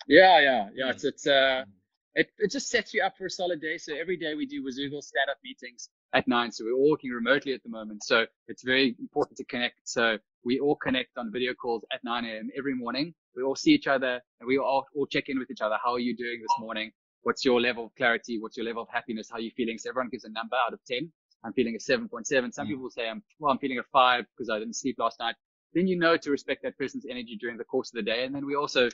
yeah, 0.07 0.39
yeah, 0.39 0.67
yeah. 0.75 0.89
It's 0.89 1.03
it's 1.03 1.27
uh, 1.27 1.63
hmm. 1.65 1.71
it 2.15 2.29
it 2.39 2.51
just 2.51 2.69
sets 2.69 2.93
you 2.93 3.03
up 3.03 3.17
for 3.17 3.27
a 3.27 3.29
solid 3.29 3.61
day. 3.61 3.77
So 3.77 3.95
every 3.95 4.17
day 4.17 4.35
we 4.35 4.45
do 4.45 4.63
Wazoogle 4.63 5.01
stand-up 5.01 5.37
meetings 5.43 5.89
at 6.13 6.27
nine. 6.27 6.51
So 6.51 6.65
we're 6.65 6.73
all 6.73 6.89
working 6.89 7.11
remotely 7.11 7.53
at 7.53 7.61
the 7.63 7.69
moment. 7.69 8.03
So 8.03 8.25
it's 8.47 8.63
very 8.63 8.95
important 8.99 9.37
to 9.37 9.45
connect. 9.45 9.81
So 9.83 10.17
we 10.43 10.59
all 10.59 10.75
connect 10.75 11.17
on 11.17 11.31
video 11.31 11.53
calls 11.53 11.83
at 11.91 11.99
9 12.03 12.25
a.m. 12.25 12.49
every 12.57 12.73
morning. 12.75 13.13
We 13.35 13.43
all 13.43 13.55
see 13.55 13.71
each 13.71 13.87
other 13.87 14.21
and 14.39 14.47
we 14.47 14.57
all, 14.57 14.85
all 14.95 15.07
check 15.07 15.25
in 15.27 15.37
with 15.37 15.51
each 15.51 15.61
other. 15.61 15.75
How 15.83 15.93
are 15.93 15.99
you 15.99 16.15
doing 16.15 16.39
this 16.39 16.55
morning? 16.59 16.91
What's 17.23 17.43
your 17.43 17.59
level 17.59 17.85
of 17.85 17.95
clarity? 17.95 18.39
What's 18.39 18.55
your 18.55 18.65
level 18.65 18.83
of 18.83 18.89
happiness? 18.89 19.27
How 19.29 19.37
are 19.37 19.41
you 19.41 19.51
feeling? 19.57 19.77
So 19.77 19.89
everyone 19.89 20.09
gives 20.09 20.23
a 20.23 20.29
number 20.29 20.55
out 20.55 20.73
of 20.73 20.79
10. 20.87 21.11
I'm 21.43 21.53
feeling 21.53 21.75
a 21.75 21.79
7.7. 21.79 22.53
Some 22.53 22.67
mm. 22.67 22.69
people 22.69 22.89
say 22.89 23.09
I'm, 23.09 23.21
well, 23.39 23.51
I'm 23.51 23.57
feeling 23.57 23.79
a 23.79 23.83
five 23.91 24.25
because 24.35 24.49
I 24.49 24.59
didn't 24.59 24.75
sleep 24.75 24.95
last 24.99 25.19
night 25.19 25.35
then 25.75 25.87
you 25.87 25.99
know 25.99 26.17
to 26.17 26.31
respect 26.31 26.63
that 26.63 26.77
person's 26.77 27.05
energy 27.07 27.37
during 27.39 27.57
the 27.57 27.63
course 27.65 27.89
of 27.89 27.95
the 27.95 28.01
day. 28.01 28.23
And 28.25 28.33
then 28.33 28.45
we 28.45 28.55
also 28.55 28.87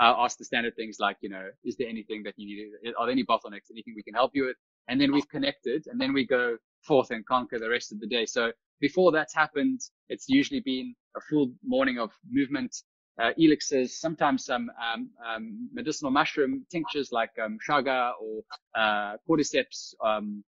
uh, 0.00 0.14
ask 0.18 0.38
the 0.38 0.44
standard 0.44 0.76
things 0.76 0.98
like, 1.00 1.16
you 1.20 1.28
know, 1.30 1.48
is 1.64 1.76
there 1.76 1.88
anything 1.88 2.22
that 2.24 2.34
you 2.36 2.46
need? 2.46 2.92
Are 2.98 3.06
there 3.06 3.12
any 3.12 3.24
bottlenecks? 3.24 3.70
Anything 3.72 3.94
we 3.96 4.02
can 4.02 4.14
help 4.14 4.32
you 4.34 4.44
with? 4.44 4.56
And 4.88 5.00
then 5.00 5.12
we've 5.12 5.28
connected 5.28 5.86
and 5.86 6.00
then 6.00 6.12
we 6.12 6.26
go 6.26 6.56
forth 6.86 7.10
and 7.10 7.26
conquer 7.26 7.58
the 7.58 7.68
rest 7.68 7.92
of 7.92 7.98
the 7.98 8.06
day. 8.06 8.26
So 8.26 8.52
before 8.80 9.10
that's 9.10 9.34
happened, 9.34 9.80
it's 10.08 10.28
usually 10.28 10.60
been 10.60 10.94
a 11.16 11.20
full 11.28 11.50
morning 11.64 11.98
of 11.98 12.10
movement, 12.30 12.76
uh, 13.20 13.30
elixirs, 13.36 13.98
sometimes 13.98 14.44
some 14.44 14.70
um, 14.80 15.10
um, 15.26 15.68
medicinal 15.72 16.12
mushroom 16.12 16.64
tinctures 16.70 17.10
like 17.10 17.30
um, 17.44 17.58
chaga 17.68 18.12
or 18.22 18.42
uh, 18.76 19.16
cordyceps 19.28 19.94
um, 20.04 20.44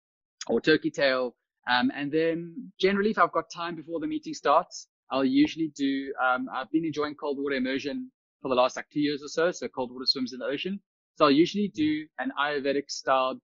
or 0.47 0.59
turkey 0.59 0.89
tail. 0.89 1.35
Um, 1.69 1.91
and 1.95 2.11
then 2.11 2.71
generally, 2.79 3.11
if 3.11 3.19
I've 3.19 3.31
got 3.31 3.45
time 3.53 3.75
before 3.75 3.99
the 3.99 4.07
meeting 4.07 4.33
starts, 4.33 4.87
I'll 5.11 5.25
usually 5.25 5.71
do, 5.75 6.13
um, 6.23 6.47
I've 6.53 6.71
been 6.71 6.85
enjoying 6.85 7.15
cold 7.15 7.37
water 7.39 7.55
immersion 7.55 8.11
for 8.41 8.49
the 8.49 8.55
last 8.55 8.75
like 8.75 8.89
two 8.91 8.99
years 8.99 9.23
or 9.23 9.27
so. 9.27 9.51
So 9.51 9.67
cold 9.67 9.91
water 9.91 10.05
swims 10.05 10.33
in 10.33 10.39
the 10.39 10.45
ocean. 10.45 10.79
So 11.17 11.25
I'll 11.25 11.31
usually 11.31 11.71
do 11.73 12.05
an 12.19 12.31
Ayurvedic 12.39 12.89
style 12.89 13.39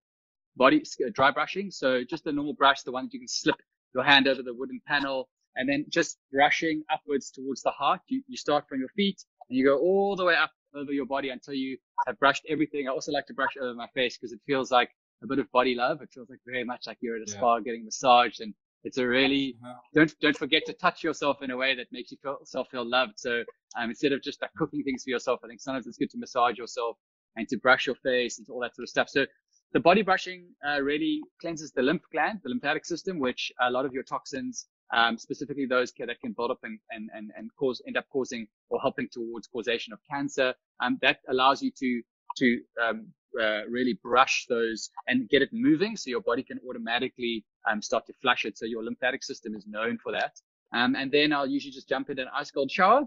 body 0.56 0.84
uh, 1.06 1.10
dry 1.14 1.32
brushing. 1.32 1.72
So 1.72 2.04
just 2.04 2.26
a 2.28 2.32
normal 2.32 2.54
brush, 2.54 2.82
the 2.82 2.92
one 2.92 3.06
that 3.06 3.14
you 3.14 3.20
can 3.20 3.28
slip 3.28 3.56
your 3.94 4.04
hand 4.04 4.28
over 4.28 4.42
the 4.42 4.54
wooden 4.54 4.82
panel 4.88 5.30
and 5.56 5.68
then 5.68 5.86
just 5.90 6.18
brushing 6.32 6.84
upwards 6.92 7.32
towards 7.32 7.62
the 7.62 7.72
heart. 7.72 8.02
You, 8.08 8.22
you 8.28 8.38
start 8.38 8.66
from 8.68 8.80
your 8.80 8.90
feet 8.90 9.24
and 9.50 9.58
you 9.58 9.66
go 9.66 9.78
all 9.78 10.16
the 10.16 10.26
way 10.26 10.36
up 10.36 10.52
over 10.76 10.92
your 10.92 11.06
body 11.06 11.30
until 11.30 11.54
you 11.54 11.78
have 12.08 12.20
brushed 12.20 12.46
everything. 12.50 12.88
I 12.88 12.92
also 12.92 13.12
like 13.12 13.28
to 13.28 13.34
brush 13.34 13.54
over 13.62 13.74
my 13.74 13.88
face 13.94 14.18
because 14.18 14.32
it 14.32 14.40
feels 14.46 14.72
like 14.72 14.90
a 15.24 15.28
bit 15.28 15.40
of 15.40 15.52
body 15.52 15.76
love. 15.76 16.02
It 16.02 16.10
feels 16.14 16.30
like 16.30 16.40
very 16.46 16.64
much 16.64 16.88
like 16.88 16.98
you're 17.02 17.18
at 17.18 17.28
a 17.28 17.32
yeah. 17.32 17.38
spa 17.38 17.60
getting 17.60 17.86
massaged 17.86 18.42
and 18.42 18.54
it's 18.84 18.98
a 18.98 19.08
really 19.08 19.56
uh-huh. 19.64 19.80
don't 19.94 20.14
don't 20.22 20.38
forget 20.38 20.64
to 20.66 20.74
touch 20.74 21.04
yourself 21.04 21.42
in 21.42 21.52
a 21.52 21.58
way 21.58 21.76
that 21.76 21.88
makes 21.92 22.12
yourself 22.12 22.68
feel 22.70 22.88
loved. 22.88 23.14
So 23.18 23.44
um, 23.78 23.90
instead 23.90 24.12
of 24.12 24.22
just 24.22 24.42
like 24.42 24.52
cooking 24.58 24.84
things 24.84 25.04
for 25.04 25.10
yourself, 25.10 25.40
I 25.44 25.48
think 25.48 25.62
sometimes 25.62 25.88
it's 25.88 25.98
good 25.98 26.10
to 26.12 26.18
massage 26.18 26.58
yourself 26.58 26.98
and 27.36 27.48
to 27.50 27.58
brush 27.58 27.86
your 27.86 27.96
face 27.96 28.40
and 28.40 28.48
all 28.50 28.60
that 28.62 28.76
sort 28.76 28.84
of 28.84 28.90
stuff. 28.90 29.10
So 29.10 29.26
the 29.74 29.80
body 29.80 30.02
brushing 30.02 30.48
uh, 30.68 30.82
really 30.82 31.22
cleanses 31.40 31.72
the 31.72 31.82
lymph 31.82 32.02
gland, 32.12 32.40
the 32.44 32.50
lymphatic 32.50 32.86
system, 32.86 33.20
which 33.20 33.52
a 33.62 33.72
lot 33.72 33.86
of 33.86 33.94
your 33.94 34.04
toxins, 34.04 34.68
um, 34.94 35.18
specifically 35.18 35.66
those 35.66 35.94
that 35.98 36.20
can 36.20 36.34
build 36.34 36.52
up 36.52 36.60
and, 36.64 36.78
and, 36.90 37.10
and, 37.14 37.32
and 37.38 37.50
cause, 37.58 37.82
end 37.88 37.96
up 37.96 38.06
causing 38.12 38.48
or 38.70 38.82
helping 38.82 39.08
towards 39.10 39.48
causation 39.48 39.94
of 39.94 40.00
cancer. 40.10 40.54
Um, 40.82 41.00
that 41.02 41.20
allows 41.30 41.62
you 41.62 41.72
to, 41.80 42.02
to, 42.38 42.60
um, 42.82 43.14
uh, 43.40 43.62
really 43.70 43.98
brush 44.04 44.46
those 44.50 44.90
and 45.08 45.30
get 45.30 45.42
it 45.42 45.50
moving 45.54 45.96
so 45.96 46.10
your 46.10 46.22
body 46.22 46.44
can 46.44 46.60
automatically 46.68 47.46
um, 47.70 47.82
start 47.82 48.06
to 48.06 48.14
flush 48.22 48.46
it. 48.46 48.58
So 48.58 48.66
your 48.66 48.84
lymphatic 48.84 49.24
system 49.24 49.56
is 49.56 49.66
known 49.68 49.98
for 50.04 50.12
that. 50.12 50.34
Um, 50.74 50.96
and 50.96 51.12
then 51.12 51.34
I'll 51.34 51.48
usually 51.48 51.72
just 51.72 51.88
jump 51.88 52.10
in 52.10 52.20
an 52.20 52.28
ice 52.36 52.52
cold 52.52 52.72
shower 52.72 53.04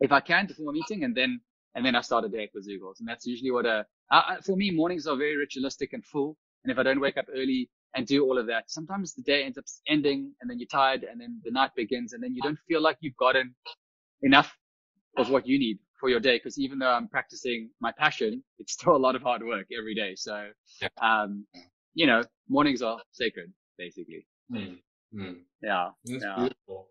if 0.00 0.12
I 0.12 0.20
can 0.20 0.46
before 0.46 0.70
a 0.70 0.72
meeting 0.72 1.04
and 1.04 1.14
then, 1.14 1.40
and 1.74 1.84
then 1.84 1.94
I 1.94 2.00
start 2.00 2.24
a 2.24 2.28
day 2.28 2.48
with 2.54 2.68
Zoogles. 2.68 3.00
And 3.00 3.08
that's 3.08 3.26
usually 3.26 3.50
what 3.50 3.66
a, 3.66 3.86
uh, 4.10 4.36
for 4.44 4.56
me, 4.56 4.70
mornings 4.70 5.06
are 5.06 5.16
very 5.16 5.36
ritualistic 5.36 5.92
and 5.92 6.04
full. 6.04 6.36
And 6.64 6.72
if 6.72 6.78
I 6.78 6.82
don't 6.82 7.00
wake 7.00 7.16
up 7.16 7.26
early 7.32 7.70
and 7.94 8.06
do 8.06 8.24
all 8.24 8.38
of 8.38 8.46
that, 8.46 8.70
sometimes 8.70 9.14
the 9.14 9.22
day 9.22 9.44
ends 9.44 9.58
up 9.58 9.64
ending 9.88 10.32
and 10.40 10.50
then 10.50 10.58
you're 10.58 10.68
tired 10.68 11.04
and 11.04 11.20
then 11.20 11.40
the 11.44 11.50
night 11.50 11.70
begins 11.76 12.12
and 12.12 12.22
then 12.22 12.34
you 12.34 12.42
don't 12.42 12.58
feel 12.68 12.80
like 12.80 12.96
you've 13.00 13.16
gotten 13.16 13.54
enough 14.22 14.56
of 15.16 15.30
what 15.30 15.46
you 15.46 15.58
need 15.58 15.78
for 15.98 16.08
your 16.08 16.20
day 16.20 16.36
because 16.36 16.58
even 16.58 16.78
though 16.78 16.90
I'm 16.90 17.08
practicing 17.08 17.70
my 17.80 17.92
passion, 17.92 18.42
it's 18.58 18.72
still 18.72 18.96
a 18.96 18.98
lot 18.98 19.16
of 19.16 19.22
hard 19.22 19.42
work 19.42 19.66
every 19.76 19.94
day. 19.94 20.14
So, 20.16 20.48
yeah. 20.80 20.88
um, 21.00 21.46
you 21.94 22.06
know, 22.06 22.22
mornings 22.48 22.82
are 22.82 23.00
sacred, 23.12 23.52
basically. 23.76 24.26
Mm. 24.52 24.78
Mm. 25.14 25.36
Yeah. 25.62 25.90
That's 26.04 26.24
yeah. 26.24 26.36
beautiful. 26.36 26.88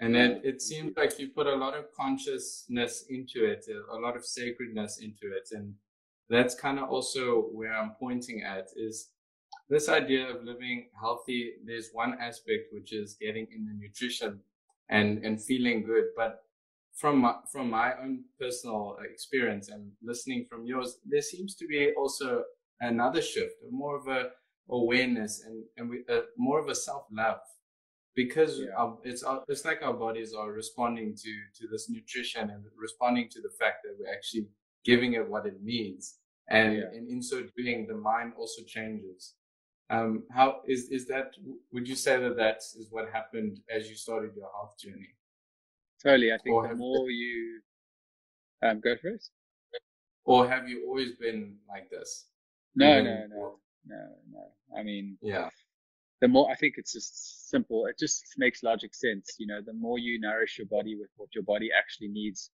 And 0.00 0.14
then 0.14 0.42
it 0.44 0.60
seems 0.60 0.94
like 0.96 1.18
you 1.18 1.28
put 1.28 1.46
a 1.46 1.54
lot 1.54 1.74
of 1.74 1.86
consciousness 1.94 3.06
into 3.08 3.46
it, 3.46 3.66
a 3.90 3.96
lot 3.96 4.14
of 4.14 4.26
sacredness 4.26 4.98
into 4.98 5.34
it. 5.34 5.48
And 5.52 5.74
that's 6.28 6.54
kind 6.54 6.78
of 6.78 6.90
also 6.90 7.48
where 7.52 7.72
I'm 7.72 7.92
pointing 7.98 8.42
at 8.42 8.68
is 8.76 9.08
this 9.68 9.88
idea 9.88 10.28
of 10.28 10.44
living 10.44 10.88
healthy, 11.00 11.54
there's 11.64 11.90
one 11.92 12.18
aspect 12.20 12.72
which 12.72 12.92
is 12.92 13.14
getting 13.14 13.46
in 13.54 13.66
the 13.66 13.72
nutrition 13.72 14.40
and 14.90 15.24
and 15.24 15.42
feeling 15.42 15.82
good. 15.82 16.04
But 16.16 16.44
from 16.96 17.18
my, 17.18 17.34
from 17.52 17.70
my 17.70 17.92
own 18.02 18.24
personal 18.40 18.96
experience 19.10 19.68
and 19.68 19.92
listening 20.02 20.46
from 20.48 20.66
yours, 20.66 20.98
there 21.04 21.22
seems 21.22 21.54
to 21.56 21.66
be 21.66 21.92
also 21.98 22.42
another 22.80 23.22
shift, 23.22 23.54
more 23.70 23.96
of 23.96 24.06
a 24.08 24.30
awareness 24.70 25.44
and 25.46 25.64
and 25.76 25.88
we, 25.88 26.04
uh, 26.12 26.22
more 26.36 26.58
of 26.58 26.68
a 26.68 26.74
self 26.74 27.04
love 27.12 27.38
because 28.14 28.60
yeah. 28.60 28.68
our, 28.76 28.96
it's 29.04 29.22
our, 29.22 29.42
it's 29.48 29.64
like 29.64 29.82
our 29.82 29.92
bodies 29.92 30.34
are 30.34 30.50
responding 30.52 31.14
to 31.14 31.30
to 31.54 31.68
this 31.70 31.88
nutrition 31.88 32.50
and 32.50 32.64
responding 32.76 33.28
to 33.30 33.40
the 33.40 33.50
fact 33.60 33.78
that 33.84 33.94
we're 33.98 34.12
actually 34.12 34.46
giving 34.84 35.14
it 35.14 35.28
what 35.28 35.46
it 35.46 35.62
needs 35.62 36.18
and, 36.48 36.76
yeah. 36.76 36.84
and 36.92 37.08
in 37.08 37.22
so 37.22 37.42
doing 37.56 37.86
the 37.86 37.94
mind 37.94 38.32
also 38.38 38.62
changes 38.66 39.34
um, 39.90 40.24
how 40.32 40.60
is 40.66 40.88
is 40.90 41.06
that 41.06 41.32
would 41.72 41.86
you 41.86 41.94
say 41.94 42.18
that 42.20 42.36
that 42.36 42.56
is 42.56 42.88
what 42.90 43.08
happened 43.12 43.58
as 43.70 43.88
you 43.88 43.94
started 43.94 44.32
your 44.34 44.50
health 44.56 44.74
journey 44.78 45.14
totally 46.02 46.32
i 46.32 46.38
think 46.38 46.54
or 46.54 46.68
the 46.68 46.74
more 46.74 47.10
you 47.10 47.60
um, 48.62 48.80
go 48.80 48.92
it, 49.02 49.22
or 50.24 50.48
have 50.48 50.68
you 50.68 50.86
always 50.88 51.12
been 51.12 51.56
like 51.68 51.90
this 51.90 52.26
no 52.74 53.02
no 53.02 53.26
no 53.28 53.58
no 53.86 54.08
no 54.32 54.78
i 54.78 54.82
mean 54.82 55.16
yeah 55.22 55.48
the 56.20 56.28
more 56.28 56.50
I 56.50 56.54
think 56.54 56.74
it's 56.78 56.92
just 56.92 57.50
simple. 57.50 57.86
It 57.86 57.98
just 57.98 58.24
makes 58.38 58.62
logic 58.62 58.94
sense. 58.94 59.34
You 59.38 59.46
know, 59.46 59.60
the 59.64 59.72
more 59.74 59.98
you 59.98 60.18
nourish 60.18 60.58
your 60.58 60.66
body 60.66 60.96
with 60.96 61.10
what 61.16 61.34
your 61.34 61.44
body 61.44 61.70
actually 61.76 62.08
needs, 62.08 62.50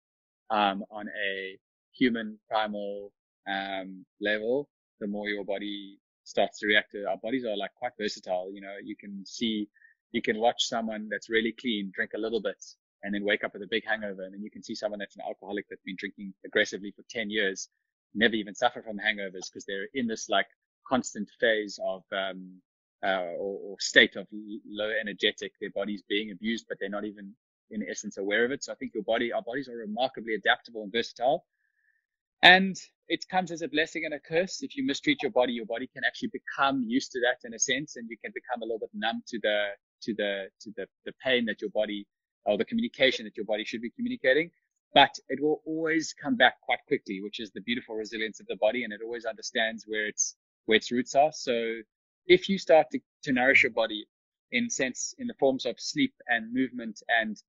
um, 0.49 0.83
on 0.89 1.07
a 1.09 1.57
human 1.93 2.39
primal, 2.49 3.11
um, 3.47 4.05
level, 4.19 4.69
the 4.99 5.07
more 5.07 5.27
your 5.29 5.45
body 5.45 5.99
starts 6.23 6.59
to 6.59 6.67
react 6.67 6.91
to. 6.91 7.05
Our 7.07 7.17
bodies 7.17 7.45
are 7.45 7.55
like 7.55 7.73
quite 7.75 7.91
versatile. 7.99 8.51
You 8.51 8.61
know, 8.61 8.75
you 8.83 8.95
can 8.95 9.23
see, 9.25 9.67
you 10.11 10.21
can 10.21 10.39
watch 10.39 10.65
someone 10.65 11.07
that's 11.09 11.29
really 11.29 11.53
clean 11.59 11.91
drink 11.93 12.11
a 12.15 12.19
little 12.19 12.41
bit 12.41 12.63
and 13.03 13.13
then 13.13 13.23
wake 13.23 13.43
up 13.43 13.53
with 13.53 13.63
a 13.63 13.67
big 13.69 13.83
hangover. 13.85 14.23
And 14.23 14.33
then 14.33 14.43
you 14.43 14.51
can 14.51 14.63
see 14.63 14.75
someone 14.75 14.99
that's 14.99 15.15
an 15.15 15.23
alcoholic 15.27 15.65
that's 15.69 15.81
been 15.83 15.95
drinking 15.97 16.33
aggressively 16.45 16.91
for 16.95 17.03
10 17.09 17.29
years, 17.29 17.69
never 18.13 18.35
even 18.35 18.55
suffer 18.55 18.81
from 18.81 18.97
hangovers 18.97 19.49
because 19.51 19.65
they're 19.65 19.87
in 19.93 20.07
this 20.07 20.29
like 20.29 20.47
constant 20.87 21.29
phase 21.39 21.79
of, 21.85 22.03
um, 22.11 22.61
uh, 23.03 23.33
or, 23.39 23.59
or, 23.63 23.75
state 23.79 24.15
of 24.15 24.27
low 24.67 24.91
energetic, 25.01 25.51
their 25.59 25.71
body's 25.71 26.03
being 26.07 26.31
abused, 26.31 26.65
but 26.69 26.77
they're 26.79 26.89
not 26.89 27.05
even 27.05 27.33
in 27.71 27.83
essence 27.89 28.17
aware 28.17 28.45
of 28.45 28.51
it. 28.51 28.63
So 28.63 28.71
I 28.71 28.75
think 28.75 28.93
your 28.93 29.03
body, 29.03 29.33
our 29.33 29.41
bodies 29.41 29.67
are 29.69 29.77
remarkably 29.77 30.35
adaptable 30.35 30.83
and 30.83 30.91
versatile. 30.91 31.45
And 32.43 32.75
it 33.07 33.27
comes 33.29 33.51
as 33.51 33.61
a 33.61 33.67
blessing 33.67 34.05
and 34.05 34.13
a 34.13 34.19
curse. 34.19 34.61
If 34.61 34.75
you 34.75 34.85
mistreat 34.85 35.21
your 35.21 35.31
body, 35.31 35.53
your 35.53 35.65
body 35.65 35.87
can 35.93 36.03
actually 36.03 36.31
become 36.33 36.83
used 36.87 37.11
to 37.11 37.19
that 37.21 37.45
in 37.47 37.53
a 37.53 37.59
sense, 37.59 37.95
and 37.95 38.09
you 38.09 38.17
can 38.23 38.31
become 38.33 38.61
a 38.61 38.65
little 38.65 38.79
bit 38.79 38.89
numb 38.93 39.21
to 39.27 39.39
the 39.41 39.67
to 40.03 40.13
the 40.15 40.45
to 40.61 40.71
the, 40.75 40.87
the 41.05 41.13
pain 41.23 41.45
that 41.45 41.61
your 41.61 41.69
body 41.69 42.07
or 42.45 42.57
the 42.57 42.65
communication 42.65 43.25
that 43.25 43.37
your 43.37 43.45
body 43.45 43.63
should 43.63 43.81
be 43.81 43.91
communicating. 43.91 44.51
But 44.93 45.17
it 45.29 45.41
will 45.41 45.61
always 45.65 46.13
come 46.13 46.35
back 46.35 46.59
quite 46.61 46.79
quickly, 46.87 47.21
which 47.21 47.39
is 47.39 47.51
the 47.51 47.61
beautiful 47.61 47.95
resilience 47.95 48.39
of 48.41 48.47
the 48.47 48.57
body, 48.57 48.83
and 48.83 48.91
it 48.91 48.99
always 49.03 49.25
understands 49.25 49.85
where 49.87 50.05
its 50.07 50.35
where 50.65 50.75
its 50.75 50.91
roots 50.91 51.15
are. 51.15 51.31
So 51.31 51.81
if 52.27 52.49
you 52.49 52.57
start 52.57 52.87
to, 52.91 52.99
to 53.23 53.31
nourish 53.31 53.63
your 53.63 53.71
body 53.71 54.05
in 54.51 54.69
sense 54.69 55.15
in 55.17 55.27
the 55.27 55.33
forms 55.35 55.65
of 55.65 55.79
sleep 55.79 56.13
and 56.27 56.53
movement 56.53 57.01
and 57.07 57.41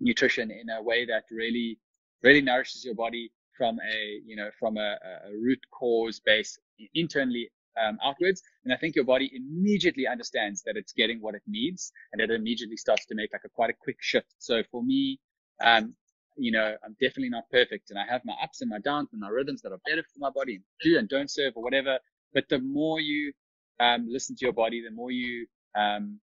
nutrition 0.00 0.50
in 0.50 0.68
a 0.70 0.82
way 0.82 1.04
that 1.06 1.24
really 1.30 1.78
really 2.22 2.40
nourishes 2.40 2.84
your 2.84 2.94
body 2.94 3.32
from 3.56 3.78
a 3.80 4.20
you 4.24 4.36
know 4.36 4.50
from 4.58 4.76
a, 4.76 4.96
a 5.26 5.32
root 5.32 5.58
cause 5.70 6.20
base 6.20 6.58
internally 6.94 7.48
um, 7.84 7.98
outwards 8.04 8.42
and 8.64 8.72
i 8.72 8.76
think 8.76 8.94
your 8.94 9.04
body 9.04 9.30
immediately 9.34 10.06
understands 10.06 10.62
that 10.62 10.76
it's 10.76 10.92
getting 10.92 11.18
what 11.20 11.34
it 11.34 11.42
needs 11.46 11.92
and 12.12 12.20
it 12.20 12.30
immediately 12.30 12.76
starts 12.76 13.06
to 13.06 13.14
make 13.14 13.30
like 13.32 13.42
a 13.44 13.48
quite 13.48 13.70
a 13.70 13.74
quick 13.80 13.96
shift 14.00 14.34
so 14.38 14.62
for 14.70 14.82
me 14.82 15.18
um, 15.64 15.94
you 16.36 16.52
know 16.52 16.74
i'm 16.84 16.96
definitely 17.00 17.30
not 17.30 17.44
perfect 17.50 17.90
and 17.90 17.98
i 17.98 18.04
have 18.10 18.20
my 18.24 18.34
ups 18.42 18.60
and 18.60 18.70
my 18.70 18.78
downs 18.80 19.08
and 19.12 19.20
my 19.20 19.28
rhythms 19.28 19.62
that 19.62 19.72
are 19.72 19.80
better 19.86 20.02
for 20.02 20.18
my 20.18 20.30
body 20.30 20.56
and 20.56 20.64
do 20.82 20.98
and 20.98 21.08
don't 21.08 21.30
serve 21.30 21.52
or 21.56 21.62
whatever 21.62 21.98
but 22.34 22.48
the 22.50 22.58
more 22.58 23.00
you 23.00 23.32
um, 23.80 24.06
listen 24.08 24.36
to 24.36 24.44
your 24.44 24.52
body, 24.52 24.82
the 24.82 24.94
more 24.94 25.10
you 25.10 25.46
um, 25.76 26.20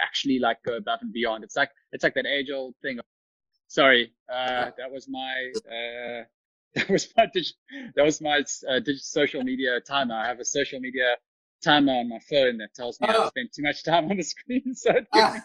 actually 0.00 0.38
like 0.38 0.58
go 0.64 0.76
above 0.76 1.00
and 1.02 1.12
beyond. 1.12 1.44
It's 1.44 1.56
like 1.56 1.70
it's 1.92 2.04
like 2.04 2.14
that 2.14 2.26
age 2.26 2.50
old 2.54 2.74
thing. 2.82 2.98
Sorry, 3.68 4.12
uh, 4.32 4.70
that 4.78 4.90
was 4.90 5.08
my 5.08 5.52
uh, 5.68 6.22
that 6.74 6.88
was 6.88 7.08
my 7.16 7.26
dig- 7.32 7.92
that 7.94 8.04
was 8.04 8.20
my 8.20 8.42
uh, 8.68 8.80
social 8.96 9.42
media 9.42 9.80
timer. 9.80 10.14
I 10.14 10.26
have 10.26 10.40
a 10.40 10.44
social 10.44 10.80
media 10.80 11.16
timer 11.64 11.92
on 11.92 12.08
my 12.08 12.18
phone 12.30 12.58
that 12.58 12.74
tells 12.74 13.00
me 13.00 13.08
oh. 13.10 13.24
I 13.24 13.28
spend 13.28 13.50
too 13.54 13.62
much 13.62 13.84
time 13.84 14.10
on 14.10 14.16
the 14.16 14.22
screen. 14.22 14.62
So 14.74 14.92
ah. 15.14 15.42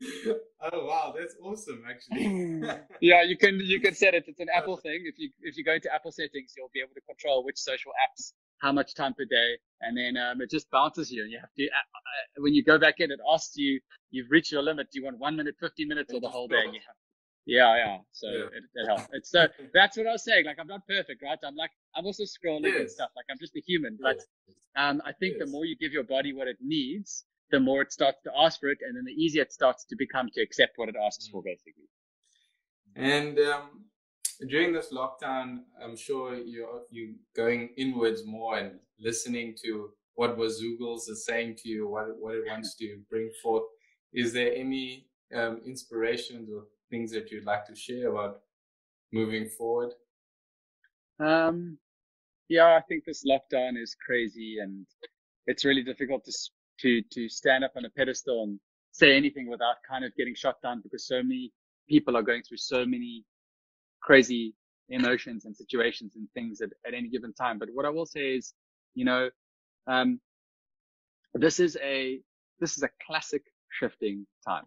oh 0.62 0.86
wow, 0.86 1.14
that's 1.16 1.36
awesome 1.42 1.82
actually. 1.88 2.62
yeah, 3.00 3.22
you 3.22 3.36
can 3.36 3.60
you 3.60 3.80
can 3.80 3.94
set 3.94 4.14
it. 4.14 4.24
It's 4.26 4.40
an 4.40 4.48
Apple 4.54 4.76
thing. 4.76 5.02
If 5.04 5.18
you 5.18 5.30
if 5.42 5.56
you 5.56 5.64
go 5.64 5.72
into 5.72 5.92
Apple 5.94 6.12
settings, 6.12 6.54
you'll 6.56 6.70
be 6.72 6.80
able 6.80 6.94
to 6.94 7.00
control 7.02 7.44
which 7.44 7.56
social 7.58 7.92
apps 7.92 8.32
how 8.58 8.72
much 8.72 8.94
time 8.94 9.14
per 9.14 9.24
day, 9.24 9.58
and 9.82 9.96
then 9.96 10.16
um, 10.16 10.40
it 10.40 10.50
just 10.50 10.70
bounces 10.70 11.10
you, 11.10 11.22
and 11.22 11.30
you 11.30 11.38
have 11.38 11.52
to. 11.56 11.64
Uh, 11.64 11.68
uh, 11.68 12.42
when 12.42 12.54
you 12.54 12.64
go 12.64 12.78
back 12.78 13.00
in, 13.00 13.10
it 13.10 13.20
asks 13.32 13.56
you, 13.56 13.80
you've 14.10 14.30
reached 14.30 14.52
your 14.52 14.62
limit. 14.62 14.88
Do 14.90 14.98
you 14.98 15.04
want 15.04 15.18
one 15.18 15.36
minute, 15.36 15.54
fifteen 15.60 15.88
minutes, 15.88 16.12
or 16.12 16.20
the 16.20 16.28
whole 16.28 16.48
day? 16.48 16.64
Yeah, 16.72 16.80
yeah, 17.46 17.76
yeah. 17.76 17.98
So 18.12 18.28
yeah. 18.28 18.44
It, 18.44 18.64
it 18.74 18.86
helps. 18.86 19.08
It's 19.12 19.30
so 19.30 19.46
that's 19.74 19.96
what 19.96 20.06
I 20.06 20.12
was 20.12 20.24
saying. 20.24 20.46
Like 20.46 20.56
I'm 20.58 20.66
not 20.66 20.86
perfect, 20.86 21.22
right? 21.22 21.38
I'm 21.44 21.56
like 21.56 21.70
I'm 21.96 22.06
also 22.06 22.24
scrolling 22.24 22.64
yes. 22.64 22.80
and 22.80 22.90
stuff. 22.90 23.10
Like 23.16 23.26
I'm 23.30 23.38
just 23.38 23.56
a 23.56 23.62
human, 23.66 23.98
but 24.00 24.20
um, 24.76 25.02
I 25.04 25.12
think 25.12 25.36
yes. 25.38 25.46
the 25.46 25.52
more 25.52 25.64
you 25.64 25.76
give 25.76 25.92
your 25.92 26.04
body 26.04 26.32
what 26.32 26.48
it 26.48 26.56
needs, 26.60 27.24
the 27.50 27.60
more 27.60 27.82
it 27.82 27.92
starts 27.92 28.18
to 28.24 28.30
ask 28.36 28.60
for 28.60 28.68
it, 28.68 28.78
and 28.86 28.96
then 28.96 29.04
the 29.04 29.12
easier 29.12 29.42
it 29.42 29.52
starts 29.52 29.84
to 29.84 29.96
become 29.96 30.28
to 30.34 30.42
accept 30.42 30.72
what 30.76 30.88
it 30.88 30.96
asks 31.00 31.28
mm. 31.28 31.32
for, 31.32 31.42
basically. 31.42 31.88
And 32.96 33.38
um, 33.40 33.84
during 34.48 34.72
this 34.72 34.92
lockdown, 34.92 35.60
I'm 35.82 35.96
sure 35.96 36.34
you're 36.36 36.82
you 36.90 37.16
going 37.36 37.70
inwards 37.76 38.26
more 38.26 38.58
and 38.58 38.78
listening 38.98 39.54
to 39.64 39.90
what 40.14 40.38
Wazoogles 40.38 41.08
is 41.08 41.24
saying 41.26 41.56
to 41.62 41.68
you, 41.68 41.88
what 41.88 42.06
what 42.18 42.34
it 42.34 42.44
wants 42.48 42.74
to 42.80 42.98
bring 43.10 43.30
forth. 43.42 43.64
Is 44.12 44.32
there 44.32 44.54
any 44.54 45.06
um, 45.34 45.60
inspirations 45.66 46.48
or 46.50 46.64
things 46.94 47.10
that 47.10 47.30
you'd 47.30 47.44
like 47.44 47.64
to 47.66 47.74
share 47.74 48.08
about 48.12 48.40
moving 49.12 49.48
forward? 49.48 49.92
Um, 51.18 51.76
yeah, 52.48 52.76
I 52.78 52.82
think 52.88 53.04
this 53.04 53.24
lockdown 53.24 53.72
is 53.82 53.96
crazy, 54.06 54.58
and 54.62 54.86
it's 55.46 55.64
really 55.64 55.82
difficult 55.82 56.24
to 56.24 56.32
to 56.82 57.02
to 57.16 57.28
stand 57.28 57.64
up 57.64 57.72
on 57.76 57.84
a 57.84 57.90
pedestal 57.90 58.44
and 58.44 58.60
say 58.92 59.16
anything 59.16 59.46
without 59.48 59.76
kind 59.90 60.04
of 60.04 60.14
getting 60.16 60.36
shot 60.36 60.56
down 60.62 60.80
because 60.84 61.04
so 61.06 61.20
many 61.22 61.52
people 61.88 62.16
are 62.16 62.22
going 62.30 62.42
through 62.42 62.62
so 62.74 62.80
many 62.86 63.24
crazy 64.00 64.54
emotions 64.88 65.46
and 65.46 65.56
situations 65.56 66.14
and 66.16 66.28
things 66.34 66.60
at, 66.60 66.70
at 66.86 66.94
any 66.94 67.08
given 67.08 67.32
time. 67.34 67.58
But 67.58 67.68
what 67.72 67.86
I 67.86 67.90
will 67.90 68.06
say 68.06 68.36
is, 68.38 68.54
you 68.94 69.04
know, 69.04 69.30
um, 69.86 70.20
this 71.34 71.58
is 71.58 71.76
a, 71.82 72.20
this 72.60 72.76
is 72.76 72.82
a 72.82 72.90
classic 73.04 73.42
shifting 73.78 74.26
time. 74.46 74.66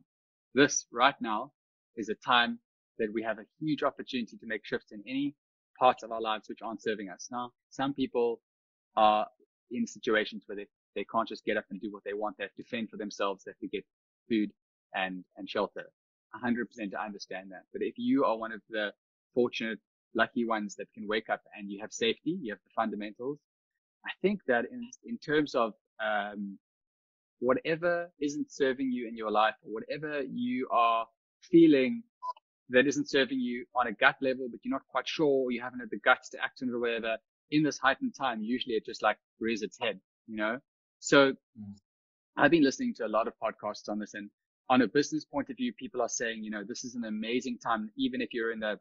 This 0.54 0.88
right 0.92 1.20
now 1.22 1.52
is 1.98 2.10
a 2.10 2.16
time 2.16 2.60
that 3.00 3.12
we 3.14 3.24
have 3.24 3.40
a 3.40 3.46
huge 3.60 3.84
opportunity 3.84 4.38
to 4.38 4.46
make 4.46 4.66
shifts 4.66 4.92
in 4.92 5.04
any 5.08 5.36
parts 5.80 6.04
of 6.04 6.12
our 6.12 6.22
lives 6.22 6.50
which 6.50 6.60
aren't 6.62 6.82
serving 6.82 7.10
us. 7.10 7.28
Now, 7.32 7.52
some 7.70 7.94
people 7.94 8.42
are 8.96 9.28
in 9.72 9.86
situations 9.86 10.44
where 10.48 10.56
they, 10.56 10.68
they 10.96 11.06
can't 11.12 11.28
just 11.28 11.46
get 11.46 11.58
up 11.58 11.66
and 11.70 11.80
do 11.80 11.92
what 11.92 12.04
they 12.04 12.14
want. 12.14 12.38
They 12.38 12.46
have 12.46 12.56
to 12.56 12.64
fend 12.64 12.90
for 12.90 12.98
themselves. 12.98 13.44
They 13.44 13.52
have 13.52 13.60
to 13.60 13.68
get 13.68 13.86
food 14.30 14.52
and, 14.96 15.24
and 15.38 15.50
shelter. 15.50 15.86
100% 16.44 16.66
I 17.00 17.06
understand 17.06 17.52
that. 17.52 17.64
But 17.72 17.82
if 17.84 17.94
you 17.98 18.26
are 18.26 18.38
one 18.38 18.52
of 18.52 18.62
the 18.70 18.92
fortunate, 19.34 19.80
lucky 20.16 20.46
ones 20.46 20.76
that 20.76 20.88
can 20.94 21.08
wake 21.08 21.30
up 21.30 21.42
and 21.56 21.70
you 21.70 21.80
have 21.82 21.92
safety, 21.94 22.38
you 22.42 22.52
have 22.52 22.60
the 22.64 22.72
fundamentals. 22.76 23.40
I 24.06 24.12
think 24.22 24.42
that 24.48 24.66
in, 24.72 24.90
in 25.06 25.18
terms 25.18 25.54
of, 25.54 25.74
um, 26.04 26.58
whatever 27.40 28.10
isn't 28.20 28.52
serving 28.52 28.92
you 28.92 29.08
in 29.08 29.16
your 29.16 29.32
life 29.32 29.54
or 29.64 29.74
whatever 29.74 30.24
you 30.24 30.68
are 30.72 31.06
feeling 31.52 32.04
that 32.70 32.88
isn't 32.88 33.10
serving 33.10 33.40
you 33.40 33.66
on 33.76 33.88
a 33.88 33.94
gut 33.94 34.16
level, 34.22 34.48
but 34.52 34.60
you're 34.64 34.74
not 34.74 34.86
quite 34.90 35.08
sure, 35.08 35.46
or 35.46 35.52
you 35.52 35.62
haven't 35.62 35.80
had 35.80 35.90
the 35.90 36.00
guts 36.00 36.30
to 36.30 36.44
act 36.44 36.60
on 36.62 36.70
it 36.70 36.74
or 36.74 36.80
whatever, 36.80 37.18
in 37.52 37.64
this 37.64 37.78
heightened 37.78 38.14
time, 38.14 38.42
usually 38.42 38.76
it 38.76 38.86
just 38.86 39.02
like 39.02 39.18
rears 39.40 39.62
its 39.62 39.78
head, 39.80 40.00
you 40.28 40.36
know? 40.36 40.60
So 41.00 41.32
mm. 41.32 41.76
I've 42.36 42.52
been 42.52 42.64
listening 42.64 42.94
to 42.96 43.06
a 43.06 43.08
lot 43.08 43.28
of 43.28 43.34
podcasts 43.42 43.90
on 43.90 44.00
this 44.00 44.14
and 44.14 44.30
on 44.70 44.82
a 44.82 44.88
business 44.88 45.24
point 45.24 45.50
of 45.50 45.56
view, 45.56 45.72
people 45.74 46.02
are 46.02 46.10
saying, 46.10 46.44
you 46.44 46.52
know, 46.52 46.64
this 46.68 46.84
is 46.84 46.96
an 46.96 47.06
amazing 47.06 47.58
time, 47.60 47.90
even 47.98 48.22
if 48.22 48.34
you're 48.34 48.52
in 48.52 48.60
the 48.60 48.78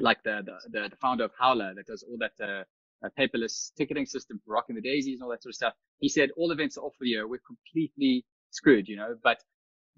like 0.00 0.22
the, 0.22 0.42
the, 0.70 0.88
the 0.88 0.96
founder 0.96 1.24
of 1.24 1.32
Howler 1.38 1.74
that 1.74 1.86
does 1.86 2.04
all 2.08 2.16
that, 2.18 2.32
uh, 2.40 2.62
uh, 3.04 3.08
paperless 3.18 3.72
ticketing 3.76 4.06
system 4.06 4.40
for 4.44 4.54
rocking 4.54 4.76
the 4.76 4.80
daisies 4.80 5.14
and 5.14 5.24
all 5.24 5.30
that 5.30 5.42
sort 5.42 5.50
of 5.50 5.56
stuff. 5.56 5.74
He 5.98 6.08
said 6.08 6.30
all 6.36 6.52
events 6.52 6.78
are 6.78 6.82
off 6.82 6.94
for 6.96 7.04
the 7.04 7.10
year. 7.10 7.26
We're 7.26 7.40
completely 7.44 8.24
screwed, 8.50 8.88
you 8.88 8.96
know, 8.96 9.16
but 9.22 9.38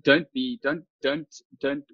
don't 0.03 0.31
be, 0.33 0.59
don't, 0.63 0.85
don't, 1.03 1.29
don't, 1.61 1.85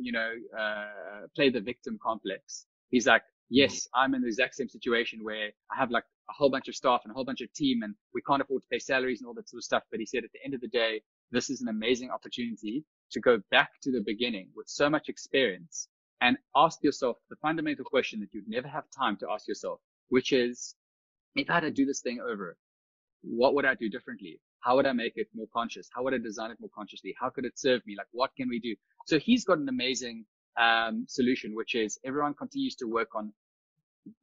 you 0.00 0.12
know, 0.12 0.32
uh, 0.58 1.26
play 1.34 1.50
the 1.50 1.60
victim 1.60 1.98
complex. 2.02 2.66
He's 2.90 3.06
like, 3.06 3.22
yes, 3.50 3.86
I'm 3.94 4.14
in 4.14 4.22
the 4.22 4.28
exact 4.28 4.54
same 4.56 4.68
situation 4.68 5.20
where 5.22 5.50
I 5.70 5.78
have 5.78 5.90
like 5.90 6.04
a 6.28 6.32
whole 6.32 6.50
bunch 6.50 6.68
of 6.68 6.74
staff 6.74 7.02
and 7.04 7.12
a 7.12 7.14
whole 7.14 7.24
bunch 7.24 7.40
of 7.40 7.52
team 7.52 7.82
and 7.82 7.94
we 8.14 8.22
can't 8.22 8.42
afford 8.42 8.62
to 8.62 8.68
pay 8.68 8.78
salaries 8.78 9.20
and 9.20 9.28
all 9.28 9.34
that 9.34 9.48
sort 9.48 9.60
of 9.60 9.64
stuff. 9.64 9.82
But 9.90 10.00
he 10.00 10.06
said 10.06 10.24
at 10.24 10.32
the 10.32 10.44
end 10.44 10.54
of 10.54 10.60
the 10.60 10.68
day, 10.68 11.02
this 11.30 11.50
is 11.50 11.60
an 11.60 11.68
amazing 11.68 12.10
opportunity 12.10 12.84
to 13.12 13.20
go 13.20 13.38
back 13.50 13.70
to 13.82 13.92
the 13.92 14.02
beginning 14.04 14.48
with 14.56 14.68
so 14.68 14.90
much 14.90 15.08
experience 15.08 15.88
and 16.20 16.36
ask 16.56 16.82
yourself 16.82 17.18
the 17.30 17.36
fundamental 17.36 17.84
question 17.84 18.20
that 18.20 18.32
you'd 18.32 18.48
never 18.48 18.68
have 18.68 18.84
time 18.96 19.16
to 19.18 19.26
ask 19.30 19.46
yourself, 19.46 19.80
which 20.08 20.32
is, 20.32 20.74
if 21.34 21.50
I 21.50 21.54
had 21.54 21.60
to 21.60 21.70
do 21.70 21.84
this 21.84 22.00
thing 22.00 22.20
over, 22.20 22.56
what 23.22 23.54
would 23.54 23.64
I 23.64 23.74
do 23.74 23.88
differently? 23.88 24.40
How 24.66 24.74
would 24.74 24.86
I 24.86 24.92
make 24.92 25.12
it 25.14 25.28
more 25.32 25.46
conscious? 25.52 25.88
How 25.94 26.02
would 26.02 26.12
I 26.12 26.18
design 26.18 26.50
it 26.50 26.58
more 26.58 26.70
consciously? 26.74 27.14
How 27.20 27.30
could 27.30 27.44
it 27.44 27.56
serve 27.56 27.80
me? 27.86 27.94
Like, 27.96 28.08
what 28.10 28.30
can 28.36 28.48
we 28.48 28.58
do? 28.58 28.74
So 29.06 29.16
he's 29.16 29.44
got 29.44 29.58
an 29.58 29.68
amazing 29.68 30.24
um, 30.60 31.04
solution, 31.08 31.54
which 31.54 31.76
is 31.76 32.00
everyone 32.04 32.34
continues 32.34 32.74
to 32.76 32.86
work 32.86 33.10
on 33.14 33.32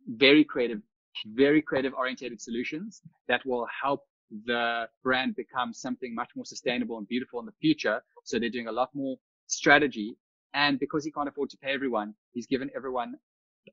very 0.06 0.44
creative, 0.44 0.82
very 1.28 1.62
creative 1.62 1.94
orientated 1.94 2.42
solutions 2.42 3.02
that 3.30 3.42
will 3.46 3.66
help 3.82 4.02
the 4.46 4.90
brand 5.02 5.34
become 5.38 5.74
something 5.74 6.14
much 6.14 6.32
more 6.36 6.46
sustainable 6.46 6.98
and 6.98 7.08
beautiful 7.08 7.40
in 7.40 7.46
the 7.46 7.58
future. 7.62 8.02
So 8.26 8.38
they're 8.38 8.50
doing 8.50 8.68
a 8.68 8.72
lot 8.82 8.90
more 8.94 9.16
strategy. 9.48 10.18
And 10.54 10.78
because 10.78 11.06
he 11.06 11.12
can't 11.12 11.30
afford 11.30 11.52
to 11.52 11.58
pay 11.58 11.72
everyone, 11.72 12.16
he's 12.34 12.48
given 12.48 12.70
everyone 12.76 13.16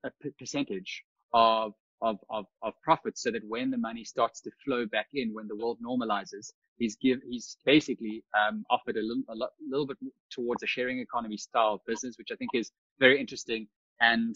a 0.05 0.11
percentage 0.39 1.03
of, 1.35 1.73
of, 2.03 2.19
of, 2.31 2.47
of 2.63 2.75
profits 2.83 3.23
so 3.23 3.31
that 3.31 3.43
when 3.47 3.71
the 3.71 3.77
money 3.77 4.05
starts 4.05 4.41
to 4.43 4.51
flow 4.65 4.87
back 4.87 5.09
in, 5.15 5.35
when 5.35 5.49
the 5.49 5.57
world 5.57 5.79
normalizes, 5.85 6.53
he's 6.77 6.97
give, 6.97 7.21
he's 7.29 7.57
basically, 7.65 8.25
um, 8.39 8.65
offered 8.71 8.97
a 8.97 9.03
little, 9.03 9.23
a 9.29 9.37
little 9.69 9.87
bit 9.87 9.99
towards 10.31 10.63
a 10.63 10.67
sharing 10.67 10.99
economy 10.99 11.37
style 11.37 11.83
business, 11.87 12.17
which 12.19 12.29
I 12.33 12.37
think 12.37 12.51
is 12.55 12.71
very 12.99 13.21
interesting. 13.21 13.67
And 14.01 14.35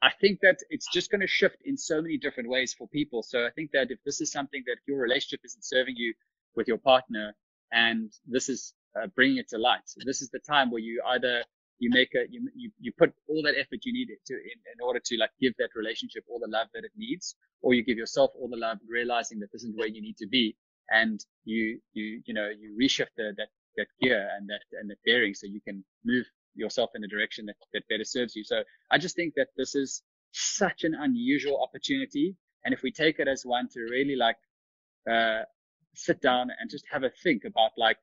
I 0.00 0.10
think 0.20 0.40
that 0.42 0.58
it's 0.70 0.86
just 0.92 1.10
going 1.10 1.20
to 1.20 1.26
shift 1.26 1.56
in 1.64 1.76
so 1.76 2.00
many 2.00 2.16
different 2.16 2.48
ways 2.48 2.72
for 2.72 2.88
people. 2.88 3.22
So 3.22 3.44
I 3.44 3.50
think 3.50 3.72
that 3.72 3.90
if 3.90 3.98
this 4.04 4.20
is 4.20 4.30
something 4.30 4.62
that 4.66 4.76
your 4.86 4.98
relationship 4.98 5.40
isn't 5.44 5.64
serving 5.64 5.96
you 5.96 6.14
with 6.54 6.68
your 6.68 6.78
partner 6.78 7.34
and 7.72 8.12
this 8.26 8.48
is 8.48 8.74
uh, 9.00 9.08
bringing 9.08 9.38
it 9.38 9.48
to 9.48 9.58
light, 9.58 9.82
so 9.86 10.00
this 10.04 10.22
is 10.22 10.30
the 10.30 10.38
time 10.38 10.70
where 10.70 10.80
you 10.80 11.02
either 11.08 11.42
you 11.78 11.90
make 11.90 12.14
a 12.14 12.24
you, 12.30 12.48
you, 12.54 12.70
you 12.80 12.92
put 12.98 13.12
all 13.28 13.42
that 13.42 13.54
effort 13.58 13.80
you 13.84 13.92
need 13.92 14.08
to 14.26 14.34
in, 14.34 14.58
in 14.74 14.80
order 14.82 15.00
to 15.04 15.16
like 15.16 15.30
give 15.40 15.54
that 15.58 15.70
relationship 15.74 16.24
all 16.28 16.40
the 16.40 16.50
love 16.50 16.68
that 16.74 16.84
it 16.84 16.92
needs, 16.96 17.36
or 17.62 17.74
you 17.74 17.84
give 17.84 17.98
yourself 17.98 18.30
all 18.38 18.48
the 18.48 18.56
love, 18.56 18.78
realizing 18.88 19.38
that 19.40 19.50
this 19.52 19.64
is 19.64 19.72
where 19.76 19.88
you 19.88 20.02
need 20.02 20.16
to 20.16 20.26
be, 20.26 20.56
and 20.90 21.24
you 21.44 21.78
you 21.92 22.20
you 22.26 22.34
know 22.34 22.48
you 22.48 22.76
reshift 22.80 23.14
the, 23.16 23.32
that 23.36 23.48
that 23.76 23.86
gear 24.00 24.28
and 24.36 24.48
that 24.48 24.62
and 24.80 24.90
that 24.90 24.98
bearing 25.04 25.34
so 25.34 25.46
you 25.46 25.60
can 25.60 25.84
move 26.04 26.26
yourself 26.54 26.90
in 26.94 27.04
a 27.04 27.08
direction 27.08 27.46
that, 27.46 27.56
that 27.72 27.82
better 27.88 28.04
serves 28.04 28.34
you. 28.34 28.44
So 28.44 28.62
I 28.90 28.98
just 28.98 29.14
think 29.14 29.34
that 29.36 29.48
this 29.56 29.74
is 29.74 30.02
such 30.32 30.84
an 30.84 30.94
unusual 30.98 31.62
opportunity. 31.62 32.36
And 32.64 32.74
if 32.74 32.82
we 32.82 32.90
take 32.90 33.20
it 33.20 33.28
as 33.28 33.42
one 33.44 33.68
to 33.74 33.80
really 33.80 34.16
like, 34.16 34.36
uh, 35.10 35.42
sit 35.94 36.20
down 36.20 36.50
and 36.58 36.68
just 36.68 36.84
have 36.90 37.04
a 37.04 37.10
think 37.22 37.44
about 37.44 37.70
like, 37.76 37.98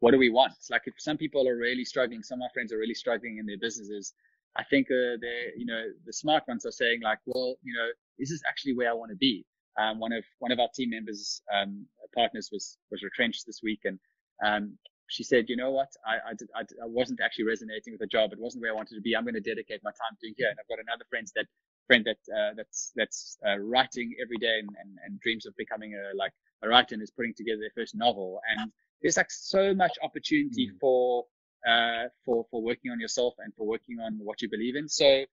what 0.00 0.12
do 0.12 0.18
we 0.18 0.30
want? 0.30 0.52
Like 0.70 0.82
if 0.86 0.94
some 0.98 1.16
people 1.16 1.48
are 1.48 1.56
really 1.56 1.84
struggling, 1.84 2.22
some 2.22 2.36
of 2.36 2.40
my 2.40 2.48
friends 2.52 2.72
are 2.72 2.78
really 2.78 2.94
struggling 2.94 3.38
in 3.38 3.46
their 3.46 3.58
businesses. 3.58 4.14
I 4.56 4.64
think, 4.64 4.88
uh, 4.90 5.16
they, 5.20 5.52
you 5.56 5.66
know, 5.66 5.82
the 6.06 6.12
smart 6.12 6.42
ones 6.48 6.66
are 6.66 6.72
saying 6.72 7.00
like, 7.02 7.18
well, 7.26 7.54
you 7.62 7.72
know, 7.74 7.86
is 8.18 8.30
this 8.30 8.36
is 8.36 8.42
actually 8.48 8.74
where 8.74 8.90
I 8.90 8.94
want 8.94 9.10
to 9.10 9.16
be. 9.16 9.44
Um, 9.78 10.00
one 10.00 10.12
of, 10.12 10.24
one 10.40 10.50
of 10.50 10.58
our 10.58 10.68
team 10.74 10.90
members, 10.90 11.42
um, 11.54 11.86
partners 12.14 12.48
was, 12.50 12.76
was 12.90 13.02
retrenched 13.02 13.46
this 13.46 13.60
week 13.62 13.80
and, 13.84 13.98
um, 14.44 14.76
she 15.10 15.24
said, 15.24 15.46
you 15.48 15.56
know 15.56 15.70
what, 15.70 15.90
I, 16.06 16.30
I, 16.30 16.34
did, 16.34 16.48
I, 16.54 16.60
I, 16.60 16.86
wasn't 16.86 17.20
actually 17.20 17.44
resonating 17.44 17.92
with 17.92 18.00
the 18.00 18.06
job. 18.06 18.32
It 18.32 18.38
wasn't 18.38 18.62
where 18.62 18.70
I 18.70 18.74
wanted 18.74 18.94
to 18.94 19.00
be. 19.00 19.16
I'm 19.16 19.24
going 19.24 19.34
to 19.34 19.40
dedicate 19.40 19.80
my 19.82 19.90
time 19.90 20.16
to 20.20 20.32
here. 20.36 20.48
And 20.48 20.56
I've 20.58 20.68
got 20.68 20.78
another 20.78 21.04
friend 21.10 21.26
that 21.34 21.46
friend 21.88 22.06
that 22.06 22.22
uh, 22.32 22.54
that's 22.56 22.92
that's 22.94 23.36
uh, 23.44 23.58
writing 23.58 24.14
every 24.22 24.36
day 24.38 24.60
and, 24.60 24.68
and, 24.80 24.98
and, 25.04 25.20
dreams 25.20 25.46
of 25.46 25.56
becoming 25.56 25.94
a 25.94 26.16
like 26.16 26.30
a 26.62 26.68
writer 26.68 26.94
and 26.94 27.02
is 27.02 27.10
putting 27.10 27.34
together 27.34 27.58
their 27.58 27.74
first 27.74 27.96
novel. 27.96 28.40
And 28.56 28.70
there's 29.02 29.16
like 29.16 29.30
so 29.30 29.74
much 29.74 29.96
opportunity 30.02 30.68
mm. 30.68 30.78
for 30.80 31.24
uh, 31.66 32.08
for 32.24 32.46
for 32.50 32.62
working 32.62 32.90
on 32.90 33.00
yourself 33.00 33.34
and 33.38 33.52
for 33.54 33.66
working 33.66 33.98
on 34.00 34.18
what 34.22 34.40
you 34.42 34.48
believe 34.48 34.76
in. 34.76 34.88
So 34.88 35.24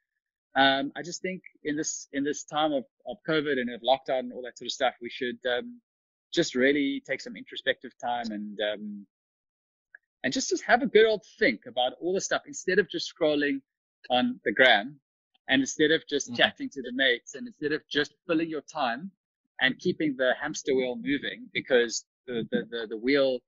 um, 0.55 0.91
I 0.95 1.01
just 1.03 1.21
think 1.21 1.41
in 1.63 1.75
this 1.77 2.07
in 2.13 2.23
this 2.23 2.43
time 2.43 2.73
of, 2.73 2.83
of 3.07 3.17
COVID 3.27 3.59
and 3.59 3.69
of 3.73 3.81
lockdown 3.81 4.19
and 4.19 4.33
all 4.33 4.41
that 4.43 4.57
sort 4.57 4.67
of 4.67 4.71
stuff, 4.71 4.93
we 5.01 5.09
should 5.09 5.37
um, 5.49 5.79
just 6.33 6.55
really 6.55 7.01
take 7.07 7.21
some 7.21 7.35
introspective 7.35 7.91
time 8.03 8.31
and 8.31 8.57
um, 8.73 9.05
and 10.23 10.33
just, 10.33 10.49
just 10.49 10.63
have 10.63 10.81
a 10.81 10.87
good 10.87 11.05
old 11.05 11.23
think 11.39 11.61
about 11.67 11.93
all 12.01 12.13
the 12.13 12.21
stuff 12.21 12.41
instead 12.47 12.79
of 12.79 12.89
just 12.89 13.13
scrolling 13.13 13.61
on 14.09 14.39
the 14.45 14.51
gram 14.51 14.99
and 15.47 15.61
instead 15.61 15.91
of 15.91 16.01
just 16.09 16.27
mm-hmm. 16.27 16.35
chatting 16.35 16.69
to 16.69 16.81
the 16.81 16.91
mates 16.93 17.35
and 17.35 17.47
instead 17.47 17.71
of 17.71 17.81
just 17.89 18.13
filling 18.27 18.49
your 18.49 18.61
time 18.61 19.11
and 19.61 19.77
keeping 19.79 20.15
the 20.17 20.33
hamster 20.41 20.75
wheel 20.75 20.95
moving 20.95 21.47
because 21.53 22.05
the, 22.25 22.47
the, 22.51 22.63
the, 22.69 22.87
the 22.89 22.97
wheel, 22.97 23.39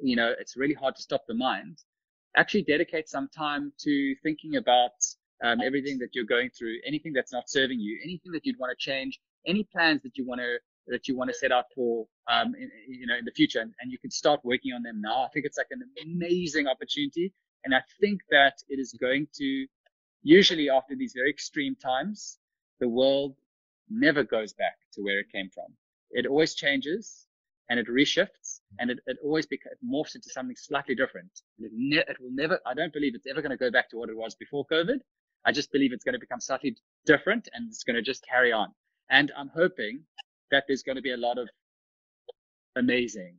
you 0.00 0.16
know, 0.16 0.32
it's 0.38 0.56
really 0.56 0.74
hard 0.74 0.96
to 0.96 1.02
stop 1.02 1.22
the 1.26 1.34
mind. 1.34 1.78
Actually 2.36 2.62
dedicate 2.62 3.08
some 3.08 3.28
time 3.28 3.72
to 3.80 4.14
thinking 4.22 4.56
about 4.56 4.92
um, 5.44 5.60
everything 5.60 5.98
that 5.98 6.08
you're 6.14 6.24
going 6.24 6.50
through, 6.56 6.76
anything 6.86 7.12
that's 7.12 7.32
not 7.32 7.48
serving 7.48 7.78
you, 7.78 8.00
anything 8.02 8.32
that 8.32 8.44
you'd 8.44 8.58
want 8.58 8.76
to 8.76 8.82
change, 8.82 9.20
any 9.46 9.64
plans 9.72 10.02
that 10.02 10.16
you 10.16 10.26
want 10.26 10.40
to 10.40 10.56
that 10.86 11.08
you 11.08 11.16
want 11.16 11.30
to 11.30 11.34
set 11.34 11.50
out 11.50 11.64
for, 11.74 12.06
um, 12.30 12.54
in, 12.54 12.70
you 12.86 13.06
know, 13.06 13.16
in 13.16 13.24
the 13.24 13.30
future, 13.30 13.60
and, 13.60 13.72
and 13.80 13.90
you 13.90 13.98
can 13.98 14.10
start 14.10 14.40
working 14.44 14.72
on 14.74 14.82
them 14.82 15.00
now. 15.00 15.24
I 15.24 15.28
think 15.32 15.46
it's 15.46 15.56
like 15.56 15.68
an 15.70 15.82
amazing 16.02 16.66
opportunity, 16.66 17.32
and 17.64 17.74
I 17.74 17.80
think 18.00 18.20
that 18.30 18.54
it 18.68 18.78
is 18.78 18.92
going 19.00 19.26
to, 19.36 19.66
usually 20.22 20.68
after 20.68 20.94
these 20.94 21.14
very 21.16 21.30
extreme 21.30 21.74
times, 21.74 22.38
the 22.80 22.88
world 22.88 23.34
never 23.88 24.24
goes 24.24 24.52
back 24.52 24.76
to 24.92 25.02
where 25.02 25.20
it 25.20 25.32
came 25.32 25.48
from. 25.48 25.72
It 26.10 26.26
always 26.26 26.54
changes 26.54 27.26
and 27.68 27.78
it 27.78 27.86
reshifts 27.88 28.60
mm. 28.60 28.76
and 28.78 28.90
it, 28.90 28.98
it 29.06 29.16
always 29.22 29.46
beca- 29.46 29.72
it 29.72 29.78
morphs 29.84 30.14
into 30.14 30.28
something 30.30 30.56
slightly 30.56 30.94
different. 30.94 31.30
It, 31.58 31.70
ne- 31.74 31.98
it 31.98 32.16
will 32.20 32.32
never, 32.32 32.60
I 32.66 32.74
don't 32.74 32.92
believe 32.92 33.14
it's 33.14 33.26
ever 33.26 33.42
going 33.42 33.50
to 33.50 33.56
go 33.56 33.70
back 33.70 33.90
to 33.90 33.96
what 33.96 34.08
it 34.08 34.16
was 34.16 34.34
before 34.34 34.66
COVID. 34.70 34.98
I 35.46 35.52
just 35.52 35.72
believe 35.72 35.92
it's 35.92 36.04
going 36.04 36.14
to 36.14 36.20
become 36.20 36.40
slightly 36.40 36.76
different 37.06 37.48
and 37.52 37.68
it's 37.68 37.84
going 37.84 37.96
to 37.96 38.02
just 38.02 38.24
carry 38.26 38.52
on. 38.52 38.68
And 39.10 39.30
I'm 39.36 39.50
hoping 39.54 40.00
that 40.50 40.64
there's 40.66 40.82
going 40.82 40.96
to 40.96 41.02
be 41.02 41.12
a 41.12 41.16
lot 41.16 41.38
of 41.38 41.48
amazing 42.76 43.38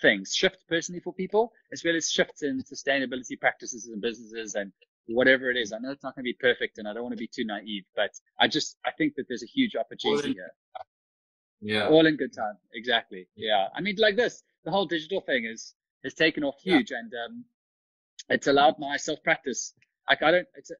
things, 0.00 0.34
shifts 0.34 0.64
personally 0.68 1.00
for 1.00 1.12
people, 1.12 1.52
as 1.72 1.82
well 1.84 1.96
as 1.96 2.10
shifts 2.10 2.42
in 2.42 2.62
sustainability 2.62 3.38
practices 3.38 3.88
and 3.92 4.00
businesses 4.00 4.54
and 4.54 4.72
whatever 5.06 5.50
it 5.50 5.56
is. 5.56 5.72
I 5.72 5.78
know 5.78 5.90
it's 5.90 6.04
not 6.04 6.14
going 6.14 6.24
to 6.24 6.28
be 6.28 6.36
perfect 6.40 6.78
and 6.78 6.86
I 6.88 6.92
don't 6.92 7.02
want 7.02 7.12
to 7.12 7.18
be 7.18 7.28
too 7.32 7.44
naive, 7.44 7.84
but 7.96 8.10
I 8.38 8.46
just, 8.46 8.76
I 8.86 8.92
think 8.92 9.14
that 9.16 9.26
there's 9.28 9.42
a 9.42 9.46
huge 9.46 9.74
opportunity 9.76 10.34
here. 10.34 10.50
Yeah. 11.60 11.88
All 11.88 12.06
in 12.06 12.16
good 12.16 12.32
time. 12.32 12.54
Exactly. 12.74 13.28
Yeah. 13.36 13.68
I 13.74 13.80
mean, 13.80 13.96
like 13.98 14.16
this, 14.16 14.42
the 14.64 14.70
whole 14.70 14.86
digital 14.86 15.20
thing 15.20 15.44
is, 15.44 15.74
has 16.04 16.14
taken 16.14 16.44
off 16.44 16.56
huge 16.62 16.90
yeah. 16.90 16.98
and, 16.98 17.12
um, 17.26 17.44
it's 18.28 18.46
allowed 18.46 18.78
my 18.78 18.96
self 18.96 19.22
practice. 19.22 19.74
Like 20.08 20.22
I 20.22 20.30
don't, 20.30 20.46
it's 20.54 20.70
a, 20.70 20.74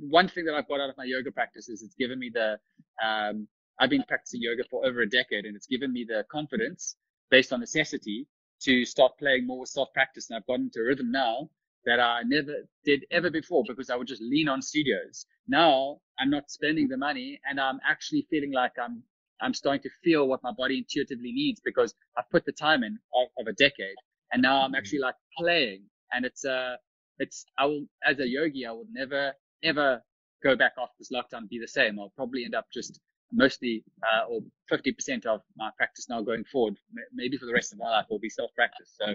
one 0.00 0.28
thing 0.28 0.44
that 0.46 0.54
I've 0.54 0.68
got 0.68 0.80
out 0.80 0.90
of 0.90 0.96
my 0.96 1.04
yoga 1.04 1.30
practice 1.30 1.68
is 1.68 1.82
it's 1.82 1.94
given 1.94 2.18
me 2.18 2.30
the, 2.32 2.58
um, 3.04 3.46
I've 3.78 3.90
been 3.90 4.04
practicing 4.06 4.42
yoga 4.42 4.62
for 4.70 4.86
over 4.86 5.02
a 5.02 5.08
decade 5.08 5.44
and 5.44 5.56
it's 5.56 5.66
given 5.66 5.92
me 5.92 6.04
the 6.08 6.24
confidence 6.30 6.96
based 7.30 7.52
on 7.52 7.60
necessity 7.60 8.26
to 8.62 8.84
start 8.84 9.12
playing 9.18 9.46
more 9.46 9.60
with 9.60 9.68
self 9.68 9.92
practice. 9.92 10.30
And 10.30 10.36
I've 10.36 10.46
gotten 10.46 10.66
into 10.66 10.80
a 10.80 10.84
rhythm 10.84 11.10
now 11.10 11.50
that 11.86 12.00
I 12.00 12.22
never 12.24 12.66
did 12.84 13.04
ever 13.10 13.30
before 13.30 13.62
because 13.66 13.90
I 13.90 13.96
would 13.96 14.08
just 14.08 14.22
lean 14.22 14.48
on 14.48 14.62
studios. 14.62 15.26
Now 15.48 15.98
I'm 16.18 16.30
not 16.30 16.50
spending 16.50 16.88
the 16.88 16.96
money 16.96 17.40
and 17.48 17.60
I'm 17.60 17.78
actually 17.86 18.26
feeling 18.30 18.52
like 18.52 18.72
I'm, 18.82 19.02
I'm 19.44 19.54
starting 19.54 19.82
to 19.82 19.90
feel 20.02 20.26
what 20.26 20.42
my 20.42 20.52
body 20.52 20.78
intuitively 20.78 21.32
needs 21.32 21.60
because 21.64 21.94
I've 22.16 22.28
put 22.30 22.44
the 22.44 22.52
time 22.52 22.82
in 22.82 22.98
of, 23.14 23.28
of 23.38 23.46
a 23.46 23.52
decade 23.52 23.96
and 24.32 24.42
now 24.42 24.62
I'm 24.62 24.74
actually 24.74 25.00
like 25.00 25.14
playing 25.38 25.82
and 26.12 26.24
it's, 26.24 26.44
uh, 26.44 26.76
it's, 27.18 27.44
I 27.58 27.66
will, 27.66 27.84
as 28.04 28.18
a 28.18 28.26
yogi, 28.26 28.66
I 28.66 28.72
will 28.72 28.86
never 28.90 29.32
ever 29.62 30.02
go 30.42 30.56
back 30.56 30.72
after 30.78 30.94
this 30.98 31.10
lockdown 31.12 31.38
and 31.38 31.48
be 31.48 31.58
the 31.58 31.68
same. 31.68 31.98
I'll 31.98 32.12
probably 32.16 32.44
end 32.44 32.54
up 32.54 32.66
just 32.72 33.00
mostly 33.32 33.84
uh, 34.02 34.26
or 34.28 34.40
50% 34.70 35.26
of 35.26 35.40
my 35.56 35.70
practice 35.76 36.08
now 36.08 36.22
going 36.22 36.44
forward, 36.44 36.76
maybe 37.12 37.36
for 37.36 37.46
the 37.46 37.52
rest 37.52 37.72
of 37.72 37.78
my 37.78 37.90
life, 37.90 38.06
will 38.10 38.18
be 38.18 38.30
self 38.30 38.50
practice. 38.54 38.94
So 38.98 39.06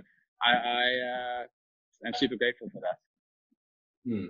I, 0.43 0.51
I 0.51 0.83
uh, 1.11 2.07
am 2.07 2.13
super 2.15 2.35
grateful 2.35 2.69
for 2.71 2.81
that. 2.81 2.97
Hmm. 4.05 4.25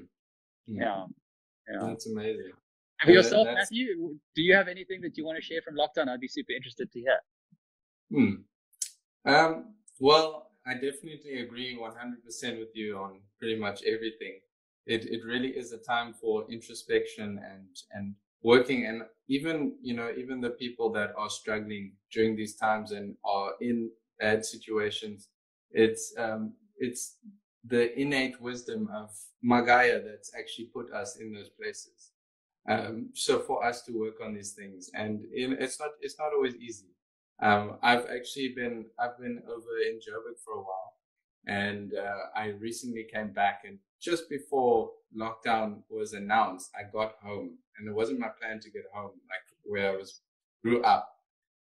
hmm. 0.67 0.81
Yeah. 0.81 1.05
yeah. 1.71 1.87
That's 1.87 2.07
amazing. 2.07 2.51
And 3.01 3.07
for 3.07 3.11
yourself, 3.11 3.47
yeah, 3.47 3.53
Matthew, 3.53 4.15
do 4.35 4.41
you 4.41 4.55
have 4.55 4.67
anything 4.67 5.01
that 5.01 5.17
you 5.17 5.25
want 5.25 5.37
to 5.37 5.41
share 5.41 5.61
from 5.61 5.75
lockdown? 5.75 6.09
I'd 6.09 6.19
be 6.19 6.27
super 6.27 6.51
interested 6.51 6.91
to 6.91 6.99
hear. 6.99 7.19
Hmm. 8.11 8.33
Um, 9.25 9.75
well, 9.99 10.51
I 10.65 10.73
definitely 10.73 11.41
agree 11.41 11.77
100% 11.77 12.59
with 12.59 12.75
you 12.75 12.97
on 12.97 13.21
pretty 13.37 13.59
much 13.59 13.83
everything. 13.83 14.39
It, 14.85 15.05
it 15.05 15.23
really 15.25 15.49
is 15.49 15.71
a 15.71 15.77
time 15.77 16.13
for 16.13 16.45
introspection 16.51 17.39
and, 17.43 17.67
and 17.91 18.15
working 18.41 18.85
and 18.85 19.03
even 19.27 19.75
you 19.81 19.93
know 19.93 20.11
even 20.17 20.39
the 20.39 20.51
people 20.51 20.91
that 20.91 21.11
are 21.17 21.29
struggling 21.29 21.93
during 22.11 22.35
these 22.35 22.55
times 22.55 22.91
and 22.91 23.15
are 23.25 23.51
in 23.59 23.89
bad 24.19 24.45
situations 24.45 25.29
it's 25.71 26.13
um 26.17 26.53
it's 26.77 27.17
the 27.65 27.97
innate 27.99 28.39
wisdom 28.41 28.89
of 28.93 29.09
magaya 29.43 30.01
that's 30.01 30.31
actually 30.37 30.69
put 30.73 30.91
us 30.93 31.17
in 31.17 31.33
those 31.33 31.49
places 31.49 32.11
Um, 32.69 33.09
so 33.15 33.39
for 33.39 33.65
us 33.65 33.81
to 33.83 33.99
work 33.99 34.21
on 34.23 34.35
these 34.35 34.51
things, 34.51 34.91
and 34.93 35.25
it's 35.31 35.79
not 35.79 35.89
it's 36.01 36.19
not 36.19 36.33
always 36.33 36.55
easy. 36.55 36.93
Um, 37.41 37.77
I've 37.81 38.05
actually 38.15 38.53
been 38.55 38.85
I've 38.99 39.17
been 39.17 39.41
over 39.47 39.73
in 39.89 39.95
Joburg 39.97 40.37
for 40.45 40.53
a 40.53 40.61
while, 40.61 40.93
and 41.47 41.93
uh, 41.95 42.39
I 42.39 42.49
recently 42.59 43.07
came 43.11 43.33
back. 43.33 43.61
And 43.65 43.79
just 43.99 44.29
before 44.29 44.91
lockdown 45.17 45.81
was 45.89 46.13
announced, 46.13 46.69
I 46.77 46.83
got 46.91 47.15
home, 47.23 47.57
and 47.77 47.89
it 47.89 47.95
wasn't 47.95 48.19
my 48.19 48.29
plan 48.39 48.59
to 48.59 48.69
get 48.69 48.83
home, 48.93 49.13
like 49.27 49.45
where 49.63 49.93
I 49.93 49.95
was 49.95 50.21
grew 50.63 50.83
up, 50.83 51.09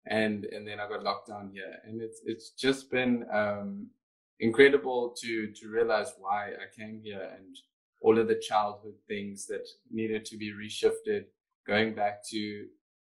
and 0.06 0.46
and 0.46 0.68
then 0.68 0.80
I 0.80 0.88
got 0.88 1.04
locked 1.04 1.30
down 1.30 1.50
here, 1.52 1.80
and 1.84 2.00
it's 2.00 2.22
it's 2.26 2.52
just 2.52 2.92
been 2.92 3.26
um, 3.34 3.88
incredible 4.40 5.16
to 5.22 5.52
to 5.52 5.68
realize 5.68 6.14
why 6.20 6.50
I 6.50 6.80
came 6.80 7.02
here 7.04 7.28
and 7.36 7.58
all 8.02 8.18
of 8.20 8.28
the 8.28 8.40
childhood 8.40 8.96
things 9.08 9.46
that 9.48 9.68
needed 9.92 10.26
to 10.26 10.38
be 10.38 10.52
reshifted, 10.52 11.26
going 11.68 11.94
back 11.94 12.28
to 12.30 12.66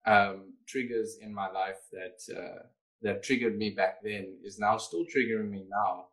um, 0.05 0.53
triggers 0.67 1.17
in 1.21 1.33
my 1.33 1.49
life 1.49 1.77
that 1.91 2.35
uh, 2.35 2.63
that 3.01 3.23
triggered 3.23 3.57
me 3.57 3.69
back 3.69 4.03
then 4.03 4.37
is 4.43 4.59
now 4.59 4.77
still 4.77 5.05
triggering 5.05 5.49
me 5.49 5.65
now, 5.69 6.05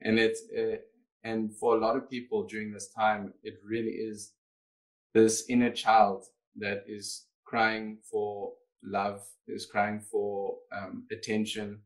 and 0.00 0.18
it's 0.18 0.42
uh, 0.56 0.76
and 1.24 1.54
for 1.56 1.76
a 1.76 1.80
lot 1.80 1.96
of 1.96 2.08
people 2.08 2.46
during 2.46 2.72
this 2.72 2.90
time, 2.96 3.34
it 3.42 3.54
really 3.64 3.90
is 3.90 4.32
this 5.12 5.44
inner 5.48 5.70
child 5.70 6.24
that 6.56 6.84
is 6.86 7.26
crying 7.44 7.98
for 8.10 8.52
love, 8.82 9.22
is 9.48 9.66
crying 9.66 10.00
for 10.00 10.56
um, 10.72 11.04
attention, 11.10 11.80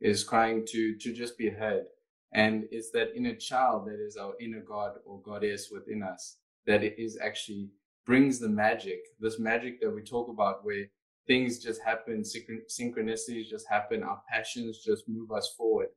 is 0.00 0.24
crying 0.24 0.64
to 0.66 0.96
to 0.98 1.12
just 1.12 1.36
be 1.36 1.50
heard, 1.50 1.84
and 2.32 2.64
it's 2.70 2.90
that 2.90 3.16
inner 3.16 3.34
child 3.34 3.86
that 3.86 4.00
is 4.00 4.16
our 4.16 4.34
inner 4.40 4.60
God 4.60 4.92
or 5.04 5.20
goddess 5.22 5.70
within 5.72 6.02
us 6.02 6.36
that 6.66 6.84
it 6.84 6.96
is 6.98 7.18
actually 7.22 7.70
brings 8.04 8.38
the 8.38 8.48
magic, 8.48 9.00
this 9.20 9.38
magic 9.38 9.80
that 9.80 9.90
we 9.90 10.02
talk 10.02 10.28
about 10.28 10.64
where 10.64 10.86
things 11.26 11.58
just 11.58 11.82
happen, 11.82 12.22
synchronicities 12.22 13.48
just 13.48 13.68
happen, 13.68 14.02
our 14.02 14.20
passions 14.30 14.78
just 14.84 15.08
move 15.08 15.30
us 15.30 15.54
forward. 15.56 15.88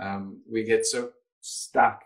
Um, 0.00 0.42
we 0.50 0.64
get 0.64 0.86
so 0.86 1.10
stuck 1.40 2.02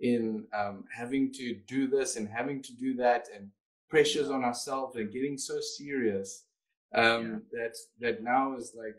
in 0.00 0.46
um, 0.54 0.84
having 0.94 1.32
to 1.32 1.54
do 1.66 1.88
this 1.88 2.16
and 2.16 2.28
having 2.28 2.62
to 2.62 2.72
do 2.74 2.94
that 2.96 3.26
and 3.34 3.48
pressures 3.88 4.30
on 4.30 4.44
ourselves 4.44 4.96
and 4.96 5.12
getting 5.12 5.36
so 5.38 5.60
serious 5.60 6.44
um, 6.94 7.42
yeah. 7.52 7.60
that 7.60 7.76
that 8.00 8.22
now 8.22 8.56
is 8.56 8.74
like 8.76 8.96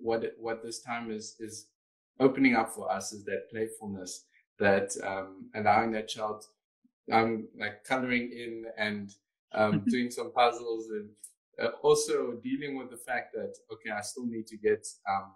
what 0.00 0.32
what 0.38 0.62
this 0.62 0.80
time 0.80 1.10
is 1.10 1.36
is 1.40 1.66
opening 2.20 2.54
up 2.54 2.70
for 2.70 2.90
us 2.90 3.12
is 3.12 3.24
that 3.24 3.48
playfulness 3.50 4.24
that 4.58 4.90
um, 5.04 5.48
allowing 5.54 5.92
that 5.92 6.08
child 6.08 6.44
um, 7.12 7.48
like 7.58 7.84
coloring 7.84 8.30
in 8.32 8.64
and 8.76 9.14
um, 9.52 9.82
doing 9.88 10.10
some 10.10 10.32
puzzles 10.32 10.88
and 10.90 11.08
uh, 11.62 11.70
also 11.82 12.32
dealing 12.42 12.76
with 12.76 12.90
the 12.90 12.96
fact 12.96 13.32
that 13.32 13.54
okay 13.72 13.90
i 13.90 14.00
still 14.00 14.26
need 14.26 14.46
to 14.46 14.56
get 14.56 14.86
um, 15.08 15.32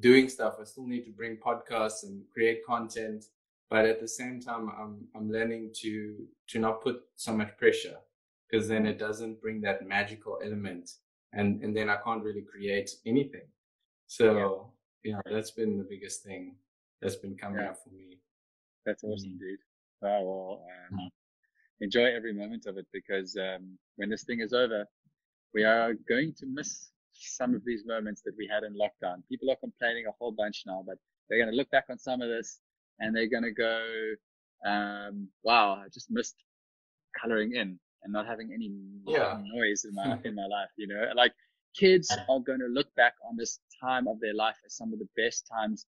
doing 0.00 0.28
stuff. 0.28 0.54
I 0.60 0.64
still 0.64 0.86
need 0.86 1.04
to 1.04 1.12
bring 1.12 1.36
podcasts 1.36 2.02
and 2.02 2.22
create 2.32 2.64
content. 2.66 3.26
But 3.68 3.84
at 3.84 4.00
the 4.00 4.08
same 4.08 4.40
time 4.40 4.68
i'm 4.68 5.06
i'm 5.14 5.30
learning 5.30 5.70
to 5.82 6.26
to 6.48 6.58
not 6.58 6.82
put 6.82 7.02
so 7.14 7.32
much 7.32 7.56
pressure 7.56 7.98
because 8.50 8.66
then 8.66 8.84
it 8.84 8.98
doesn't 8.98 9.40
bring 9.40 9.60
that 9.60 9.86
magical 9.86 10.40
element. 10.44 10.90
And 11.32 11.62
and 11.62 11.76
then 11.76 11.88
i 11.88 11.96
can't 12.04 12.24
really 12.24 12.42
create 12.42 12.90
anything. 13.06 13.46
So 14.08 14.69
yeah, 15.04 15.20
that's 15.30 15.50
been 15.50 15.78
the 15.78 15.84
biggest 15.84 16.22
thing 16.22 16.54
that's 17.00 17.16
been 17.16 17.36
coming 17.36 17.60
yeah. 17.60 17.70
up 17.70 17.78
for 17.82 17.90
me 17.90 18.18
that's 18.86 19.04
awesome 19.04 19.30
mm-hmm. 19.30 19.38
dude 19.38 19.58
wow 20.02 20.22
well 20.22 20.62
um, 20.64 20.98
mm-hmm. 20.98 21.06
enjoy 21.80 22.04
every 22.04 22.32
moment 22.32 22.66
of 22.66 22.76
it 22.76 22.86
because 22.92 23.36
um, 23.36 23.78
when 23.96 24.08
this 24.08 24.24
thing 24.24 24.40
is 24.40 24.52
over 24.52 24.84
we 25.54 25.64
are 25.64 25.94
going 26.08 26.32
to 26.38 26.46
miss 26.46 26.90
some 27.12 27.54
of 27.54 27.64
these 27.64 27.84
moments 27.86 28.22
that 28.24 28.34
we 28.36 28.48
had 28.50 28.62
in 28.64 28.74
lockdown. 28.74 29.22
People 29.28 29.50
are 29.50 29.56
complaining 29.56 30.06
a 30.06 30.12
whole 30.18 30.32
bunch 30.32 30.62
now, 30.66 30.82
but 30.86 30.96
they're 31.28 31.38
going 31.38 31.50
to 31.50 31.56
look 31.56 31.70
back 31.70 31.84
on 31.90 31.98
some 31.98 32.22
of 32.22 32.28
this 32.28 32.60
and 32.98 33.14
they're 33.14 33.28
going 33.28 33.44
to 33.44 33.52
go, 33.52 33.84
um, 34.64 35.28
wow, 35.42 35.82
I 35.84 35.88
just 35.92 36.10
missed 36.10 36.36
coloring 37.20 37.54
in 37.54 37.78
and 38.02 38.12
not 38.12 38.26
having 38.26 38.52
any 38.52 38.72
yeah. 39.06 39.38
noise 39.42 39.84
in 39.84 39.94
my, 39.94 40.18
in 40.24 40.34
my 40.34 40.46
life, 40.46 40.70
you 40.76 40.86
know, 40.86 41.04
like 41.14 41.32
kids 41.76 42.10
are 42.28 42.40
going 42.40 42.60
to 42.60 42.66
look 42.66 42.92
back 42.96 43.14
on 43.28 43.36
this 43.36 43.60
time 43.80 44.08
of 44.08 44.20
their 44.20 44.34
life 44.34 44.56
as 44.64 44.76
some 44.76 44.92
of 44.92 44.98
the 44.98 45.08
best 45.16 45.48
times 45.52 45.86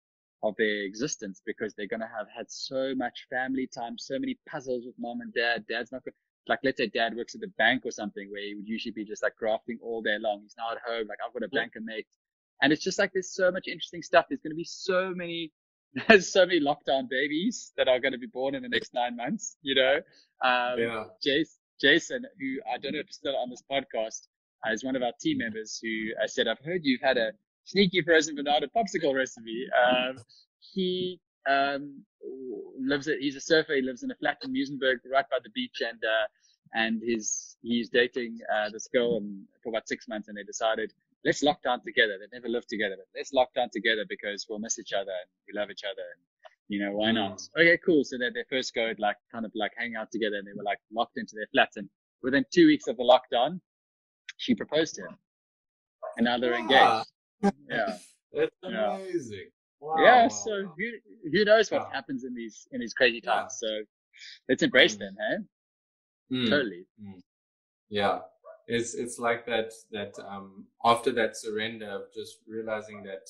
of 0.44 0.56
their 0.58 0.84
existence 0.84 1.42
because 1.46 1.74
they're 1.74 1.88
going 1.88 2.02
to 2.02 2.12
have 2.18 2.28
had 2.36 2.46
so 2.50 2.94
much 2.96 3.28
family 3.30 3.68
time, 3.68 3.98
so 3.98 4.20
many 4.20 4.38
puzzles 4.50 4.86
with 4.86 4.96
mom 5.00 5.22
and 5.22 5.34
dad. 5.34 5.66
Dad's 5.68 5.92
not 5.92 6.04
going 6.04 6.14
like 6.48 6.60
let's 6.64 6.78
say 6.78 6.88
dad 6.88 7.16
works 7.16 7.34
at 7.34 7.42
the 7.42 7.52
bank 7.58 7.82
or 7.86 7.92
something 7.92 8.30
where 8.30 8.44
he 8.44 8.54
would 8.54 8.68
usually 8.68 8.92
be 8.92 9.04
just 9.04 9.24
like 9.24 9.36
grafting 9.36 9.80
all 9.82 10.02
day 10.02 10.18
long. 10.20 10.42
He's 10.44 10.56
now 10.58 10.72
at 10.72 10.78
home, 10.86 11.08
like 11.08 11.18
I've 11.26 11.34
got 11.34 11.44
a 11.44 11.50
yeah. 11.52 11.62
banker 11.62 11.80
mate. 11.82 12.06
And 12.62 12.72
it's 12.72 12.84
just 12.84 13.00
like 13.00 13.12
there's 13.14 13.34
so 13.34 13.52
much 13.52 13.68
interesting 13.68 14.04
stuff. 14.04 14.26
There's 14.30 14.42
gonna 14.42 14.56
be 14.56 14.64
so 14.64 15.12
many 15.16 15.52
there's 16.08 16.32
so 16.32 16.46
many 16.46 16.60
lockdown 16.60 17.10
babies 17.10 17.72
that 17.78 17.88
are 17.88 18.00
gonna 18.00 18.18
be 18.18 18.28
born 18.28 18.54
in 18.54 18.62
the 18.62 18.70
next 18.70 18.94
nine 18.94 19.16
months, 19.16 19.58
you 19.62 19.76
know. 19.76 19.96
Um 20.44 20.80
yeah. 20.80 21.04
Jason 21.24 21.58
Jason, 21.82 22.26
who 22.40 22.58
I 22.72 22.78
don't 22.78 22.94
know 22.94 23.00
if 23.00 23.08
he's 23.08 23.16
still 23.16 23.36
on 23.36 23.50
this 23.50 23.64
podcast, 23.70 24.28
uh, 24.66 24.72
is 24.72 24.84
one 24.84 24.96
of 24.96 25.04
our 25.04 25.12
team 25.20 25.40
members 25.40 25.80
who 25.82 26.12
I 26.22 26.28
said, 26.28 26.48
I've 26.48 26.64
heard 26.64 26.82
you've 26.84 27.02
had 27.02 27.18
a 27.18 27.32
sneaky 27.66 28.02
frozen 28.02 28.36
banana 28.36 28.68
popsicle 28.76 29.14
recipe. 29.14 29.68
Um, 29.86 30.18
he 30.60 31.20
um, 31.50 32.02
lives 32.80 33.08
at, 33.08 33.18
he's 33.20 33.36
a 33.36 33.42
surfer. 33.42 33.76
He 33.76 33.82
lives 33.82 34.04
in 34.04 34.12
a 34.12 34.16
flat 34.16 34.38
in 34.44 34.54
Muizenberg, 34.54 34.98
right 35.12 35.26
by 35.30 35.38
the 35.44 35.50
beach, 35.54 35.82
and 35.82 36.02
uh, 36.04 36.28
and 36.74 37.02
he's 37.04 37.58
he's 37.62 37.90
dating 37.90 38.40
uh, 38.54 38.70
this 38.70 38.88
girl 38.94 39.18
and 39.18 39.44
for 39.62 39.70
about 39.70 39.88
six 39.88 40.08
months, 40.08 40.28
and 40.28 40.38
they 40.38 40.44
decided 40.44 40.94
let's 41.26 41.44
lock 41.44 41.62
down 41.64 41.82
together. 41.84 42.18
They've 42.20 42.32
never 42.32 42.48
lived 42.48 42.70
together, 42.70 42.96
but 42.98 43.08
let's 43.18 43.34
lock 43.34 43.54
down 43.54 43.70
together 43.74 44.06
because 44.08 44.46
we'll 44.48 44.60
miss 44.60 44.80
each 44.80 44.94
other 44.94 45.12
and 45.12 45.30
we 45.48 45.60
love 45.60 45.72
each 45.72 45.84
other. 45.84 46.04
And, 46.14 46.24
you 46.70 46.86
know, 46.86 46.92
why 46.92 47.12
not? 47.12 47.40
Mm. 47.40 47.62
Okay, 47.62 47.80
cool. 47.84 48.04
So 48.04 48.18
that 48.20 48.32
they 48.36 48.44
first 48.50 48.74
go 48.74 48.94
like 49.00 49.18
kind 49.32 49.46
of 49.46 49.52
like 49.56 49.72
hang 49.76 49.96
out 49.96 50.12
together 50.12 50.38
and 50.38 50.48
they 50.48 50.54
were 50.56 50.64
like 50.64 50.80
locked 50.94 51.18
into 51.18 51.34
their 51.36 51.48
flats. 51.52 51.78
And 51.78 51.90
within 52.22 52.46
two 52.54 52.68
weeks 52.68 52.88
of 52.88 52.98
the 52.98 53.04
lockdown, 53.04 53.60
she 54.38 54.54
proposed 54.54 54.96
to 54.96 55.02
him. 55.02 55.18
And 56.18 56.26
now 56.26 56.38
they're 56.38 56.54
engaged. 56.54 57.10
Yeah. 57.70 57.98
That's 58.34 58.56
amazing. 58.64 59.50
Wow. 59.80 59.96
Yeah, 60.00 60.28
so 60.28 60.64
who 60.78 61.30
who 61.32 61.46
knows 61.46 61.72
what 61.72 61.82
wow. 61.82 61.90
happens 61.94 62.24
in 62.24 62.34
these 62.34 62.68
in 62.72 62.80
these 62.82 62.94
crazy 62.94 63.22
times? 63.22 63.60
Yeah. 63.62 63.70
So 63.70 63.84
let's 64.50 64.64
embrace 64.64 64.96
mm. 64.96 65.00
them, 65.00 65.16
hey? 65.20 66.38
Mm. 66.38 66.50
Totally. 66.50 66.86
Mm. 67.02 67.22
Yeah, 67.90 68.20
it's 68.68 68.96
it's 68.96 69.20
like 69.20 69.46
that 69.46 69.72
that 69.92 70.14
um 70.28 70.66
after 70.84 71.12
that 71.14 71.38
surrender 71.38 71.88
of 71.88 72.14
just 72.14 72.40
realizing 72.48 73.04
that 73.04 73.30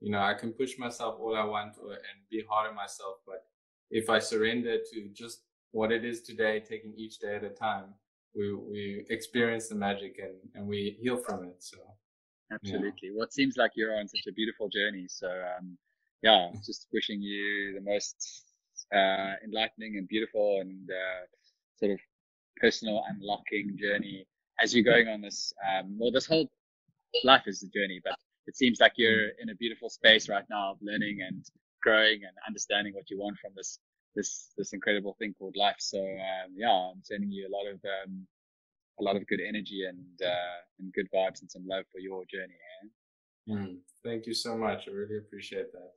you 0.00 0.10
know 0.10 0.20
I 0.20 0.34
can 0.34 0.52
push 0.52 0.78
myself 0.78 1.16
all 1.20 1.36
I 1.36 1.44
want 1.44 1.74
or, 1.82 1.92
and 1.92 2.18
be 2.30 2.44
hard 2.48 2.68
on 2.68 2.76
myself, 2.76 3.16
but 3.26 3.44
if 3.90 4.08
I 4.08 4.18
surrender 4.18 4.78
to 4.92 5.08
just 5.12 5.42
what 5.72 5.92
it 5.92 6.04
is 6.04 6.22
today, 6.22 6.60
taking 6.60 6.94
each 6.96 7.18
day 7.18 7.36
at 7.36 7.44
a 7.44 7.50
time, 7.50 7.94
we 8.34 8.54
we 8.54 9.06
experience 9.10 9.68
the 9.68 9.74
magic 9.74 10.20
and 10.22 10.36
and 10.54 10.66
we 10.66 10.96
heal 11.00 11.16
from 11.16 11.44
it. 11.44 11.56
So 11.62 11.78
absolutely, 12.52 13.10
yeah. 13.14 13.22
it 13.22 13.32
seems 13.32 13.56
like 13.56 13.72
you're 13.74 13.96
on 13.96 14.08
such 14.08 14.26
a 14.28 14.32
beautiful 14.32 14.68
journey. 14.68 15.06
So 15.08 15.28
um, 15.28 15.76
yeah, 16.22 16.50
just 16.64 16.86
wishing 16.92 17.20
you 17.20 17.74
the 17.74 17.80
most 17.80 18.44
uh, 18.94 19.34
enlightening 19.44 19.96
and 19.96 20.08
beautiful 20.08 20.58
and 20.60 20.88
uh, 20.90 21.26
sort 21.78 21.92
of 21.92 22.00
personal 22.58 23.02
unlocking 23.10 23.76
journey 23.78 24.26
as 24.60 24.74
you're 24.74 24.84
going 24.84 25.08
on 25.08 25.20
this. 25.20 25.52
Um, 25.68 25.96
well, 25.98 26.10
this 26.10 26.26
whole 26.26 26.48
life 27.24 27.42
is 27.46 27.62
a 27.62 27.68
journey, 27.68 28.00
but 28.02 28.14
it 28.46 28.56
seems 28.56 28.80
like 28.80 28.92
you're 28.96 29.28
in 29.40 29.50
a 29.50 29.54
beautiful 29.54 29.90
space 29.90 30.28
right 30.28 30.44
now 30.48 30.72
of 30.72 30.78
learning 30.80 31.18
and 31.26 31.44
growing 31.82 32.20
and 32.22 32.32
understanding 32.46 32.94
what 32.94 33.10
you 33.10 33.18
want 33.18 33.36
from 33.38 33.52
this 33.56 33.78
this 34.14 34.50
this 34.56 34.72
incredible 34.72 35.14
thing 35.18 35.34
called 35.38 35.56
life. 35.56 35.76
So 35.78 35.98
um, 35.98 36.54
yeah, 36.56 36.70
I'm 36.70 37.02
sending 37.02 37.30
you 37.30 37.48
a 37.48 37.54
lot 37.54 37.66
of 37.66 37.80
um, 37.84 38.26
a 39.00 39.02
lot 39.02 39.16
of 39.16 39.26
good 39.26 39.40
energy 39.46 39.84
and 39.88 40.22
uh, 40.22 40.58
and 40.78 40.92
good 40.92 41.08
vibes 41.14 41.40
and 41.40 41.50
some 41.50 41.66
love 41.66 41.84
for 41.92 41.98
your 41.98 42.24
journey. 42.26 42.58
Eh? 42.82 43.52
Mm, 43.52 43.76
thank 44.04 44.26
you 44.26 44.34
so 44.34 44.56
much. 44.56 44.88
I 44.88 44.92
really 44.92 45.18
appreciate 45.18 45.72
that. 45.72 45.92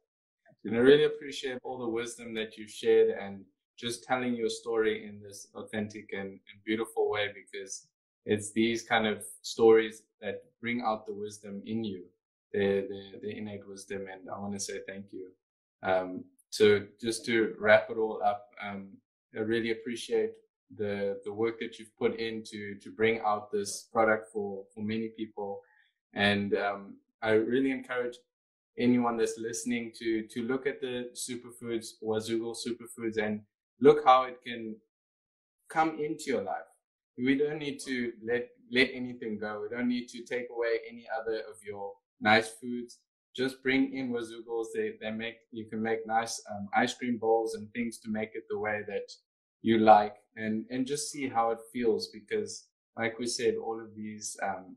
And 0.66 0.76
I 0.76 0.80
really 0.80 1.06
appreciate 1.06 1.58
all 1.64 1.78
the 1.78 1.88
wisdom 1.88 2.34
that 2.36 2.58
you've 2.58 2.70
shared 2.70 3.10
and 3.18 3.45
just 3.78 4.04
telling 4.04 4.36
your 4.36 4.50
story 4.50 5.08
in 5.08 5.22
this 5.22 5.47
authentic 5.56 6.10
and, 6.12 6.28
and 6.28 6.64
beautiful 6.66 7.10
way 7.10 7.30
because 7.34 7.88
it's 8.26 8.52
these 8.52 8.84
kind 8.84 9.08
of 9.08 9.24
stories 9.41 10.04
that 10.22 10.43
bring 10.62 10.84
out 10.86 11.06
the 11.06 11.14
wisdom 11.14 11.62
in 11.66 11.84
you, 11.84 12.04
the, 12.52 12.88
the, 12.89 13.20
the 13.22 13.38
innate 13.38 13.68
wisdom. 13.68 14.06
And 14.12 14.30
I 14.30 14.38
want 14.38 14.54
to 14.54 14.60
say 14.60 14.80
thank 14.86 15.06
you. 15.12 15.30
Um, 15.82 16.26
so 16.50 16.82
just 17.02 17.26
to 17.26 17.56
wrap 17.58 17.89
it 17.89 17.97
all 17.97 18.22
up, 18.24 18.50
um, 18.62 18.89
I 19.36 19.39
really 19.39 19.72
appreciate 19.72 20.32
the, 20.76 21.20
the 21.26 21.34
work 21.34 21.59
that 21.59 21.80
you've 21.80 21.95
put 21.97 22.20
in 22.20 22.43
to, 22.51 22.76
bring 22.95 23.22
out 23.26 23.51
this 23.51 23.88
product 23.91 24.32
for, 24.32 24.63
for 24.74 24.82
many 24.82 25.09
people. 25.17 25.61
And, 26.13 26.55
um, 26.55 26.95
I 27.22 27.32
really 27.32 27.72
encourage 27.72 28.15
anyone 28.78 29.17
that's 29.17 29.38
listening 29.38 29.91
to 29.99 30.26
to 30.28 30.43
look 30.43 30.65
at 30.65 30.80
the 30.80 31.09
superfoods 31.13 31.88
Wazoogles 32.01 32.59
superfoods 32.65 33.17
and 33.22 33.41
look 33.82 34.05
how 34.05 34.24
it 34.24 34.38
can 34.41 34.78
come 35.67 35.99
into 35.99 36.24
your 36.28 36.43
life 36.43 36.70
we 37.24 37.38
don't 37.38 37.59
need 37.59 37.80
to 37.82 38.13
let 38.24 38.49
let 38.72 38.89
anything 38.93 39.39
go. 39.39 39.61
We 39.61 39.76
don't 39.76 39.88
need 39.88 40.07
to 40.09 40.24
take 40.24 40.47
away 40.51 40.80
any 40.89 41.05
other 41.20 41.39
of 41.49 41.57
your 41.65 41.93
nice 42.22 42.49
foods. 42.49 42.99
Just 43.36 43.61
bring 43.63 43.95
in 43.95 44.11
Wazoogles. 44.11 44.67
They 44.74 44.93
they 45.01 45.11
make 45.11 45.38
you 45.51 45.65
can 45.65 45.82
make 45.82 46.05
nice 46.07 46.41
um, 46.49 46.70
ice 46.76 46.93
cream 46.93 47.17
bowls 47.17 47.55
and 47.55 47.72
things 47.74 47.99
to 47.99 48.09
make 48.09 48.32
it 48.34 48.43
the 48.49 48.59
way 48.59 48.82
that 48.88 49.11
you 49.61 49.80
like, 49.80 50.15
and 50.40 50.66
and 50.70 50.88
just 50.88 51.12
see 51.12 51.28
how 51.28 51.52
it 51.52 51.60
feels. 51.74 52.08
Because 52.08 52.68
like 52.98 53.20
we 53.20 53.28
said, 53.28 53.56
all 53.56 53.80
of 53.80 53.96
these 53.96 54.38
um, 54.44 54.76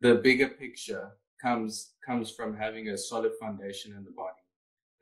the 0.00 0.16
bigger 0.16 0.48
picture 0.48 1.10
comes 1.42 1.92
comes 2.06 2.30
from 2.30 2.56
having 2.56 2.88
a 2.88 2.98
solid 2.98 3.32
foundation 3.40 3.94
in 3.96 4.04
the 4.04 4.12
body. 4.12 4.44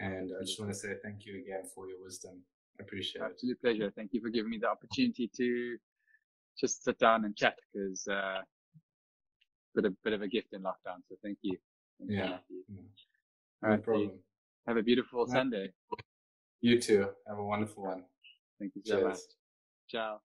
And 0.01 0.31
I 0.39 0.45
just 0.45 0.61
want 0.61 0.73
to 0.73 0.79
say 0.79 0.91
thank 1.03 1.27
you 1.27 1.35
again 1.43 1.65
for 1.75 1.89
your 1.89 2.01
wisdom. 2.03 2.41
I 2.79 2.85
appreciate 2.85 3.23
it. 3.23 3.31
Absolute 3.33 3.61
pleasure. 3.61 3.93
Thank 3.97 4.11
you 4.13 4.21
for 4.21 4.31
giving 4.31 4.51
me 4.51 4.59
the 4.59 4.69
opportunity 4.69 5.29
to 5.37 5.77
just 6.59 6.85
sit 6.85 6.99
down 6.99 7.25
and 7.25 7.37
chat 7.37 7.57
because 7.73 8.07
uh, 8.07 8.43
bit 9.75 9.85
a 9.85 9.95
bit 10.05 10.13
of 10.13 10.23
a 10.23 10.29
gift 10.29 10.49
in 10.53 10.63
lockdown. 10.63 11.01
So 11.09 11.17
thank 11.23 11.39
you. 11.43 11.57
Thank 11.99 12.13
yeah. 12.13 12.39
You. 12.49 12.65
yeah. 12.69 12.81
No 13.63 13.69
right, 13.71 13.83
problem. 13.83 14.13
Have 14.67 14.77
a 14.77 14.83
beautiful 14.83 15.27
Sunday. 15.27 15.73
You 16.61 16.81
too. 16.81 17.09
Have 17.27 17.39
a 17.39 17.45
wonderful 17.45 17.85
one. 17.85 18.05
Thank 18.59 18.73
you 18.77 18.83
so 18.85 19.01
much. 19.01 19.19
Ciao. 19.89 20.21